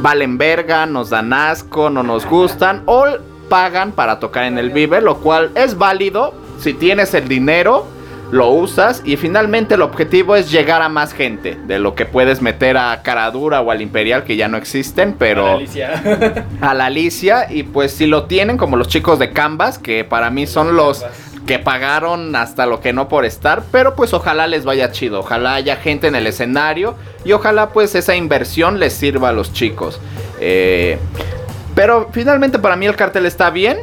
valen 0.00 0.38
verga, 0.38 0.86
nos 0.86 1.10
dan 1.10 1.34
asco, 1.34 1.90
no 1.90 2.02
nos 2.02 2.24
gustan, 2.24 2.82
o 2.86 3.04
pagan 3.50 3.92
para 3.92 4.18
tocar 4.18 4.44
en 4.44 4.56
el 4.56 4.70
Vive, 4.70 5.02
lo 5.02 5.18
cual 5.18 5.50
es 5.54 5.76
válido. 5.76 6.32
Si 6.58 6.72
tienes 6.72 7.12
el 7.12 7.28
dinero, 7.28 7.86
lo 8.32 8.48
usas 8.48 9.02
y 9.04 9.18
finalmente 9.18 9.74
el 9.74 9.82
objetivo 9.82 10.36
es 10.36 10.50
llegar 10.50 10.80
a 10.80 10.88
más 10.88 11.12
gente 11.12 11.58
de 11.66 11.78
lo 11.78 11.94
que 11.94 12.06
puedes 12.06 12.40
meter 12.40 12.78
a 12.78 13.02
Caradura 13.02 13.60
o 13.60 13.70
al 13.70 13.82
Imperial 13.82 14.24
que 14.24 14.36
ya 14.36 14.48
no 14.48 14.56
existen, 14.56 15.14
pero 15.18 15.56
Alicia. 15.56 16.46
a 16.62 16.72
la 16.72 16.86
Alicia 16.86 17.52
y 17.52 17.62
pues 17.62 17.92
si 17.92 18.06
lo 18.06 18.24
tienen 18.24 18.56
como 18.56 18.78
los 18.78 18.88
chicos 18.88 19.18
de 19.18 19.32
Canvas 19.32 19.78
que 19.78 20.04
para 20.04 20.30
mí 20.30 20.46
son 20.46 20.76
los 20.76 21.04
que 21.46 21.58
pagaron 21.58 22.34
hasta 22.34 22.64
lo 22.64 22.80
que 22.80 22.94
no 22.94 23.06
por 23.06 23.26
estar, 23.26 23.64
pero 23.70 23.94
pues 23.94 24.14
ojalá 24.14 24.46
les 24.46 24.64
vaya 24.64 24.92
chido, 24.92 25.20
ojalá 25.20 25.54
haya 25.54 25.76
gente 25.76 26.06
en 26.06 26.14
el 26.14 26.26
escenario 26.26 26.94
y 27.26 27.32
ojalá 27.32 27.68
pues 27.68 27.94
esa 27.94 28.16
inversión 28.16 28.80
les 28.80 28.94
sirva 28.94 29.28
a 29.28 29.32
los 29.32 29.52
chicos. 29.52 30.00
Eh, 30.40 30.98
pero 31.74 32.08
finalmente 32.12 32.58
para 32.58 32.76
mí 32.76 32.86
el 32.86 32.96
cartel 32.96 33.26
está 33.26 33.50
bien. 33.50 33.80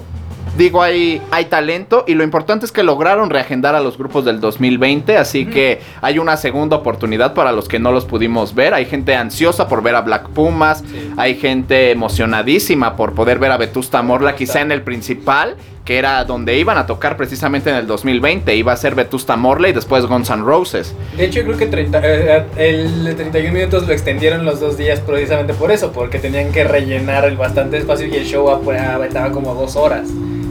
Digo, 0.57 0.81
hay, 0.81 1.21
hay 1.31 1.45
talento 1.45 2.03
y 2.05 2.15
lo 2.15 2.23
importante 2.23 2.65
es 2.65 2.73
que 2.73 2.83
lograron 2.83 3.29
reagendar 3.29 3.75
a 3.75 3.79
los 3.79 3.97
grupos 3.97 4.25
del 4.25 4.41
2020, 4.41 5.15
así 5.17 5.45
que 5.45 5.79
hay 6.01 6.19
una 6.19 6.35
segunda 6.35 6.75
oportunidad 6.75 7.33
para 7.33 7.53
los 7.53 7.69
que 7.69 7.79
no 7.79 7.93
los 7.93 8.03
pudimos 8.03 8.53
ver. 8.53 8.73
Hay 8.73 8.85
gente 8.85 9.15
ansiosa 9.15 9.69
por 9.69 9.81
ver 9.81 9.95
a 9.95 10.01
Black 10.01 10.27
Pumas, 10.29 10.79
Sí. 10.85 11.13
hay 11.15 11.35
gente 11.35 11.91
emocionadísima 11.91 12.97
por 12.97 13.13
poder 13.13 13.39
ver 13.39 13.51
a 13.51 13.57
Vetusta 13.57 14.01
Morla, 14.01 14.35
quizá 14.35 14.59
en 14.59 14.71
el 14.73 14.81
principal, 14.81 15.55
que 15.89 15.97
era 15.97 16.23
donde 16.23 16.55
iban 16.55 16.77
a 16.77 16.85
tocar 16.85 17.17
precisamente 17.17 17.71
en 17.71 17.75
el 17.75 17.87
2020. 17.87 18.55
Iba 18.55 18.73
a 18.73 18.77
ser 18.77 18.93
Vetusta 18.93 19.35
Morla 19.37 19.69
y 19.69 19.73
después 19.73 20.05
Guns 20.05 20.29
N' 20.29 20.43
Roses. 20.43 20.93
De 21.17 21.25
hecho, 21.25 21.41
creo 21.41 21.57
que 21.57 21.65
30, 21.65 21.99
eh, 22.03 22.45
el 22.57 23.05
de 23.05 23.15
31 23.15 23.51
minutos 23.51 23.87
lo 23.87 23.93
extendieron 23.93 24.45
los 24.45 24.59
dos 24.59 24.77
días 24.77 24.99
precisamente 24.99 25.55
por 25.55 25.71
eso, 25.71 25.91
porque 25.91 26.19
tenían 26.19 26.51
que 26.51 26.63
rellenar 26.63 27.25
el 27.25 27.37
bastante 27.37 27.77
espacio 27.79 28.05
y 28.05 28.13
el 28.13 28.23
show 28.23 28.61
estaba 29.03 29.31
como 29.31 29.55
dos 29.55 29.75
horas 29.75 30.09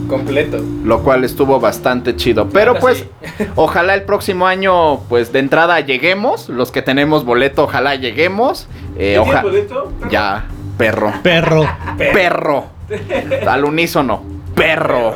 completo. 0.09 0.59
Lo 0.83 1.03
cual 1.03 1.23
estuvo 1.23 1.57
bastante 1.57 2.17
chido. 2.17 2.49
Pero 2.49 2.71
Ahora 2.71 2.81
pues, 2.81 2.97
sí. 3.37 3.45
ojalá 3.55 3.93
el 3.93 4.03
próximo 4.03 4.45
año, 4.45 4.99
pues 5.07 5.31
de 5.31 5.39
entrada 5.39 5.79
lleguemos. 5.79 6.49
Los 6.49 6.69
que 6.73 6.81
tenemos 6.81 7.23
boleto, 7.23 7.63
ojalá 7.63 7.95
lleguemos. 7.95 8.67
Eh, 8.97 9.13
¿Ya 9.13 9.21
oja- 9.21 9.41
tienes 9.43 9.69
boleto? 9.69 9.93
Ya, 10.11 10.47
perro. 10.77 11.13
Perro. 11.23 11.65
Perro. 11.97 12.65
Al 13.47 13.63
unísono. 13.63 14.38
Perro. 14.59 15.15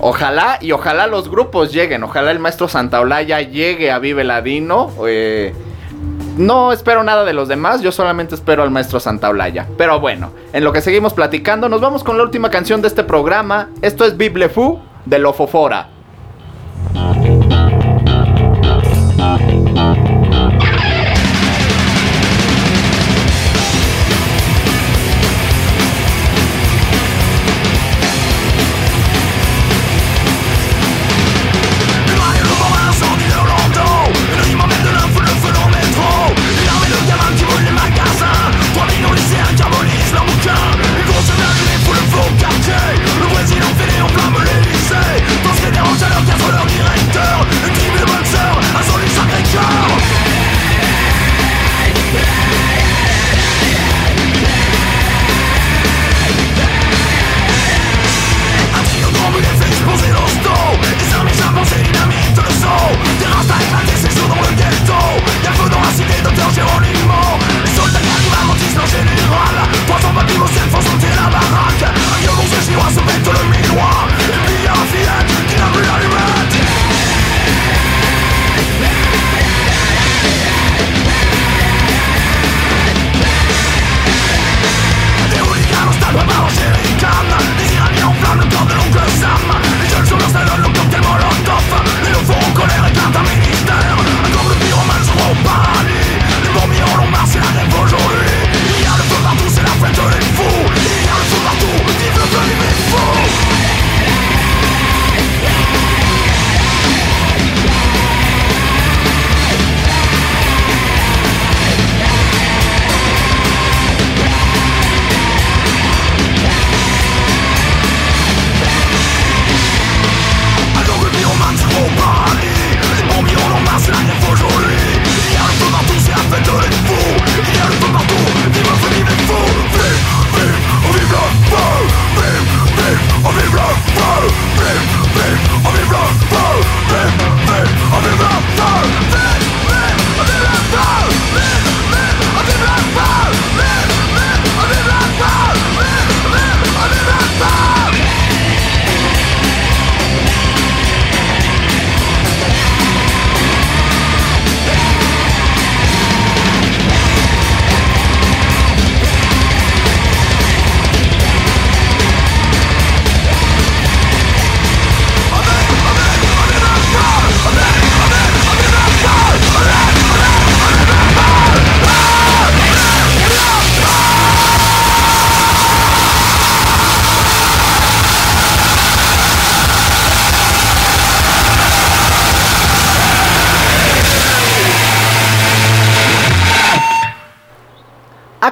Ojalá 0.00 0.58
y 0.60 0.72
ojalá 0.72 1.06
los 1.06 1.30
grupos 1.30 1.72
lleguen. 1.72 2.02
Ojalá 2.02 2.32
el 2.32 2.40
maestro 2.40 2.66
Santaolalla 2.66 3.40
llegue 3.40 3.92
a 3.92 4.00
Vive 4.00 4.24
Ladino. 4.24 4.90
eh, 5.06 5.54
no 6.36 6.72
espero 6.72 7.04
nada 7.04 7.24
de 7.24 7.34
los 7.34 7.48
demás, 7.48 7.82
yo 7.82 7.92
solamente 7.92 8.34
espero 8.34 8.62
al 8.62 8.70
maestro 8.70 8.98
Santaolalla. 8.98 9.66
Pero 9.76 10.00
bueno, 10.00 10.32
en 10.52 10.64
lo 10.64 10.72
que 10.72 10.80
seguimos 10.80 11.12
platicando, 11.12 11.68
nos 11.68 11.80
vamos 11.80 12.02
con 12.02 12.16
la 12.16 12.22
última 12.22 12.50
canción 12.50 12.80
de 12.82 12.88
este 12.88 13.04
programa. 13.04 13.68
Esto 13.82 14.04
es 14.04 14.16
Bible 14.16 14.48
Fu 14.48 14.80
de 15.04 15.18
Lofofora. 15.18 15.88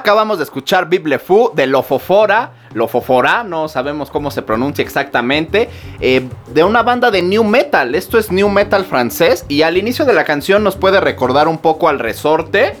Acabamos 0.09 0.39
de 0.39 0.43
escuchar 0.43 0.89
Bible 0.89 1.19
Fu 1.19 1.51
de 1.53 1.67
Lofofora, 1.67 2.53
Lofofora, 2.73 3.43
no 3.43 3.67
sabemos 3.67 4.09
cómo 4.09 4.31
se 4.31 4.41
pronuncia 4.41 4.81
exactamente, 4.81 5.69
eh, 5.99 6.27
de 6.51 6.63
una 6.63 6.81
banda 6.81 7.11
de 7.11 7.21
new 7.21 7.43
metal. 7.43 7.93
Esto 7.93 8.17
es 8.17 8.31
new 8.31 8.49
metal 8.49 8.85
francés 8.85 9.45
y 9.47 9.61
al 9.61 9.77
inicio 9.77 10.05
de 10.05 10.13
la 10.13 10.23
canción 10.23 10.63
nos 10.63 10.77
puede 10.77 10.99
recordar 10.99 11.47
un 11.47 11.59
poco 11.59 11.89
al 11.89 11.99
resorte 11.99 12.75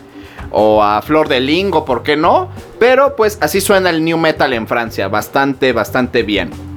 o 0.49 0.81
a 0.81 1.03
Flor 1.03 1.27
de 1.27 1.39
Lingo, 1.39 1.85
¿por 1.85 2.01
qué 2.01 2.17
no? 2.17 2.49
Pero 2.79 3.15
pues 3.15 3.37
así 3.41 3.61
suena 3.61 3.91
el 3.91 4.03
new 4.03 4.17
metal 4.17 4.51
en 4.53 4.65
Francia, 4.65 5.07
bastante, 5.07 5.71
bastante 5.71 6.23
bien. 6.23 6.68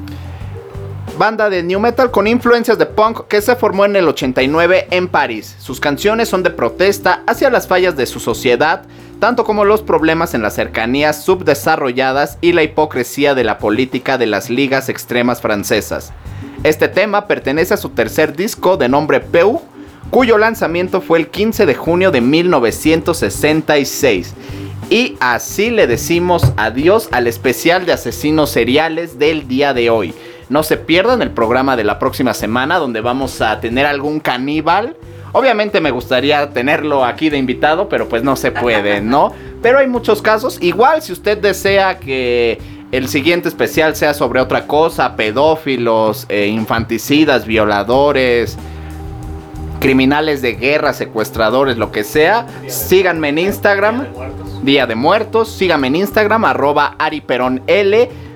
Banda 1.19 1.51
de 1.51 1.63
new 1.63 1.79
metal 1.79 2.11
con 2.11 2.27
influencias 2.27 2.79
de 2.79 2.87
punk 2.87 3.27
que 3.29 3.43
se 3.43 3.55
formó 3.55 3.85
en 3.85 3.97
el 3.97 4.09
89 4.09 4.87
en 4.91 5.09
París. 5.09 5.55
Sus 5.59 5.79
canciones 5.79 6.31
son 6.31 6.43
de 6.43 6.49
protesta 6.51 7.23
hacia 7.27 7.51
las 7.51 7.69
fallas 7.69 7.97
de 7.97 8.07
su 8.07 8.19
sociedad, 8.19 8.85
tanto 9.21 9.45
como 9.45 9.67
los 9.67 9.83
problemas 9.83 10.33
en 10.33 10.41
las 10.43 10.55
cercanías 10.55 11.23
subdesarrolladas 11.23 12.39
y 12.41 12.53
la 12.53 12.63
hipocresía 12.63 13.35
de 13.35 13.45
la 13.45 13.59
política 13.59 14.17
de 14.17 14.25
las 14.27 14.49
ligas 14.49 14.89
extremas 14.89 15.43
francesas. 15.43 16.15
Este 16.65 16.89
tema 16.89 17.27
pertenece 17.27 17.75
a 17.75 17.79
su 17.79 17.91
tercer 17.91 18.35
disco 18.35 18.79
de 18.79 18.89
nombre 18.89 19.21
Peu, 19.21 19.61
cuyo 20.11 20.39
lanzamiento 20.39 21.03
fue 21.03 21.19
el 21.19 21.29
15 21.29 21.67
de 21.67 21.75
junio 21.75 22.11
de 22.11 22.23
1966. 22.23 24.33
Y 24.89 25.19
así 25.21 25.71
le 25.71 25.87
decimos 25.87 26.53
adiós 26.57 27.09
al 27.13 27.27
especial 27.27 27.85
de 27.87 27.93
asesinos 27.93 28.51
seriales 28.51 29.19
del 29.19 29.47
día 29.47 29.75
de 29.75 29.91
hoy. 29.91 30.15
No 30.53 30.63
se 30.63 30.77
pierdan 30.77 31.23
el 31.23 31.31
programa 31.31 31.77
de 31.77 31.85
la 31.85 31.99
próxima 31.99 32.35
semana 32.35 32.79
donde 32.79 33.01
vamos 33.01 33.41
a 33.41 33.59
tener 33.61 33.87
algún 33.87 34.21
caníbal 34.21 34.97
Obviamente 35.33 35.81
me 35.81 35.91
gustaría 35.91 36.51
tenerlo 36.51 37.05
aquí 37.05 37.31
de 37.31 37.39
invitado, 37.39 37.89
pero 37.89 38.09
pues 38.09 38.23
no 38.23 38.37
se 38.37 38.53
puede, 38.53 39.01
¿no? 39.01 39.33
Pero 39.63 39.79
hay 39.79 39.87
muchos 39.87 40.21
casos. 40.21 40.59
Igual 40.61 41.03
si 41.03 41.13
usted 41.13 41.39
desea 41.39 41.99
que 41.99 42.59
el 42.91 43.09
siguiente 43.09 43.49
especial 43.49 43.97
sea 43.97 44.13
sobre 44.13 44.41
otra 44.41 44.67
cosa, 44.67 45.17
pedófilos, 45.17 46.27
eh, 46.29 46.49
infanticidas, 46.49 47.47
violadores, 47.47 48.59
criminales 49.81 50.43
de 50.43 50.55
guerra, 50.55 50.93
secuestradores, 50.93 51.79
lo 51.79 51.93
que 51.93 52.05
sea, 52.05 52.47
síganme 52.67 53.31
en 53.31 53.39
Instagram. 53.39 54.07
Día 54.63 54.87
de 54.87 54.97
Muertos. 54.97 55.51
Síganme 55.51 55.87
en 55.87 55.97
Instagram, 55.97 56.45
arroba 56.45 56.95
ariperonl. 56.99 57.63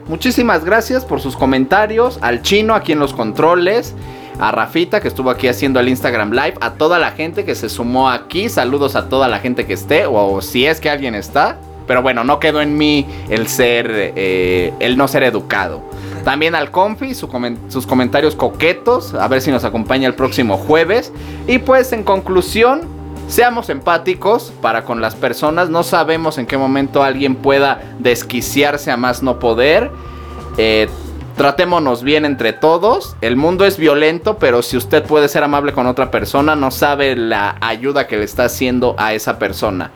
Muchísimas 0.08 0.64
gracias 0.64 1.04
por 1.04 1.20
sus 1.20 1.36
comentarios. 1.36 2.18
Al 2.22 2.42
chino 2.42 2.74
aquí 2.74 2.92
en 2.92 3.00
los 3.00 3.12
controles 3.12 3.94
a 4.38 4.52
Rafita 4.52 5.00
que 5.00 5.08
estuvo 5.08 5.30
aquí 5.30 5.48
haciendo 5.48 5.80
el 5.80 5.88
Instagram 5.88 6.30
Live, 6.30 6.54
a 6.60 6.74
toda 6.74 6.98
la 6.98 7.12
gente 7.12 7.44
que 7.44 7.54
se 7.54 7.68
sumó 7.68 8.10
aquí, 8.10 8.48
saludos 8.48 8.94
a 8.94 9.08
toda 9.08 9.28
la 9.28 9.38
gente 9.38 9.66
que 9.66 9.72
esté, 9.72 10.06
o 10.06 10.40
si 10.42 10.66
es 10.66 10.80
que 10.80 10.90
alguien 10.90 11.14
está. 11.14 11.58
Pero 11.86 12.02
bueno, 12.02 12.24
no 12.24 12.40
quedó 12.40 12.60
en 12.60 12.76
mí 12.76 13.06
el 13.30 13.46
ser, 13.46 13.88
eh, 13.92 14.74
el 14.80 14.96
no 14.96 15.06
ser 15.06 15.22
educado. 15.22 15.82
También 16.24 16.56
al 16.56 16.72
Confi, 16.72 17.14
sus 17.14 17.86
comentarios 17.86 18.34
coquetos, 18.34 19.14
a 19.14 19.28
ver 19.28 19.40
si 19.40 19.52
nos 19.52 19.62
acompaña 19.62 20.08
el 20.08 20.14
próximo 20.14 20.56
jueves. 20.56 21.12
Y 21.46 21.58
pues 21.58 21.92
en 21.92 22.02
conclusión, 22.02 22.95
seamos 23.28 23.68
empáticos 23.70 24.52
para 24.60 24.84
con 24.84 25.00
las 25.00 25.14
personas. 25.14 25.68
No 25.70 25.82
sabemos 25.82 26.38
en 26.38 26.46
qué 26.46 26.56
momento 26.56 27.02
alguien 27.02 27.36
pueda 27.36 27.80
desquiciarse 27.98 28.90
a 28.90 28.96
más 28.96 29.22
no 29.22 29.38
poder. 29.38 29.90
Eh, 30.58 30.88
Tratémonos 31.36 32.02
bien 32.02 32.24
entre 32.24 32.54
todos. 32.54 33.14
El 33.20 33.36
mundo 33.36 33.66
es 33.66 33.76
violento, 33.76 34.38
pero 34.38 34.62
si 34.62 34.78
usted 34.78 35.04
puede 35.04 35.28
ser 35.28 35.44
amable 35.44 35.74
con 35.74 35.86
otra 35.86 36.10
persona, 36.10 36.56
no 36.56 36.70
sabe 36.70 37.14
la 37.14 37.56
ayuda 37.60 38.06
que 38.06 38.16
le 38.16 38.24
está 38.24 38.44
haciendo 38.44 38.94
a 38.98 39.12
esa 39.12 39.38
persona. 39.38 39.90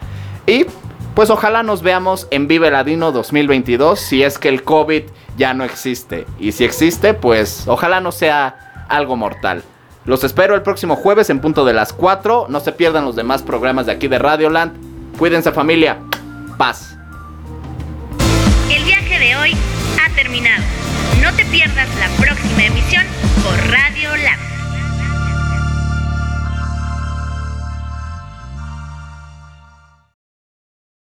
Y 0.47 0.67
pues 1.15 1.31
ojalá 1.31 1.63
nos 1.63 1.81
veamos 1.81 2.29
en 2.31 2.47
Vive 2.47 2.71
Ladino 2.71 3.11
2022 3.11 3.99
si 3.99 4.23
es 4.23 4.39
que 4.39 4.51
el 4.51 4.65
COVID 4.65 5.05
ya 5.39 5.55
no 5.55 5.65
existe. 5.65 6.27
Y 6.39 6.53
si 6.53 6.65
existe, 6.65 7.15
pues 7.15 7.65
ojalá 7.67 8.03
no 8.03 8.13
sea 8.13 8.85
algo 8.91 9.17
mortal. 9.17 9.63
Los 10.11 10.25
espero 10.25 10.57
el 10.57 10.63
próximo 10.63 10.97
jueves 10.97 11.31
en 11.31 11.39
punto 11.39 11.65
de 11.65 11.73
las 11.73 11.93
4. 11.93 12.47
No 12.49 12.59
se 12.59 12.73
pierdan 12.73 13.05
los 13.05 13.15
demás 13.15 13.43
programas 13.43 13.87
de 13.87 13.93
aquí 13.93 14.09
de 14.09 14.19
Radioland. 14.19 14.73
Cuídense 15.17 15.53
familia. 15.53 15.99
Paz. 16.59 16.97
El 18.75 18.83
viaje 18.83 19.21
de 19.21 19.37
hoy 19.37 19.53
ha 20.05 20.13
terminado. 20.17 20.65
No 21.23 21.33
te 21.37 21.45
pierdas 21.45 21.87
la 22.01 22.09
próxima 22.25 22.65
emisión 22.65 23.05
por 23.45 23.57
Radio 23.71 24.11